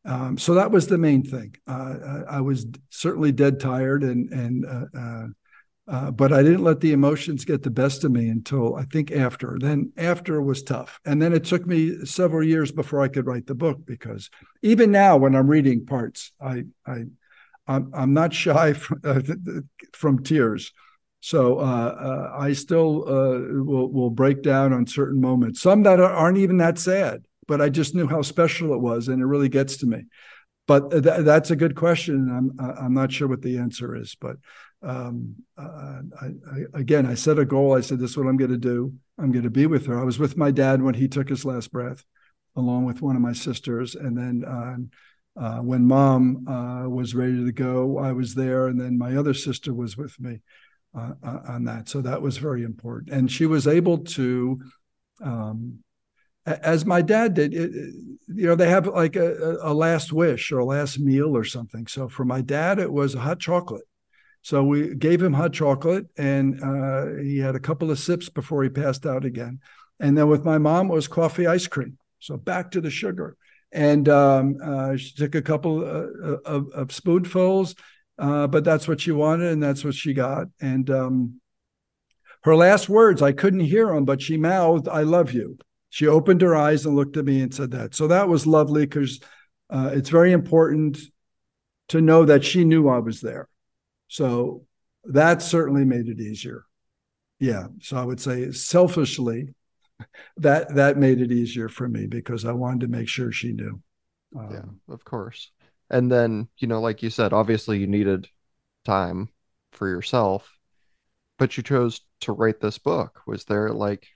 Um, 0.05 0.37
so 0.37 0.53
that 0.53 0.71
was 0.71 0.87
the 0.87 0.99
main 0.99 1.23
thing. 1.23 1.55
Uh, 1.67 2.21
I 2.29 2.41
was 2.41 2.67
certainly 2.89 3.31
dead 3.31 3.59
tired 3.59 4.03
and 4.03 4.31
and 4.31 4.65
uh, 4.65 5.25
uh, 5.87 5.91
uh, 5.91 6.11
but 6.11 6.33
I 6.33 6.43
didn't 6.43 6.63
let 6.63 6.79
the 6.79 6.93
emotions 6.93 7.45
get 7.45 7.63
the 7.63 7.69
best 7.69 8.03
of 8.03 8.11
me 8.11 8.29
until 8.29 8.75
I 8.75 8.83
think 8.83 9.11
after. 9.11 9.57
Then 9.59 9.91
after 9.97 10.41
was 10.41 10.63
tough, 10.63 10.99
and 11.05 11.21
then 11.21 11.33
it 11.33 11.43
took 11.43 11.65
me 11.65 12.05
several 12.05 12.43
years 12.43 12.71
before 12.71 13.01
I 13.01 13.07
could 13.07 13.25
write 13.25 13.47
the 13.47 13.55
book 13.55 13.85
because 13.85 14.29
even 14.61 14.91
now 14.91 15.17
when 15.17 15.35
I'm 15.35 15.47
reading 15.47 15.85
parts, 15.85 16.31
I 16.41 16.65
I 16.85 17.05
I'm, 17.67 17.91
I'm 17.93 18.13
not 18.13 18.33
shy 18.43 18.73
from, 18.73 19.01
uh, 19.03 19.21
from 19.93 20.23
tears. 20.23 20.71
So 21.21 21.59
uh, 21.59 21.63
uh 21.63 22.37
I 22.39 22.53
still 22.53 23.03
uh, 23.07 23.63
will 23.63 23.91
will 23.91 24.11
break 24.11 24.43
down 24.43 24.73
on 24.73 24.85
certain 24.85 25.19
moments. 25.21 25.61
Some 25.61 25.83
that 25.83 25.99
aren't 25.99 26.37
even 26.37 26.57
that 26.57 26.77
sad, 26.77 27.25
but 27.47 27.61
I 27.61 27.69
just 27.69 27.95
knew 27.95 28.07
how 28.07 28.21
special 28.21 28.73
it 28.73 28.81
was, 28.81 29.07
and 29.07 29.21
it 29.21 29.25
really 29.25 29.49
gets 29.49 29.77
to 29.77 29.87
me. 29.87 30.03
But 30.67 30.91
th- 30.91 31.03
that's 31.03 31.51
a 31.51 31.55
good 31.55 31.75
question. 31.75 32.29
I'm 32.31 32.59
I'm 32.59 32.93
not 32.93 33.11
sure 33.11 33.27
what 33.27 33.41
the 33.41 33.57
answer 33.57 33.95
is, 33.95 34.15
but 34.19 34.37
um, 34.85 35.35
I, 35.57 36.27
I, 36.27 36.79
again, 36.79 37.05
I 37.05 37.15
set 37.15 37.39
a 37.39 37.45
goal. 37.45 37.75
I 37.75 37.81
said, 37.81 37.99
"This 37.99 38.11
is 38.11 38.17
what 38.17 38.27
I'm 38.27 38.37
going 38.37 38.51
to 38.51 38.57
do. 38.57 38.93
I'm 39.17 39.31
going 39.31 39.43
to 39.43 39.49
be 39.49 39.65
with 39.65 39.85
her." 39.87 39.99
I 39.99 40.03
was 40.03 40.19
with 40.19 40.37
my 40.37 40.51
dad 40.51 40.81
when 40.81 40.93
he 40.93 41.07
took 41.07 41.27
his 41.27 41.43
last 41.43 41.71
breath, 41.71 42.05
along 42.55 42.85
with 42.85 43.01
one 43.01 43.15
of 43.15 43.21
my 43.21 43.33
sisters, 43.33 43.95
and 43.95 44.17
then 44.17 44.43
uh, 44.45 44.77
Uh, 45.37 45.59
when 45.59 45.85
mom 45.85 46.47
uh, 46.47 46.87
was 46.87 47.13
ready 47.13 47.43
to 47.43 47.51
go, 47.51 47.97
I 47.99 48.13
was 48.13 48.35
there, 48.35 48.67
and 48.69 48.79
then 48.79 48.97
my 48.97 49.17
other 49.17 49.33
sister 49.33 49.73
was 49.73 49.97
with 49.97 50.17
me 50.17 50.39
uh, 50.93 51.13
uh 51.21 51.41
on 51.49 51.65
that. 51.65 51.89
So 51.89 52.01
that 52.01 52.21
was 52.21 52.37
very 52.37 52.63
important. 52.63 53.11
And 53.11 53.29
she 53.29 53.45
was 53.45 53.67
able 53.67 53.97
to, 54.15 54.61
um, 55.21 55.83
as 56.45 56.85
my 56.85 57.01
dad 57.01 57.33
did, 57.33 57.53
it, 57.53 57.71
you 58.27 58.47
know, 58.47 58.55
they 58.55 58.69
have 58.69 58.87
like 58.87 59.17
a, 59.17 59.57
a 59.61 59.73
last 59.73 60.13
wish 60.13 60.53
or 60.53 60.59
a 60.59 60.65
last 60.65 60.99
meal 60.99 61.35
or 61.35 61.43
something. 61.43 61.85
So 61.87 62.07
for 62.07 62.23
my 62.23 62.41
dad, 62.41 62.79
it 62.79 62.91
was 62.91 63.13
a 63.15 63.19
hot 63.19 63.39
chocolate. 63.39 63.87
So 64.45 64.63
we 64.63 64.93
gave 64.93 65.23
him 65.23 65.33
hot 65.33 65.53
chocolate, 65.53 66.05
and 66.17 66.61
uh, 66.61 67.15
he 67.21 67.39
had 67.39 67.55
a 67.55 67.59
couple 67.59 67.89
of 67.89 67.97
sips 67.97 68.29
before 68.29 68.61
he 68.61 68.69
passed 68.69 69.05
out 69.07 69.25
again. 69.25 69.59
And 69.99 70.15
then 70.15 70.29
with 70.29 70.45
my 70.45 70.59
mom, 70.59 70.87
was 70.87 71.07
coffee 71.07 71.47
ice 71.47 71.65
cream. 71.65 71.97
So 72.19 72.37
back 72.37 72.69
to 72.71 72.81
the 72.81 72.91
sugar 72.91 73.37
and 73.71 74.07
um, 74.07 74.57
uh, 74.63 74.95
she 74.95 75.13
took 75.15 75.35
a 75.35 75.41
couple 75.41 75.83
uh, 75.83 76.37
of, 76.45 76.69
of, 76.71 76.91
spoonfuls, 76.91 77.75
uh, 78.17 78.47
but 78.47 78.63
that's 78.63 78.87
what 78.87 79.01
she 79.01 79.11
wanted, 79.11 79.51
and 79.51 79.61
that's 79.61 79.83
what 79.83 79.93
she 79.93 80.13
got. 80.13 80.47
And 80.61 80.89
um, 80.89 81.41
her 82.43 82.55
last 82.55 82.87
words, 82.87 83.21
I 83.21 83.33
couldn't 83.33 83.59
hear 83.59 83.87
them, 83.87 84.05
but 84.05 84.21
she 84.21 84.37
mouthed, 84.37 84.87
"I 84.87 85.01
love 85.01 85.33
you." 85.33 85.57
She 85.89 86.07
opened 86.07 86.41
her 86.41 86.55
eyes 86.55 86.85
and 86.85 86.95
looked 86.95 87.17
at 87.17 87.25
me 87.25 87.41
and 87.41 87.53
said 87.53 87.71
that. 87.71 87.95
So 87.95 88.07
that 88.07 88.29
was 88.29 88.47
lovely 88.47 88.85
because 88.85 89.19
uh, 89.69 89.89
it's 89.93 90.09
very 90.09 90.31
important 90.31 90.99
to 91.89 91.99
know 91.99 92.25
that 92.25 92.45
she 92.45 92.63
knew 92.63 92.87
I 92.87 92.99
was 92.99 93.21
there. 93.21 93.49
So 94.15 94.63
that 95.03 95.41
certainly 95.41 95.83
made 95.83 96.07
it 96.07 96.21
easier. 96.21 96.63
Yeah. 97.37 97.67
So 97.81 97.97
I 97.97 98.05
would 98.05 98.21
say 98.21 98.49
selfishly, 98.51 99.53
that 100.37 100.73
that 100.75 100.97
made 100.97 101.19
it 101.19 101.33
easier 101.33 101.67
for 101.67 101.89
me 101.89 102.07
because 102.07 102.45
I 102.45 102.53
wanted 102.53 102.79
to 102.81 102.87
make 102.87 103.09
sure 103.09 103.33
she 103.33 103.51
knew. 103.51 103.81
Um, 104.37 104.49
yeah, 104.51 104.93
of 104.93 105.03
course. 105.03 105.51
And 105.89 106.09
then, 106.09 106.47
you 106.59 106.69
know, 106.69 106.79
like 106.79 107.03
you 107.03 107.09
said, 107.09 107.33
obviously 107.33 107.77
you 107.77 107.87
needed 107.87 108.29
time 108.85 109.27
for 109.73 109.89
yourself, 109.89 110.49
but 111.37 111.57
you 111.57 111.63
chose 111.63 111.99
to 112.21 112.31
write 112.31 112.61
this 112.61 112.77
book. 112.77 113.19
Was 113.27 113.43
there 113.43 113.71
like, 113.71 114.07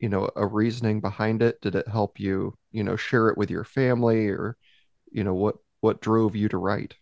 you 0.00 0.08
know, 0.08 0.28
a 0.34 0.44
reasoning 0.44 1.00
behind 1.00 1.42
it? 1.42 1.60
Did 1.60 1.76
it 1.76 1.86
help 1.86 2.18
you, 2.18 2.58
you 2.72 2.82
know, 2.82 2.96
share 2.96 3.28
it 3.28 3.38
with 3.38 3.50
your 3.50 3.64
family 3.64 4.30
or, 4.30 4.56
you 5.12 5.22
know, 5.22 5.34
what 5.34 5.58
what 5.80 6.00
drove 6.00 6.34
you 6.34 6.48
to 6.48 6.58
write? 6.58 6.96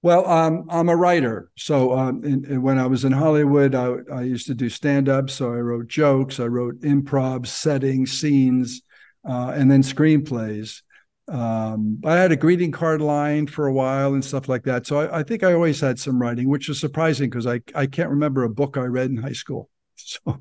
Well, 0.00 0.28
um, 0.28 0.66
I'm 0.70 0.88
a 0.88 0.96
writer. 0.96 1.50
So 1.56 1.96
um, 1.96 2.22
in, 2.24 2.44
in, 2.44 2.62
when 2.62 2.78
I 2.78 2.86
was 2.86 3.04
in 3.04 3.10
Hollywood, 3.12 3.74
I, 3.74 3.96
I 4.12 4.22
used 4.22 4.46
to 4.46 4.54
do 4.54 4.68
stand 4.68 5.08
up. 5.08 5.28
So 5.28 5.52
I 5.52 5.58
wrote 5.58 5.88
jokes, 5.88 6.38
I 6.38 6.46
wrote 6.46 6.80
improv, 6.82 7.46
settings, 7.46 8.12
scenes, 8.12 8.82
uh, 9.28 9.52
and 9.56 9.70
then 9.70 9.82
screenplays. 9.82 10.82
Um, 11.26 12.00
I 12.04 12.14
had 12.14 12.30
a 12.32 12.36
greeting 12.36 12.70
card 12.70 13.02
line 13.02 13.48
for 13.48 13.66
a 13.66 13.72
while 13.72 14.14
and 14.14 14.24
stuff 14.24 14.48
like 14.48 14.62
that. 14.64 14.86
So 14.86 15.00
I, 15.00 15.18
I 15.18 15.22
think 15.24 15.42
I 15.42 15.52
always 15.52 15.80
had 15.80 15.98
some 15.98 16.20
writing, 16.20 16.48
which 16.48 16.68
is 16.68 16.80
surprising 16.80 17.28
because 17.28 17.46
I, 17.46 17.60
I 17.74 17.86
can't 17.86 18.10
remember 18.10 18.44
a 18.44 18.48
book 18.48 18.76
I 18.76 18.84
read 18.84 19.10
in 19.10 19.16
high 19.16 19.32
school. 19.32 19.68
So 20.00 20.40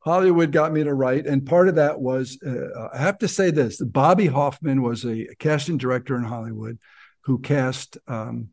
Hollywood 0.00 0.52
got 0.52 0.72
me 0.72 0.84
to 0.84 0.94
write. 0.94 1.26
And 1.26 1.44
part 1.44 1.68
of 1.68 1.74
that 1.76 2.00
was, 2.00 2.38
uh, 2.46 2.88
I 2.92 2.98
have 2.98 3.18
to 3.18 3.28
say 3.28 3.50
this 3.50 3.80
Bobby 3.80 4.26
Hoffman 4.26 4.82
was 4.82 5.04
a 5.04 5.26
casting 5.38 5.78
director 5.78 6.16
in 6.16 6.22
Hollywood 6.22 6.78
who 7.22 7.38
cast. 7.38 7.96
Um, 8.06 8.50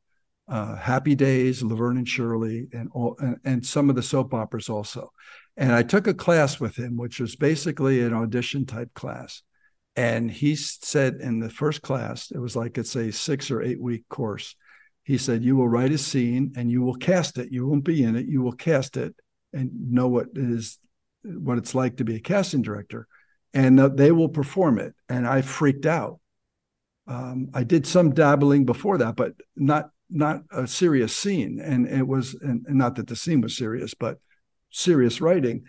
uh, 0.48 0.76
Happy 0.76 1.16
Days, 1.16 1.62
Laverne 1.62 1.98
and 1.98 2.08
Shirley, 2.08 2.68
and 2.72 2.90
all, 2.94 3.18
and, 3.20 3.38
and, 3.44 3.66
some 3.66 3.90
of 3.90 3.96
the 3.96 4.04
soap 4.04 4.34
operas 4.34 4.70
also. 4.70 5.12
And 5.58 5.74
I 5.74 5.84
took 5.84 6.08
a 6.08 6.14
class 6.14 6.60
with 6.60 6.78
him, 6.78 6.96
which 6.96 7.20
was 7.20 7.36
basically 7.36 8.02
an 8.02 8.14
audition 8.14 8.66
type 8.66 8.94
class. 8.94 9.42
And 9.96 10.30
he 10.30 10.56
said 10.56 11.16
in 11.16 11.40
the 11.40 11.50
first 11.50 11.82
class, 11.82 12.32
it 12.32 12.38
was 12.38 12.56
like 12.56 12.78
it's 12.78 12.96
a 12.96 13.12
six 13.12 13.50
or 13.50 13.62
eight 13.62 13.82
week 13.82 14.08
course. 14.10 14.56
He 15.04 15.18
said, 15.18 15.44
You 15.44 15.56
will 15.56 15.68
write 15.68 15.92
a 15.92 15.98
scene 15.98 16.54
and 16.56 16.70
you 16.70 16.82
will 16.82 16.96
cast 16.96 17.40
it. 17.40 17.52
You 17.52 17.68
won't 17.68 17.84
be 17.84 18.04
in 18.04 18.16
it, 18.16 18.28
you 18.28 18.42
will 18.42 18.54
cast 18.54 18.96
it 18.96 19.16
and 19.54 19.92
know 19.92 20.08
what 20.08 20.28
is 20.36 20.78
what 21.24 21.58
it's 21.58 21.74
like 21.74 21.98
to 21.98 22.06
be 22.06 22.16
a 22.16 22.20
casting 22.20 22.62
director. 22.62 23.08
And 23.54 23.80
they 23.98 24.12
will 24.12 24.30
perform 24.30 24.78
it. 24.78 24.94
And 25.10 25.26
I 25.28 25.42
freaked 25.42 25.88
out. 25.88 26.20
Um, 27.08 27.50
I 27.54 27.64
did 27.64 27.88
some 27.88 28.14
dabbling 28.14 28.66
before 28.66 29.00
that, 29.00 29.16
but 29.16 29.34
not 29.56 29.90
not 30.10 30.44
a 30.52 30.68
serious 30.68 31.16
scene, 31.16 31.60
and 31.60 31.88
it 31.88 32.08
was, 32.08 32.34
and, 32.36 32.66
not 32.70 32.96
that 32.96 33.08
the 33.08 33.16
scene 33.16 33.42
was 33.42 33.58
serious, 33.58 33.94
but 33.94 34.20
serious 34.70 35.22
writing, 35.22 35.64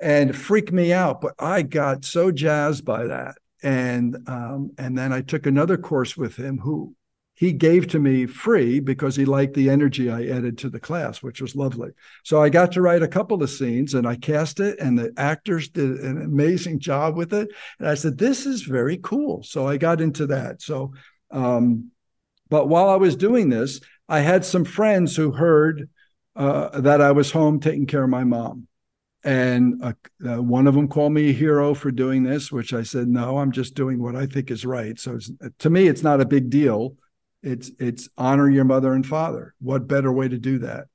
and 0.00 0.36
freaked 0.36 0.72
me 0.72 0.92
out. 0.92 1.20
But 1.20 1.34
I 1.38 1.62
got 1.62 2.04
so 2.04 2.30
jazzed 2.30 2.84
by 2.84 3.06
that, 3.06 3.36
and 3.62 4.16
um, 4.26 4.72
and 4.78 4.96
then 4.96 5.12
I 5.12 5.22
took 5.22 5.46
another 5.46 5.76
course 5.76 6.16
with 6.16 6.36
him 6.36 6.58
who 6.58 6.94
he 7.40 7.52
gave 7.54 7.86
to 7.86 7.98
me 7.98 8.26
free 8.26 8.80
because 8.80 9.16
he 9.16 9.24
liked 9.24 9.54
the 9.54 9.70
energy 9.70 10.10
I 10.10 10.26
added 10.26 10.58
to 10.58 10.68
the 10.68 10.78
class, 10.78 11.22
which 11.22 11.40
was 11.40 11.56
lovely. 11.56 11.88
So 12.22 12.42
I 12.42 12.50
got 12.50 12.70
to 12.72 12.82
write 12.82 13.02
a 13.02 13.08
couple 13.08 13.42
of 13.42 13.48
scenes 13.48 13.94
and 13.94 14.06
I 14.06 14.16
cast 14.16 14.60
it, 14.60 14.78
and 14.78 14.98
the 14.98 15.10
actors 15.16 15.70
did 15.70 16.00
an 16.00 16.20
amazing 16.20 16.80
job 16.80 17.16
with 17.16 17.32
it. 17.32 17.48
And 17.78 17.88
I 17.88 17.94
said, 17.94 18.18
This 18.18 18.44
is 18.44 18.60
very 18.60 18.98
cool. 18.98 19.42
So 19.42 19.66
I 19.66 19.78
got 19.78 20.02
into 20.02 20.26
that. 20.26 20.60
So 20.60 20.92
um, 21.30 21.90
but 22.50 22.68
while 22.68 22.90
I 22.90 22.96
was 22.96 23.16
doing 23.16 23.48
this, 23.48 23.80
I 24.08 24.20
had 24.20 24.44
some 24.44 24.64
friends 24.64 25.16
who 25.16 25.30
heard 25.30 25.88
uh, 26.36 26.80
that 26.80 27.00
I 27.00 27.12
was 27.12 27.30
home 27.30 27.60
taking 27.60 27.86
care 27.86 28.02
of 28.02 28.10
my 28.10 28.24
mom. 28.24 28.66
And 29.22 29.82
uh, 29.82 29.92
uh, 30.26 30.42
one 30.42 30.66
of 30.66 30.74
them 30.74 30.88
called 30.88 31.12
me 31.12 31.30
a 31.30 31.32
hero 31.32 31.74
for 31.74 31.90
doing 31.90 32.22
this, 32.22 32.50
which 32.50 32.72
I 32.72 32.82
said, 32.82 33.06
no, 33.06 33.38
I'm 33.38 33.52
just 33.52 33.74
doing 33.74 34.02
what 34.02 34.16
I 34.16 34.26
think 34.26 34.50
is 34.50 34.64
right. 34.64 34.98
So 34.98 35.18
to 35.58 35.70
me, 35.70 35.88
it's 35.88 36.02
not 36.02 36.20
a 36.20 36.26
big 36.26 36.50
deal. 36.50 36.96
It's 37.42 37.70
it's 37.78 38.08
honor 38.18 38.50
your 38.50 38.64
mother 38.64 38.92
and 38.92 39.06
father. 39.06 39.54
What 39.60 39.86
better 39.88 40.12
way 40.12 40.28
to 40.28 40.38
do 40.38 40.58
that? 40.60 40.86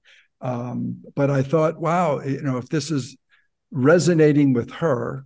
Um, 0.41 1.03
but 1.15 1.29
I 1.31 1.41
thought, 1.41 1.79
wow, 1.79 2.19
you 2.21 2.41
know, 2.41 2.57
if 2.57 2.69
this 2.69 2.91
is 2.91 3.15
resonating 3.71 4.53
with 4.53 4.71
her, 4.71 5.25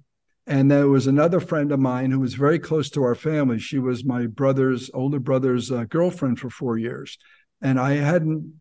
and 0.49 0.71
there 0.71 0.87
was 0.87 1.05
another 1.05 1.39
friend 1.39 1.71
of 1.71 1.79
mine 1.79 2.09
who 2.09 2.19
was 2.19 2.33
very 2.33 2.57
close 2.57 2.89
to 2.89 3.03
our 3.03 3.13
family. 3.13 3.59
She 3.59 3.77
was 3.77 4.03
my 4.03 4.25
brother's 4.25 4.89
older 4.95 5.19
brother's 5.19 5.71
uh, 5.71 5.83
girlfriend 5.83 6.39
for 6.39 6.49
four 6.49 6.75
years. 6.75 7.19
And 7.61 7.79
I 7.79 7.97
hadn't 7.97 8.59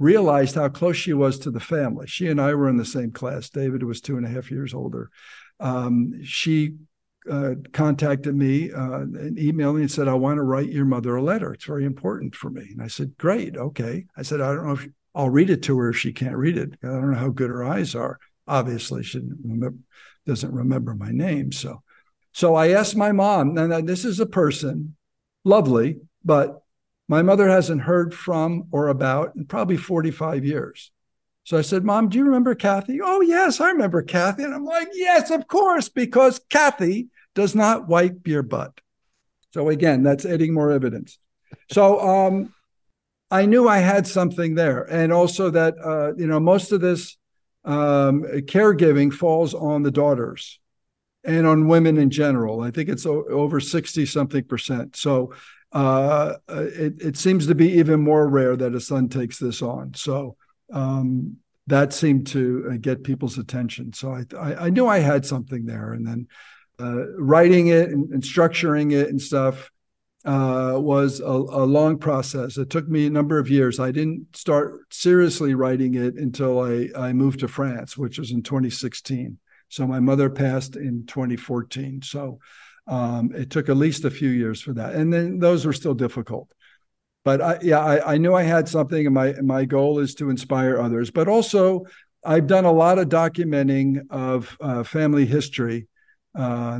realized 0.00 0.56
how 0.56 0.68
close 0.68 0.96
she 0.96 1.12
was 1.12 1.38
to 1.38 1.52
the 1.52 1.60
family. 1.60 2.08
She 2.08 2.26
and 2.26 2.40
I 2.40 2.54
were 2.54 2.68
in 2.68 2.76
the 2.76 2.84
same 2.84 3.12
class. 3.12 3.48
David 3.48 3.84
was 3.84 4.00
two 4.00 4.16
and 4.16 4.26
a 4.26 4.28
half 4.28 4.50
years 4.50 4.74
older. 4.74 5.10
Um, 5.60 6.24
she 6.24 6.74
uh, 7.30 7.54
contacted 7.72 8.34
me 8.34 8.72
uh, 8.72 9.02
and 9.02 9.38
emailed 9.38 9.76
me 9.76 9.82
and 9.82 9.90
said, 9.90 10.08
I 10.08 10.14
want 10.14 10.38
to 10.38 10.42
write 10.42 10.70
your 10.70 10.86
mother 10.86 11.14
a 11.14 11.22
letter. 11.22 11.54
It's 11.54 11.66
very 11.66 11.84
important 11.84 12.34
for 12.34 12.50
me. 12.50 12.66
And 12.72 12.82
I 12.82 12.88
said, 12.88 13.16
Great. 13.16 13.56
Okay. 13.56 14.06
I 14.16 14.22
said, 14.22 14.40
I 14.40 14.52
don't 14.52 14.66
know 14.66 14.72
if 14.72 14.88
I'll 15.14 15.30
read 15.30 15.50
it 15.50 15.62
to 15.64 15.78
her 15.78 15.90
if 15.90 15.98
she 15.98 16.12
can't 16.12 16.36
read 16.36 16.58
it. 16.58 16.72
I 16.82 16.88
don't 16.88 17.12
know 17.12 17.18
how 17.18 17.28
good 17.28 17.50
her 17.50 17.64
eyes 17.64 17.94
are. 17.94 18.18
Obviously, 18.48 19.04
she 19.04 19.20
doesn't 20.26 20.52
remember 20.52 20.94
my 20.94 21.10
name. 21.10 21.52
So, 21.52 21.82
so 22.32 22.54
I 22.54 22.70
asked 22.70 22.96
my 22.96 23.12
mom, 23.12 23.56
and 23.56 23.88
this 23.88 24.04
is 24.04 24.20
a 24.20 24.26
person, 24.26 24.96
lovely, 25.44 26.00
but 26.24 26.62
my 27.08 27.22
mother 27.22 27.48
hasn't 27.48 27.82
heard 27.82 28.12
from 28.12 28.64
or 28.72 28.88
about 28.88 29.36
in 29.36 29.46
probably 29.46 29.76
45 29.76 30.44
years. 30.44 30.90
So 31.44 31.56
I 31.56 31.62
said, 31.62 31.84
Mom, 31.84 32.08
do 32.08 32.18
you 32.18 32.24
remember 32.24 32.56
Kathy? 32.56 32.98
Oh, 33.00 33.20
yes, 33.20 33.60
I 33.60 33.70
remember 33.70 34.02
Kathy. 34.02 34.42
And 34.42 34.52
I'm 34.52 34.64
like, 34.64 34.88
Yes, 34.92 35.30
of 35.30 35.46
course, 35.46 35.88
because 35.88 36.40
Kathy 36.50 37.08
does 37.36 37.54
not 37.54 37.86
wipe 37.86 38.26
your 38.26 38.42
butt. 38.42 38.80
So 39.54 39.68
again, 39.68 40.02
that's 40.02 40.26
adding 40.26 40.52
more 40.52 40.72
evidence. 40.72 41.18
So 41.70 42.00
um, 42.00 42.52
I 43.30 43.46
knew 43.46 43.68
I 43.68 43.78
had 43.78 44.08
something 44.08 44.56
there. 44.56 44.82
And 44.82 45.12
also 45.12 45.50
that, 45.50 45.74
uh, 45.82 46.14
you 46.16 46.26
know, 46.26 46.40
most 46.40 46.72
of 46.72 46.80
this 46.80 47.16
um, 47.66 48.22
caregiving 48.22 49.12
falls 49.12 49.52
on 49.52 49.82
the 49.82 49.90
daughters 49.90 50.60
and 51.24 51.46
on 51.46 51.68
women 51.68 51.98
in 51.98 52.10
general. 52.10 52.60
I 52.60 52.70
think 52.70 52.88
it's 52.88 53.04
over 53.04 53.60
60 53.60 54.06
something 54.06 54.44
percent. 54.44 54.96
So 54.96 55.34
uh, 55.72 56.34
it, 56.48 56.94
it, 57.02 57.16
seems 57.16 57.48
to 57.48 57.54
be 57.54 57.72
even 57.72 58.00
more 58.00 58.28
rare 58.28 58.56
that 58.56 58.74
a 58.74 58.80
son 58.80 59.08
takes 59.08 59.38
this 59.38 59.62
on. 59.62 59.94
So 59.94 60.36
um, 60.72 61.38
that 61.66 61.92
seemed 61.92 62.28
to 62.28 62.70
uh, 62.70 62.76
get 62.80 63.02
people's 63.02 63.36
attention. 63.36 63.92
So 63.92 64.12
I, 64.12 64.24
I, 64.38 64.66
I, 64.66 64.70
knew 64.70 64.86
I 64.86 65.00
had 65.00 65.26
something 65.26 65.66
there. 65.66 65.92
And 65.92 66.06
then 66.06 66.28
uh, 66.78 67.12
writing 67.18 67.66
it 67.66 67.88
and, 67.88 68.10
and, 68.12 68.22
structuring 68.22 68.92
it 68.92 69.08
and 69.08 69.20
stuff 69.20 69.70
uh, 70.26 70.74
was 70.76 71.20
a, 71.20 71.24
a, 71.24 71.64
long 71.64 71.96
process. 71.96 72.58
It 72.58 72.68
took 72.68 72.88
me 72.88 73.06
a 73.06 73.10
number 73.10 73.38
of 73.38 73.48
years. 73.48 73.78
I 73.78 73.92
didn't 73.92 74.36
start 74.36 74.80
seriously 74.90 75.54
writing 75.54 75.94
it 75.94 76.16
until 76.16 76.60
I, 76.60 76.88
I 76.96 77.12
moved 77.12 77.40
to 77.40 77.48
France, 77.48 77.96
which 77.96 78.18
was 78.18 78.32
in 78.32 78.42
2016. 78.42 79.38
So 79.68 79.86
my 79.86 80.00
mother 80.00 80.28
passed 80.28 80.74
in 80.74 81.06
2014. 81.06 82.02
So 82.02 82.40
um, 82.88 83.30
it 83.36 83.50
took 83.50 83.68
at 83.68 83.76
least 83.76 84.04
a 84.04 84.10
few 84.10 84.28
years 84.28 84.60
for 84.60 84.72
that. 84.72 84.96
And 84.96 85.12
then 85.12 85.38
those 85.38 85.64
were 85.64 85.72
still 85.72 85.94
difficult. 85.94 86.48
But 87.24 87.40
I, 87.40 87.58
yeah, 87.62 87.80
I, 87.80 88.14
I 88.14 88.18
knew 88.18 88.34
I 88.34 88.42
had 88.42 88.68
something, 88.68 89.06
and 89.06 89.14
my 89.14 89.32
my 89.42 89.64
goal 89.64 89.98
is 89.98 90.14
to 90.16 90.30
inspire 90.30 90.80
others. 90.80 91.10
But 91.10 91.26
also, 91.26 91.84
I've 92.24 92.46
done 92.46 92.64
a 92.64 92.70
lot 92.70 93.00
of 93.00 93.08
documenting 93.08 94.08
of 94.10 94.56
uh, 94.60 94.84
family 94.84 95.26
history 95.26 95.88
uh, 96.36 96.78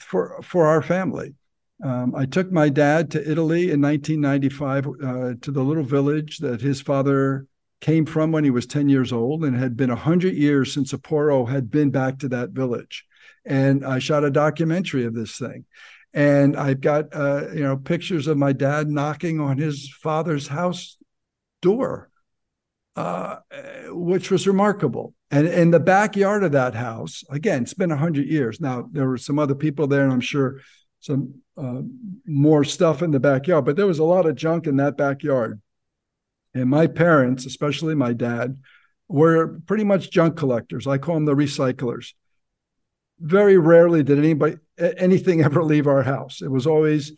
for 0.00 0.42
for 0.42 0.66
our 0.66 0.82
family 0.82 1.34
Um, 1.82 2.14
I 2.14 2.26
took 2.26 2.52
my 2.52 2.68
dad 2.68 3.10
to 3.12 3.30
Italy 3.30 3.70
in 3.70 3.80
1995 3.82 4.86
uh, 4.86 5.34
to 5.40 5.50
the 5.50 5.62
little 5.62 5.82
village 5.82 6.38
that 6.38 6.60
his 6.60 6.80
father 6.80 7.46
came 7.80 8.06
from 8.06 8.32
when 8.32 8.44
he 8.44 8.50
was 8.50 8.66
10 8.66 8.88
years 8.88 9.12
old 9.12 9.44
and 9.44 9.56
had 9.56 9.76
been 9.76 9.90
100 9.90 10.34
years 10.34 10.72
since 10.72 10.92
a 10.92 10.98
Porro 10.98 11.44
had 11.44 11.70
been 11.70 11.90
back 11.90 12.18
to 12.18 12.28
that 12.28 12.50
village. 12.50 13.04
And 13.44 13.84
I 13.84 13.98
shot 13.98 14.24
a 14.24 14.30
documentary 14.30 15.04
of 15.04 15.14
this 15.14 15.36
thing. 15.36 15.64
And 16.14 16.56
I've 16.56 16.80
got, 16.80 17.14
uh, 17.14 17.48
you 17.52 17.64
know, 17.64 17.76
pictures 17.76 18.28
of 18.28 18.38
my 18.38 18.52
dad 18.52 18.88
knocking 18.88 19.40
on 19.40 19.58
his 19.58 19.92
father's 20.00 20.46
house 20.46 20.96
door, 21.60 22.08
uh, 22.94 23.38
which 23.88 24.30
was 24.30 24.46
remarkable. 24.46 25.12
And 25.30 25.48
in 25.48 25.72
the 25.72 25.80
backyard 25.80 26.44
of 26.44 26.52
that 26.52 26.74
house, 26.74 27.24
again, 27.28 27.64
it's 27.64 27.74
been 27.74 27.90
100 27.90 28.26
years. 28.26 28.60
Now, 28.60 28.88
there 28.92 29.08
were 29.08 29.18
some 29.18 29.40
other 29.40 29.56
people 29.56 29.88
there, 29.88 30.04
and 30.04 30.12
I'm 30.12 30.20
sure 30.20 30.60
some 31.04 31.34
uh, 31.58 31.82
more 32.26 32.64
stuff 32.64 33.02
in 33.02 33.10
the 33.10 33.20
backyard, 33.20 33.66
but 33.66 33.76
there 33.76 33.86
was 33.86 33.98
a 33.98 34.04
lot 34.04 34.24
of 34.24 34.36
junk 34.36 34.66
in 34.66 34.76
that 34.76 34.96
backyard. 34.96 35.60
And 36.54 36.70
my 36.70 36.86
parents, 36.86 37.44
especially 37.44 37.94
my 37.94 38.14
dad, 38.14 38.56
were 39.06 39.60
pretty 39.66 39.84
much 39.84 40.10
junk 40.10 40.38
collectors. 40.38 40.86
I 40.86 40.96
call 40.96 41.16
them 41.16 41.26
the 41.26 41.34
recyclers. 41.34 42.14
Very 43.20 43.58
rarely 43.58 44.02
did 44.02 44.18
anybody 44.18 44.56
anything 44.78 45.42
ever 45.44 45.62
leave 45.62 45.86
our 45.86 46.02
house. 46.02 46.40
It 46.40 46.50
was 46.50 46.66
always 46.66 47.12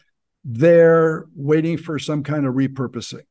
there 0.44 1.26
waiting 1.36 1.78
for 1.78 2.00
some 2.00 2.24
kind 2.24 2.44
of 2.44 2.54
repurposing. 2.54 3.22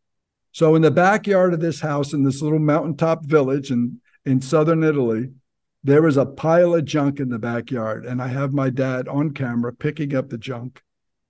So 0.53 0.75
in 0.75 0.81
the 0.81 0.89
backyard 0.89 1.53
of 1.53 1.59
this 1.59 1.81
house 1.81 2.13
in 2.13 2.23
this 2.23 2.41
little 2.41 2.59
mountaintop 2.59 3.25
village 3.25 3.71
in, 3.71 3.99
in 4.23 4.39
southern 4.39 4.85
Italy, 4.85 5.31
there 5.85 6.01
was 6.01 6.17
a 6.17 6.25
pile 6.25 6.73
of 6.73 6.83
junk 6.83 7.19
in 7.19 7.29
the 7.29 7.37
backyard. 7.37 8.05
And 8.05 8.19
I 8.19 8.27
have 8.27 8.53
my 8.53 8.71
dad 8.71 9.07
on 9.07 9.31
camera 9.31 9.71
picking 9.71 10.15
up 10.15 10.29
the 10.29 10.37
junk 10.37 10.81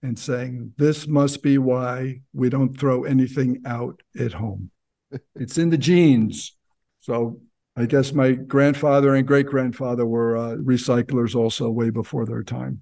and 0.01 0.17
saying, 0.17 0.73
This 0.77 1.07
must 1.07 1.43
be 1.43 1.57
why 1.57 2.21
we 2.31 2.49
don't 2.49 2.79
throw 2.79 3.03
anything 3.03 3.63
out 3.65 4.01
at 4.17 4.31
home. 4.31 4.71
it's 5.35 5.57
in 5.57 5.71
the 5.71 5.77
genes. 5.77 6.55
So 7.01 7.41
I 7.75 7.85
guess 7.85 8.13
my 8.13 8.31
grandfather 8.31 9.13
and 9.13 9.27
great 9.27 9.47
grandfather 9.47 10.05
were 10.05 10.37
uh, 10.37 10.55
recyclers 10.55 11.35
also 11.35 11.69
way 11.69 11.89
before 11.89 12.25
their 12.25 12.43
time. 12.43 12.81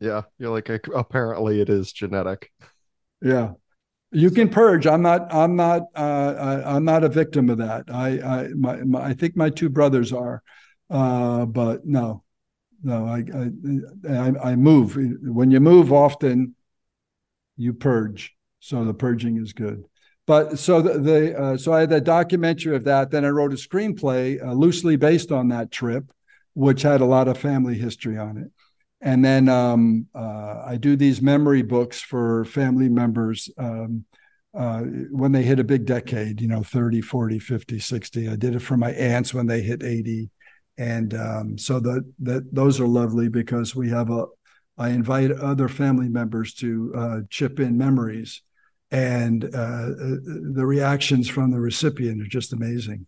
Yeah, 0.00 0.22
you're 0.36 0.50
like 0.50 0.68
apparently 0.92 1.60
it 1.60 1.70
is 1.70 1.92
genetic. 1.92 2.50
Yeah, 3.22 3.52
you 4.16 4.30
can 4.30 4.48
purge. 4.48 4.86
I'm 4.86 5.02
not. 5.02 5.32
I'm 5.32 5.56
not. 5.56 5.82
Uh, 5.94 6.62
I, 6.64 6.76
am 6.76 6.86
not 6.86 7.04
a 7.04 7.08
victim 7.08 7.50
of 7.50 7.58
that. 7.58 7.84
I. 7.92 8.20
I. 8.20 8.48
My, 8.54 8.76
my, 8.76 9.04
I 9.08 9.12
think 9.12 9.36
my 9.36 9.50
two 9.50 9.68
brothers 9.68 10.10
are, 10.10 10.42
uh, 10.88 11.44
but 11.44 11.84
no, 11.84 12.24
no. 12.82 13.06
I, 13.06 13.24
I. 14.08 14.50
I. 14.52 14.56
move. 14.56 14.96
When 14.96 15.50
you 15.50 15.60
move 15.60 15.92
often, 15.92 16.54
you 17.58 17.74
purge. 17.74 18.34
So 18.60 18.86
the 18.86 18.94
purging 18.94 19.36
is 19.36 19.52
good. 19.52 19.84
But 20.26 20.58
so 20.58 20.80
the, 20.80 20.98
the 20.98 21.38
uh, 21.38 21.56
so 21.58 21.74
I 21.74 21.80
had 21.80 21.90
that 21.90 22.04
documentary 22.04 22.74
of 22.74 22.84
that. 22.84 23.10
Then 23.10 23.26
I 23.26 23.28
wrote 23.28 23.52
a 23.52 23.56
screenplay 23.56 24.42
uh, 24.42 24.54
loosely 24.54 24.96
based 24.96 25.30
on 25.30 25.48
that 25.48 25.70
trip, 25.70 26.10
which 26.54 26.80
had 26.80 27.02
a 27.02 27.06
lot 27.06 27.28
of 27.28 27.36
family 27.36 27.74
history 27.74 28.16
on 28.16 28.38
it 28.38 28.50
and 29.06 29.24
then 29.24 29.48
um, 29.48 30.08
uh, 30.16 30.64
I 30.66 30.76
do 30.78 30.96
these 30.96 31.22
memory 31.22 31.62
books 31.62 32.00
for 32.00 32.44
family 32.44 32.88
members 32.88 33.48
um, 33.56 34.04
uh, 34.52 34.80
when 35.12 35.30
they 35.30 35.44
hit 35.44 35.60
a 35.60 35.64
big 35.64 35.86
decade, 35.86 36.40
you 36.40 36.48
know, 36.48 36.64
30, 36.64 37.02
40, 37.02 37.38
50, 37.38 37.78
60. 37.78 38.28
I 38.28 38.34
did 38.34 38.56
it 38.56 38.62
for 38.62 38.76
my 38.76 38.90
aunts 38.90 39.32
when 39.32 39.46
they 39.46 39.62
hit 39.62 39.84
80. 39.84 40.28
And 40.76 41.14
um, 41.14 41.56
so 41.56 41.78
that, 41.78 42.12
that 42.18 42.52
those 42.52 42.80
are 42.80 42.88
lovely 42.88 43.28
because 43.28 43.76
we 43.76 43.88
have 43.90 44.10
a, 44.10 44.24
I 44.76 44.88
invite 44.88 45.30
other 45.30 45.68
family 45.68 46.08
members 46.08 46.52
to 46.54 46.92
uh, 46.96 47.20
chip 47.30 47.60
in 47.60 47.78
memories. 47.78 48.42
And 48.90 49.44
uh, 49.44 49.86
the 50.52 50.66
reactions 50.66 51.28
from 51.28 51.52
the 51.52 51.60
recipient 51.60 52.22
are 52.22 52.26
just 52.26 52.52
amazing. 52.52 53.06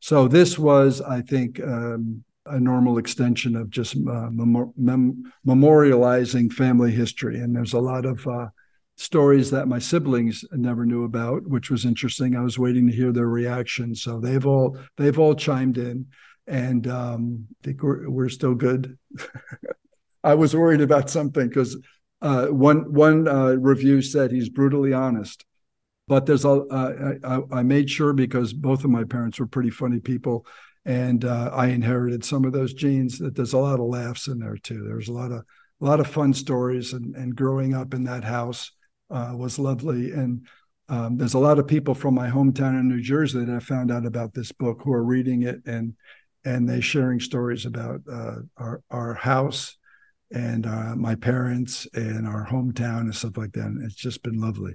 So 0.00 0.26
this 0.26 0.58
was, 0.58 1.00
I 1.00 1.20
think, 1.20 1.62
um, 1.62 2.24
a 2.48 2.60
normal 2.60 2.98
extension 2.98 3.56
of 3.56 3.70
just 3.70 3.96
uh, 3.96 4.30
mem- 4.30 4.72
mem- 4.76 5.32
memorializing 5.46 6.52
family 6.52 6.92
history. 6.92 7.40
And 7.40 7.54
there's 7.54 7.72
a 7.72 7.80
lot 7.80 8.04
of 8.04 8.26
uh, 8.26 8.46
stories 8.96 9.50
that 9.50 9.68
my 9.68 9.78
siblings 9.78 10.44
never 10.52 10.86
knew 10.86 11.04
about, 11.04 11.46
which 11.46 11.70
was 11.70 11.84
interesting. 11.84 12.34
I 12.34 12.42
was 12.42 12.58
waiting 12.58 12.86
to 12.86 12.94
hear 12.94 13.12
their 13.12 13.28
reaction, 13.28 13.94
so 13.94 14.18
they've 14.18 14.46
all 14.46 14.78
they've 14.96 15.18
all 15.18 15.34
chimed 15.34 15.78
in, 15.78 16.06
and 16.46 16.86
um, 16.88 17.46
I 17.50 17.64
think 17.64 17.82
we're 17.82 18.08
we're 18.08 18.28
still 18.28 18.54
good. 18.54 18.98
I 20.24 20.34
was 20.34 20.56
worried 20.56 20.80
about 20.80 21.10
something 21.10 21.48
because 21.48 21.76
uh, 22.22 22.46
one 22.46 22.92
one 22.92 23.28
uh, 23.28 23.56
review 23.56 24.02
said 24.02 24.30
he's 24.32 24.48
brutally 24.48 24.92
honest. 24.92 25.44
But 26.08 26.26
there's 26.26 26.44
a 26.44 26.50
uh, 26.50 27.14
I, 27.24 27.58
I 27.58 27.62
made 27.62 27.90
sure 27.90 28.12
because 28.12 28.52
both 28.52 28.84
of 28.84 28.90
my 28.90 29.04
parents 29.04 29.38
were 29.38 29.46
pretty 29.46 29.70
funny 29.70 30.00
people 30.00 30.46
and 30.86 31.24
uh, 31.24 31.50
I 31.52 31.66
inherited 31.66 32.24
some 32.24 32.44
of 32.44 32.52
those 32.52 32.72
genes. 32.72 33.18
That 33.18 33.34
there's 33.34 33.52
a 33.52 33.58
lot 33.58 33.80
of 33.80 33.86
laughs 33.86 34.28
in 34.28 34.38
there 34.38 34.56
too. 34.56 34.84
There's 34.84 35.08
a 35.08 35.12
lot 35.12 35.32
of 35.32 35.42
a 35.80 35.84
lot 35.84 36.00
of 36.00 36.06
fun 36.06 36.32
stories, 36.32 36.92
and 36.92 37.14
and 37.16 37.36
growing 37.36 37.74
up 37.74 37.92
in 37.92 38.04
that 38.04 38.24
house 38.24 38.70
uh, 39.10 39.32
was 39.34 39.58
lovely. 39.58 40.12
And 40.12 40.46
um, 40.88 41.16
there's 41.16 41.34
a 41.34 41.40
lot 41.40 41.58
of 41.58 41.66
people 41.66 41.94
from 41.94 42.14
my 42.14 42.30
hometown 42.30 42.78
in 42.78 42.88
New 42.88 43.02
Jersey 43.02 43.44
that 43.44 43.54
I 43.54 43.58
found 43.58 43.90
out 43.90 44.06
about 44.06 44.32
this 44.32 44.52
book 44.52 44.80
who 44.82 44.92
are 44.92 45.04
reading 45.04 45.42
it 45.42 45.60
and 45.66 45.94
and 46.44 46.68
they 46.68 46.80
sharing 46.80 47.18
stories 47.18 47.66
about 47.66 48.00
uh, 48.10 48.36
our 48.56 48.82
our 48.90 49.14
house 49.14 49.76
and 50.32 50.66
uh, 50.66 50.94
my 50.96 51.16
parents 51.16 51.86
and 51.94 52.26
our 52.26 52.46
hometown 52.46 53.00
and 53.00 53.14
stuff 53.14 53.36
like 53.36 53.52
that. 53.52 53.66
And 53.66 53.84
it's 53.84 53.94
just 53.94 54.22
been 54.22 54.40
lovely. 54.40 54.74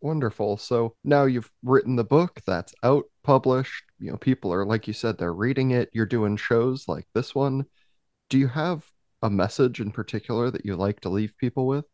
Wonderful. 0.00 0.56
So 0.56 0.96
now 1.04 1.24
you've 1.24 1.50
written 1.62 1.96
the 1.96 2.04
book 2.04 2.40
that's 2.46 2.74
out, 2.82 3.04
published. 3.22 3.84
You 3.98 4.10
know, 4.10 4.16
people 4.16 4.52
are, 4.52 4.64
like 4.64 4.86
you 4.86 4.92
said, 4.92 5.18
they're 5.18 5.32
reading 5.32 5.72
it. 5.72 5.90
You're 5.92 6.06
doing 6.06 6.36
shows 6.36 6.88
like 6.88 7.06
this 7.14 7.34
one. 7.34 7.66
Do 8.28 8.38
you 8.38 8.48
have 8.48 8.84
a 9.22 9.30
message 9.30 9.80
in 9.80 9.92
particular 9.92 10.50
that 10.50 10.64
you 10.64 10.76
like 10.76 11.00
to 11.00 11.08
leave 11.08 11.36
people 11.38 11.66
with? 11.66 11.84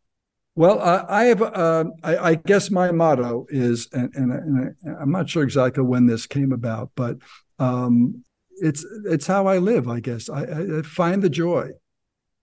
Well, 0.54 0.80
I, 0.80 1.04
I 1.08 1.24
have. 1.26 1.42
Uh, 1.42 1.84
I, 2.02 2.16
I, 2.16 2.34
guess 2.34 2.70
my 2.70 2.90
motto 2.90 3.46
is, 3.48 3.88
and, 3.92 4.12
and, 4.14 4.32
and, 4.32 4.74
I'm 5.00 5.12
not 5.12 5.28
sure 5.28 5.44
exactly 5.44 5.84
when 5.84 6.06
this 6.06 6.26
came 6.26 6.50
about, 6.50 6.90
but 6.96 7.18
um, 7.60 8.24
it's 8.60 8.84
it's 9.04 9.26
how 9.26 9.46
I 9.46 9.58
live. 9.58 9.86
I 9.86 10.00
guess 10.00 10.28
I, 10.28 10.78
I 10.78 10.82
find 10.82 11.22
the 11.22 11.30
joy, 11.30 11.70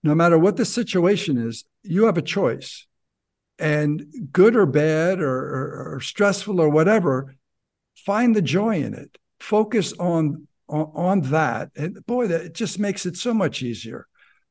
no 0.02 0.14
matter 0.14 0.38
what 0.38 0.56
the 0.56 0.64
situation 0.64 1.36
is. 1.36 1.64
You 1.82 2.06
have 2.06 2.16
a 2.16 2.22
choice 2.22 2.86
and 3.58 4.06
good 4.32 4.56
or 4.56 4.66
bad 4.66 5.20
or, 5.20 5.36
or, 5.36 5.94
or, 5.94 6.00
stressful 6.00 6.60
or 6.60 6.68
whatever 6.68 7.34
find 7.96 8.34
the 8.34 8.42
joy 8.42 8.76
in 8.76 8.94
it. 8.94 9.18
Focus 9.40 9.92
on 9.94 10.46
on, 10.68 10.90
on 10.94 11.20
that. 11.30 11.70
And 11.76 12.04
boy 12.06 12.26
that 12.28 12.42
it 12.42 12.54
just 12.54 12.78
makes 12.78 13.06
it 13.06 13.16
so 13.16 13.32
much 13.32 13.62
easier. 13.62 14.06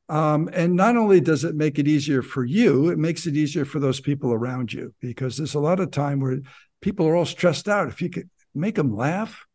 Um, 0.08 0.48
and 0.52 0.76
not 0.76 0.96
only 0.96 1.20
does 1.20 1.44
it 1.44 1.56
make 1.56 1.78
it 1.78 1.88
easier 1.88 2.22
for 2.22 2.44
you 2.44 2.90
it 2.90 2.98
makes 2.98 3.26
it 3.26 3.36
easier 3.36 3.64
for 3.64 3.80
those 3.80 3.98
people 4.00 4.32
around 4.32 4.72
you 4.72 4.94
because 5.00 5.36
there's 5.36 5.54
a 5.54 5.60
lot 5.60 5.80
of 5.80 5.90
time 5.90 6.20
where 6.20 6.38
people 6.80 7.08
are 7.08 7.16
all 7.16 7.26
stressed 7.26 7.68
out. 7.68 7.88
If 7.88 8.00
you 8.00 8.08
could 8.08 8.30
make 8.54 8.76
them 8.76 8.94
laugh 8.94 9.46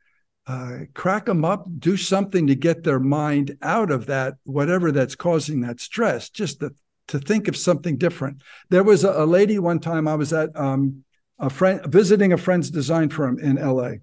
uh, 0.47 0.79
crack 0.93 1.25
them 1.25 1.45
up 1.45 1.65
do 1.79 1.95
something 1.95 2.47
to 2.47 2.55
get 2.55 2.83
their 2.83 2.99
mind 2.99 3.55
out 3.61 3.91
of 3.91 4.07
that 4.07 4.35
whatever 4.43 4.91
that's 4.91 5.15
causing 5.15 5.61
that 5.61 5.79
stress 5.79 6.29
just 6.29 6.59
to, 6.59 6.73
to 7.07 7.19
think 7.19 7.47
of 7.47 7.55
something 7.55 7.97
different. 7.97 8.41
There 8.69 8.83
was 8.83 9.03
a, 9.03 9.23
a 9.23 9.25
lady 9.25 9.59
one 9.59 9.79
time 9.79 10.07
I 10.07 10.15
was 10.15 10.33
at 10.33 10.49
um, 10.55 11.03
a 11.41 11.49
friend 11.49 11.81
visiting 11.85 12.31
a 12.31 12.37
friend's 12.37 12.69
design 12.69 13.09
firm 13.09 13.39
in 13.39 13.55
LA. 13.55 13.93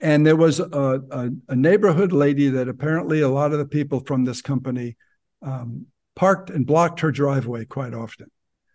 And 0.00 0.24
there 0.24 0.36
was 0.36 0.60
a, 0.60 1.02
a, 1.10 1.30
a, 1.48 1.56
neighborhood 1.56 2.12
lady 2.12 2.50
that 2.50 2.68
apparently 2.68 3.20
a 3.20 3.28
lot 3.28 3.52
of 3.52 3.58
the 3.58 3.66
people 3.66 3.98
from 4.06 4.24
this 4.24 4.40
company 4.40 4.96
um, 5.42 5.86
parked 6.14 6.50
and 6.50 6.64
blocked 6.64 7.00
her 7.00 7.10
driveway 7.10 7.64
quite 7.64 7.94
often. 7.94 8.30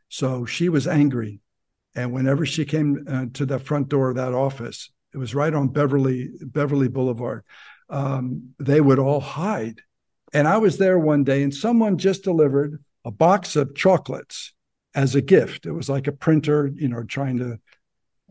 So 0.09 0.45
she 0.45 0.67
was 0.67 0.85
angry. 0.85 1.39
And 1.95 2.11
whenever 2.11 2.45
she 2.45 2.65
came 2.65 3.05
uh, 3.07 3.25
to 3.35 3.45
the 3.45 3.59
front 3.59 3.87
door 3.87 4.09
of 4.09 4.15
that 4.17 4.33
office, 4.33 4.91
it 5.13 5.17
was 5.17 5.35
right 5.35 5.53
on 5.53 5.67
Beverly 5.69 6.31
Beverly 6.41 6.89
Boulevard. 6.89 7.43
Um, 7.89 8.55
they 8.59 8.81
would 8.81 8.99
all 8.99 9.19
hide. 9.19 9.81
And 10.33 10.47
I 10.47 10.57
was 10.57 10.77
there 10.77 10.97
one 10.97 11.23
day, 11.23 11.43
and 11.43 11.53
someone 11.53 11.99
just 11.99 12.23
delivered 12.23 12.83
a 13.05 13.11
box 13.11 13.55
of 13.55 13.75
chocolates 13.75 14.53
as 14.95 15.15
a 15.15 15.21
gift. 15.21 15.65
It 15.65 15.71
was 15.71 15.89
like 15.89 16.07
a 16.07 16.11
printer, 16.11 16.71
you 16.73 16.87
know, 16.87 17.03
trying 17.03 17.37
to, 17.37 17.59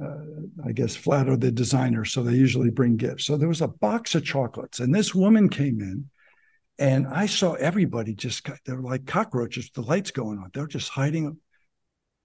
Uh, 0.01 0.65
I 0.65 0.73
guess, 0.73 0.97
flatter 0.97 1.37
the 1.37 1.53
designer. 1.53 2.05
So 2.05 2.23
they 2.23 2.33
usually 2.35 2.71
bring 2.71 2.97
gifts. 2.97 3.25
So 3.25 3.37
there 3.37 3.49
was 3.49 3.61
a 3.61 3.69
box 3.69 4.15
of 4.15 4.25
chocolates, 4.25 4.81
and 4.81 4.95
this 4.95 5.15
woman 5.15 5.49
came 5.49 5.81
in, 5.81 6.09
and 6.79 7.07
I 7.07 7.27
saw 7.27 7.53
everybody 7.55 8.15
just 8.15 8.49
they're 8.65 8.81
like 8.81 9.07
cockroaches, 9.07 9.71
the 9.71 9.83
lights 9.83 10.11
going 10.11 10.39
on. 10.39 10.51
They're 10.53 10.67
just 10.67 10.89
hiding, 10.89 11.37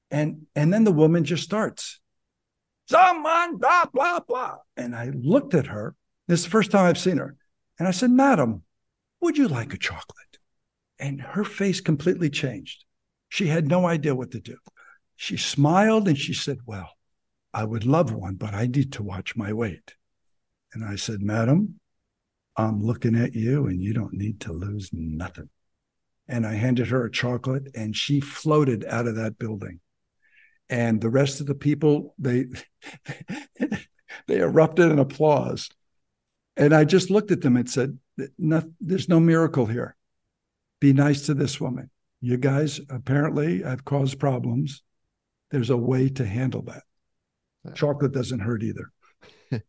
and 0.10 0.48
and 0.56 0.74
then 0.74 0.86
the 0.86 0.92
woman 0.92 1.24
just 1.26 1.44
starts, 1.44 2.00
someone 2.90 3.58
blah 3.58 3.86
blah 3.94 4.22
blah, 4.22 4.56
and 4.78 4.96
I 4.96 5.12
looked 5.14 5.54
at 5.54 5.68
her. 5.68 5.94
This 6.28 6.40
is 6.40 6.46
the 6.46 6.52
first 6.52 6.72
time 6.72 6.86
I've 6.86 6.98
seen 6.98 7.18
her, 7.18 7.36
and 7.78 7.88
I 7.88 7.92
said, 7.92 8.12
"Madam, 8.12 8.64
would 9.22 9.38
you 9.38 9.50
like 9.50 9.74
a 9.74 9.78
chocolate?" 9.78 10.28
and 11.00 11.22
her 11.22 11.44
face 11.44 11.82
completely 11.82 12.30
changed. 12.30 12.86
She 13.30 13.48
had 13.48 13.68
no 13.68 13.86
idea 13.86 14.16
what 14.16 14.32
to 14.32 14.40
do. 14.40 14.58
She 15.16 15.38
smiled 15.38 16.08
and 16.08 16.18
she 16.18 16.34
said, 16.34 16.60
Well, 16.66 16.90
I 17.58 17.64
would 17.64 17.88
love 17.88 18.14
one, 18.14 18.36
but 18.36 18.54
I 18.54 18.68
need 18.68 18.92
to 18.94 19.04
watch 19.04 19.36
my 19.36 19.52
weight. 19.52 19.96
And 20.74 20.86
I 20.86 20.96
said, 20.96 21.24
Madam, 21.24 21.80
I'm 22.56 22.84
looking 22.84 23.16
at 23.16 23.34
you 23.34 23.66
and 23.66 23.82
you 23.82 23.94
don't 23.94 24.14
need 24.14 24.42
to 24.42 24.54
lose 24.54 24.92
nothing. 24.94 25.50
And 26.28 26.46
I 26.46 26.54
handed 26.54 26.90
her 26.90 27.04
a 27.04 27.12
chocolate 27.12 27.70
and 27.74 27.96
she 27.96 28.20
floated 28.20 28.86
out 28.86 29.08
of 29.08 29.16
that 29.16 29.40
building. 29.40 29.80
And 30.70 31.02
the 31.02 31.10
rest 31.10 31.42
of 31.42 31.48
the 31.48 31.56
people, 31.56 32.14
they 32.20 32.46
they 34.28 34.38
erupted 34.38 34.92
in 34.92 35.00
applause. 35.00 35.68
And 36.56 36.76
I 36.76 36.84
just 36.84 37.10
looked 37.10 37.32
at 37.32 37.42
them 37.42 37.58
and 37.58 37.68
said, 37.68 37.98
There's 38.38 39.10
no 39.10 39.20
miracle 39.20 39.66
here. 39.66 39.96
Be 40.80 40.94
nice 40.94 41.26
to 41.26 41.34
this 41.34 41.60
woman. 41.60 41.90
You 42.22 42.38
guys 42.38 42.80
apparently 42.88 43.64
have 43.64 43.84
caused 43.84 44.20
problems. 44.20 44.84
There's 45.50 45.72
a 45.72 45.78
way 45.78 46.10
to 46.10 46.24
handle 46.24 46.62
that. 46.64 46.84
Chocolate 47.76 48.14
doesn't 48.14 48.40
hurt 48.40 48.64
either. 48.64 48.92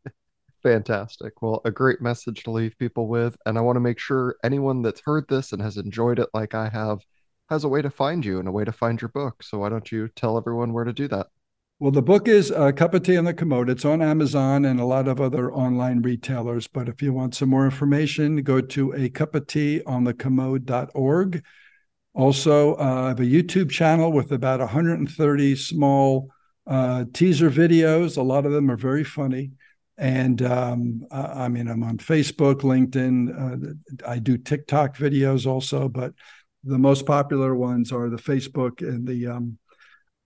Fantastic. 0.62 1.40
Well, 1.40 1.60
a 1.64 1.70
great 1.70 2.00
message 2.00 2.42
to 2.44 2.50
leave 2.50 2.78
people 2.78 3.06
with. 3.06 3.36
And 3.46 3.56
I 3.56 3.60
want 3.60 3.76
to 3.76 3.80
make 3.80 3.98
sure 3.98 4.36
anyone 4.42 4.82
that's 4.82 5.00
heard 5.00 5.26
this 5.28 5.52
and 5.52 5.62
has 5.62 5.76
enjoyed 5.76 6.18
it 6.18 6.28
like 6.34 6.54
I 6.54 6.68
have 6.68 7.00
has 7.48 7.64
a 7.64 7.68
way 7.68 7.80
to 7.80 7.90
find 7.90 8.24
you 8.24 8.38
and 8.38 8.48
a 8.48 8.52
way 8.52 8.64
to 8.64 8.72
find 8.72 9.00
your 9.00 9.08
book. 9.08 9.42
So 9.42 9.58
why 9.58 9.68
don't 9.68 9.90
you 9.90 10.08
tell 10.08 10.36
everyone 10.36 10.72
where 10.72 10.84
to 10.84 10.92
do 10.92 11.08
that? 11.08 11.28
Well, 11.80 11.92
the 11.92 12.02
book 12.02 12.26
is 12.26 12.50
a 12.50 12.72
Cup 12.72 12.92
of 12.94 13.04
Tea 13.04 13.16
on 13.16 13.24
the 13.24 13.32
Commode. 13.32 13.70
It's 13.70 13.84
on 13.84 14.02
Amazon 14.02 14.64
and 14.64 14.80
a 14.80 14.84
lot 14.84 15.06
of 15.06 15.20
other 15.20 15.52
online 15.52 16.02
retailers. 16.02 16.66
But 16.66 16.88
if 16.88 17.00
you 17.00 17.12
want 17.12 17.36
some 17.36 17.50
more 17.50 17.64
information, 17.64 18.42
go 18.42 18.60
to 18.60 18.92
a 18.94 19.08
cup 19.08 19.36
of 19.36 19.46
tea 19.46 19.82
on 19.86 20.02
the 20.02 20.12
commode.org. 20.12 21.44
Also, 22.14 22.74
uh, 22.74 23.02
I 23.04 23.08
have 23.08 23.20
a 23.20 23.22
YouTube 23.22 23.70
channel 23.70 24.10
with 24.10 24.32
about 24.32 24.58
130 24.58 25.54
small 25.54 26.30
uh, 26.68 27.04
teaser 27.12 27.50
videos. 27.50 28.16
A 28.16 28.22
lot 28.22 28.46
of 28.46 28.52
them 28.52 28.70
are 28.70 28.76
very 28.76 29.04
funny. 29.04 29.52
And 29.96 30.40
um, 30.42 31.04
I 31.10 31.48
mean, 31.48 31.66
I'm 31.66 31.82
on 31.82 31.98
Facebook, 31.98 32.60
LinkedIn. 32.60 33.16
Uh, 33.34 33.74
I 34.06 34.20
do 34.20 34.38
TikTok 34.38 34.96
videos 34.96 35.44
also, 35.44 35.88
but 35.88 36.12
the 36.62 36.78
most 36.78 37.04
popular 37.04 37.56
ones 37.56 37.90
are 37.90 38.08
the 38.08 38.16
Facebook 38.16 38.80
and 38.80 39.08
the 39.08 39.26
um, 39.26 39.58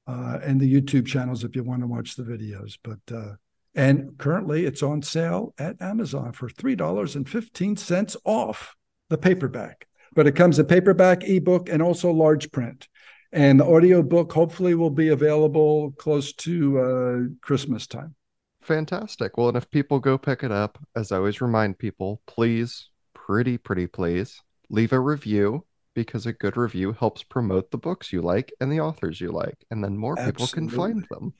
uh, 0.06 0.40
and 0.42 0.60
the 0.60 0.70
YouTube 0.70 1.06
channels 1.06 1.42
if 1.42 1.56
you 1.56 1.62
want 1.62 1.80
to 1.80 1.86
watch 1.86 2.16
the 2.16 2.22
videos. 2.22 2.76
But 2.82 3.16
uh, 3.16 3.36
and 3.74 4.18
currently 4.18 4.66
it's 4.66 4.82
on 4.82 5.00
sale 5.00 5.54
at 5.58 5.80
Amazon 5.80 6.32
for 6.32 6.50
three 6.50 6.76
dollars 6.76 7.16
and 7.16 7.26
fifteen 7.26 7.76
cents 7.76 8.14
off 8.24 8.74
the 9.08 9.16
paperback. 9.16 9.86
But 10.14 10.26
it 10.26 10.36
comes 10.36 10.58
a 10.58 10.64
paperback, 10.64 11.24
ebook, 11.24 11.70
and 11.70 11.80
also 11.80 12.10
large 12.10 12.50
print. 12.50 12.88
And 13.32 13.60
the 13.60 13.66
audio 13.66 14.02
book 14.02 14.32
hopefully 14.32 14.74
will 14.74 14.90
be 14.90 15.08
available 15.08 15.92
close 15.92 16.32
to 16.34 16.78
uh, 16.78 17.34
Christmas 17.40 17.86
time. 17.86 18.14
Fantastic. 18.60 19.36
Well, 19.36 19.48
and 19.48 19.56
if 19.56 19.70
people 19.70 19.98
go 19.98 20.18
pick 20.18 20.44
it 20.44 20.52
up, 20.52 20.78
as 20.94 21.10
I 21.10 21.16
always 21.16 21.40
remind 21.40 21.78
people, 21.78 22.20
please, 22.26 22.90
pretty, 23.14 23.58
pretty 23.58 23.86
please, 23.86 24.40
leave 24.68 24.92
a 24.92 25.00
review 25.00 25.64
because 25.94 26.26
a 26.26 26.32
good 26.32 26.56
review 26.56 26.92
helps 26.92 27.22
promote 27.22 27.70
the 27.70 27.78
books 27.78 28.12
you 28.12 28.22
like 28.22 28.52
and 28.60 28.70
the 28.70 28.80
authors 28.80 29.20
you 29.20 29.32
like, 29.32 29.64
and 29.70 29.82
then 29.82 29.96
more 29.96 30.16
people 30.16 30.46
can 30.46 30.68
find 30.68 31.06
them. 31.10 31.34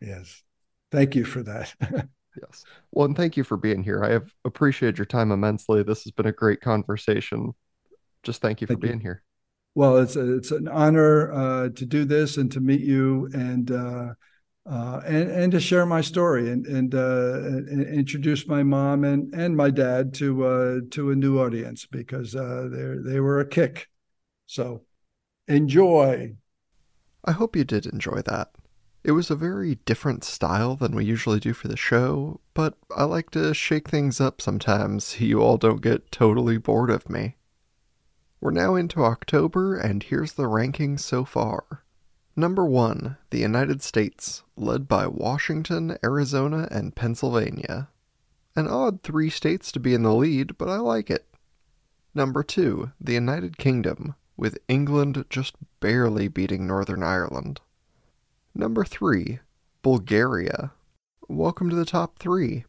Yes. 0.00 0.42
Thank 0.90 1.14
you 1.14 1.24
for 1.24 1.42
that. 1.42 1.74
yes. 1.80 2.64
Well, 2.90 3.06
and 3.06 3.16
thank 3.16 3.36
you 3.36 3.44
for 3.44 3.56
being 3.56 3.82
here. 3.82 4.04
I 4.04 4.10
have 4.10 4.32
appreciated 4.44 4.98
your 4.98 5.06
time 5.06 5.32
immensely. 5.32 5.82
This 5.82 6.04
has 6.04 6.12
been 6.12 6.26
a 6.26 6.32
great 6.32 6.60
conversation. 6.60 7.54
Just 8.22 8.40
thank 8.40 8.60
you 8.60 8.66
thank 8.66 8.80
for 8.80 8.86
being 8.86 9.00
here. 9.00 9.22
Well, 9.74 9.98
it's 9.98 10.16
a, 10.16 10.36
it's 10.36 10.50
an 10.50 10.68
honor 10.68 11.32
uh, 11.32 11.68
to 11.70 11.86
do 11.86 12.04
this 12.04 12.36
and 12.36 12.52
to 12.52 12.60
meet 12.60 12.82
you 12.82 13.30
and 13.32 13.70
uh, 13.70 14.14
uh, 14.64 15.00
and 15.04 15.30
and 15.30 15.52
to 15.52 15.60
share 15.60 15.86
my 15.86 16.00
story 16.00 16.50
and 16.50 16.66
and, 16.66 16.94
uh, 16.94 17.40
and, 17.42 17.82
introduce 17.82 18.46
my 18.46 18.62
mom 18.62 19.02
and 19.02 19.34
and 19.34 19.56
my 19.56 19.70
dad 19.70 20.14
to 20.14 20.44
uh, 20.44 20.80
to 20.90 21.10
a 21.10 21.16
new 21.16 21.40
audience 21.40 21.86
because 21.86 22.36
uh, 22.36 22.68
they 22.70 23.12
they 23.12 23.20
were 23.20 23.40
a 23.40 23.48
kick. 23.48 23.88
So 24.46 24.82
enjoy. 25.48 26.36
I 27.24 27.32
hope 27.32 27.56
you 27.56 27.64
did 27.64 27.86
enjoy 27.86 28.22
that. 28.22 28.52
It 29.04 29.12
was 29.12 29.30
a 29.30 29.36
very 29.36 29.76
different 29.84 30.22
style 30.22 30.76
than 30.76 30.94
we 30.94 31.04
usually 31.04 31.40
do 31.40 31.54
for 31.54 31.66
the 31.66 31.76
show, 31.76 32.40
but 32.54 32.78
I 32.96 33.04
like 33.04 33.30
to 33.30 33.52
shake 33.52 33.88
things 33.88 34.20
up 34.20 34.40
sometimes 34.40 35.04
so 35.04 35.18
you 35.24 35.40
all 35.40 35.56
don't 35.56 35.82
get 35.82 36.12
totally 36.12 36.58
bored 36.58 36.90
of 36.90 37.08
me. 37.10 37.36
We're 38.42 38.50
now 38.50 38.74
into 38.74 39.04
October, 39.04 39.76
and 39.76 40.02
here's 40.02 40.32
the 40.32 40.48
rankings 40.48 40.98
so 40.98 41.24
far. 41.24 41.84
Number 42.34 42.66
1, 42.66 43.16
the 43.30 43.38
United 43.38 43.82
States, 43.82 44.42
led 44.56 44.88
by 44.88 45.06
Washington, 45.06 45.96
Arizona, 46.02 46.66
and 46.68 46.96
Pennsylvania. 46.96 47.88
An 48.56 48.66
odd 48.66 49.04
three 49.04 49.30
states 49.30 49.70
to 49.70 49.78
be 49.78 49.94
in 49.94 50.02
the 50.02 50.12
lead, 50.12 50.58
but 50.58 50.68
I 50.68 50.78
like 50.78 51.08
it. 51.08 51.32
Number 52.16 52.42
2, 52.42 52.90
the 53.00 53.12
United 53.12 53.58
Kingdom, 53.58 54.16
with 54.36 54.58
England 54.66 55.24
just 55.30 55.54
barely 55.78 56.26
beating 56.26 56.66
Northern 56.66 57.04
Ireland. 57.04 57.60
Number 58.56 58.84
3, 58.84 59.38
Bulgaria. 59.82 60.72
Welcome 61.28 61.70
to 61.70 61.76
the 61.76 61.84
top 61.84 62.18
3. 62.18 62.64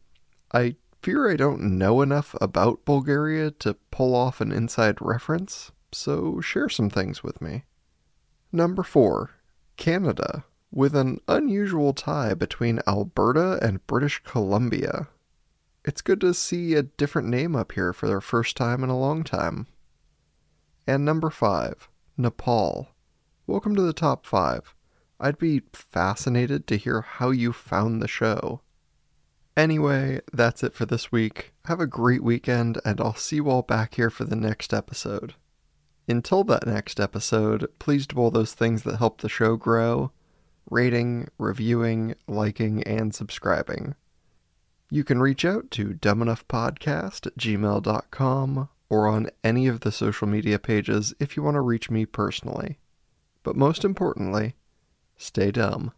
I 0.52 0.76
fear 1.04 1.30
I 1.30 1.36
don't 1.36 1.60
know 1.60 2.00
enough 2.00 2.34
about 2.40 2.86
Bulgaria 2.86 3.50
to 3.50 3.74
pull 3.90 4.14
off 4.14 4.40
an 4.40 4.50
inside 4.50 5.02
reference, 5.02 5.70
so 5.92 6.40
share 6.40 6.70
some 6.70 6.88
things 6.88 7.22
with 7.22 7.42
me. 7.42 7.64
Number 8.50 8.82
4, 8.82 9.30
Canada, 9.76 10.46
with 10.72 10.96
an 10.96 11.20
unusual 11.28 11.92
tie 11.92 12.32
between 12.32 12.80
Alberta 12.86 13.58
and 13.60 13.86
British 13.86 14.22
Columbia. 14.24 15.08
It's 15.84 16.00
good 16.00 16.22
to 16.22 16.32
see 16.32 16.72
a 16.72 16.84
different 16.84 17.28
name 17.28 17.54
up 17.54 17.72
here 17.72 17.92
for 17.92 18.06
their 18.06 18.22
first 18.22 18.56
time 18.56 18.82
in 18.82 18.88
a 18.88 18.98
long 18.98 19.24
time. 19.24 19.66
And 20.86 21.04
number 21.04 21.28
five, 21.28 21.86
Nepal. 22.16 22.88
Welcome 23.46 23.76
to 23.76 23.82
the 23.82 23.92
top 23.92 24.24
five. 24.24 24.74
I'd 25.20 25.36
be 25.36 25.64
fascinated 25.74 26.66
to 26.68 26.78
hear 26.78 27.02
how 27.02 27.30
you 27.30 27.52
found 27.52 28.00
the 28.00 28.08
show. 28.08 28.62
Anyway, 29.56 30.20
that's 30.32 30.64
it 30.64 30.74
for 30.74 30.84
this 30.84 31.12
week. 31.12 31.52
Have 31.66 31.80
a 31.80 31.86
great 31.86 32.22
weekend, 32.22 32.80
and 32.84 33.00
I'll 33.00 33.14
see 33.14 33.36
you 33.36 33.48
all 33.48 33.62
back 33.62 33.94
here 33.94 34.10
for 34.10 34.24
the 34.24 34.36
next 34.36 34.74
episode. 34.74 35.34
Until 36.08 36.44
that 36.44 36.66
next 36.66 36.98
episode, 37.00 37.68
please 37.78 38.06
do 38.06 38.16
all 38.16 38.30
those 38.30 38.52
things 38.52 38.82
that 38.82 38.96
help 38.96 39.20
the 39.20 39.28
show 39.28 39.56
grow 39.56 40.12
rating, 40.70 41.28
reviewing, 41.38 42.14
liking, 42.26 42.82
and 42.84 43.14
subscribing. 43.14 43.94
You 44.90 45.04
can 45.04 45.20
reach 45.20 45.44
out 45.44 45.70
to 45.72 45.88
dumbenoughpodcast 45.88 47.26
at 47.26 47.36
gmail.com 47.36 48.68
or 48.88 49.08
on 49.08 49.30
any 49.42 49.66
of 49.66 49.80
the 49.80 49.92
social 49.92 50.26
media 50.26 50.58
pages 50.58 51.14
if 51.18 51.36
you 51.36 51.42
want 51.42 51.56
to 51.56 51.60
reach 51.60 51.90
me 51.90 52.06
personally. 52.06 52.78
But 53.42 53.56
most 53.56 53.84
importantly, 53.84 54.54
stay 55.16 55.50
dumb. 55.50 55.92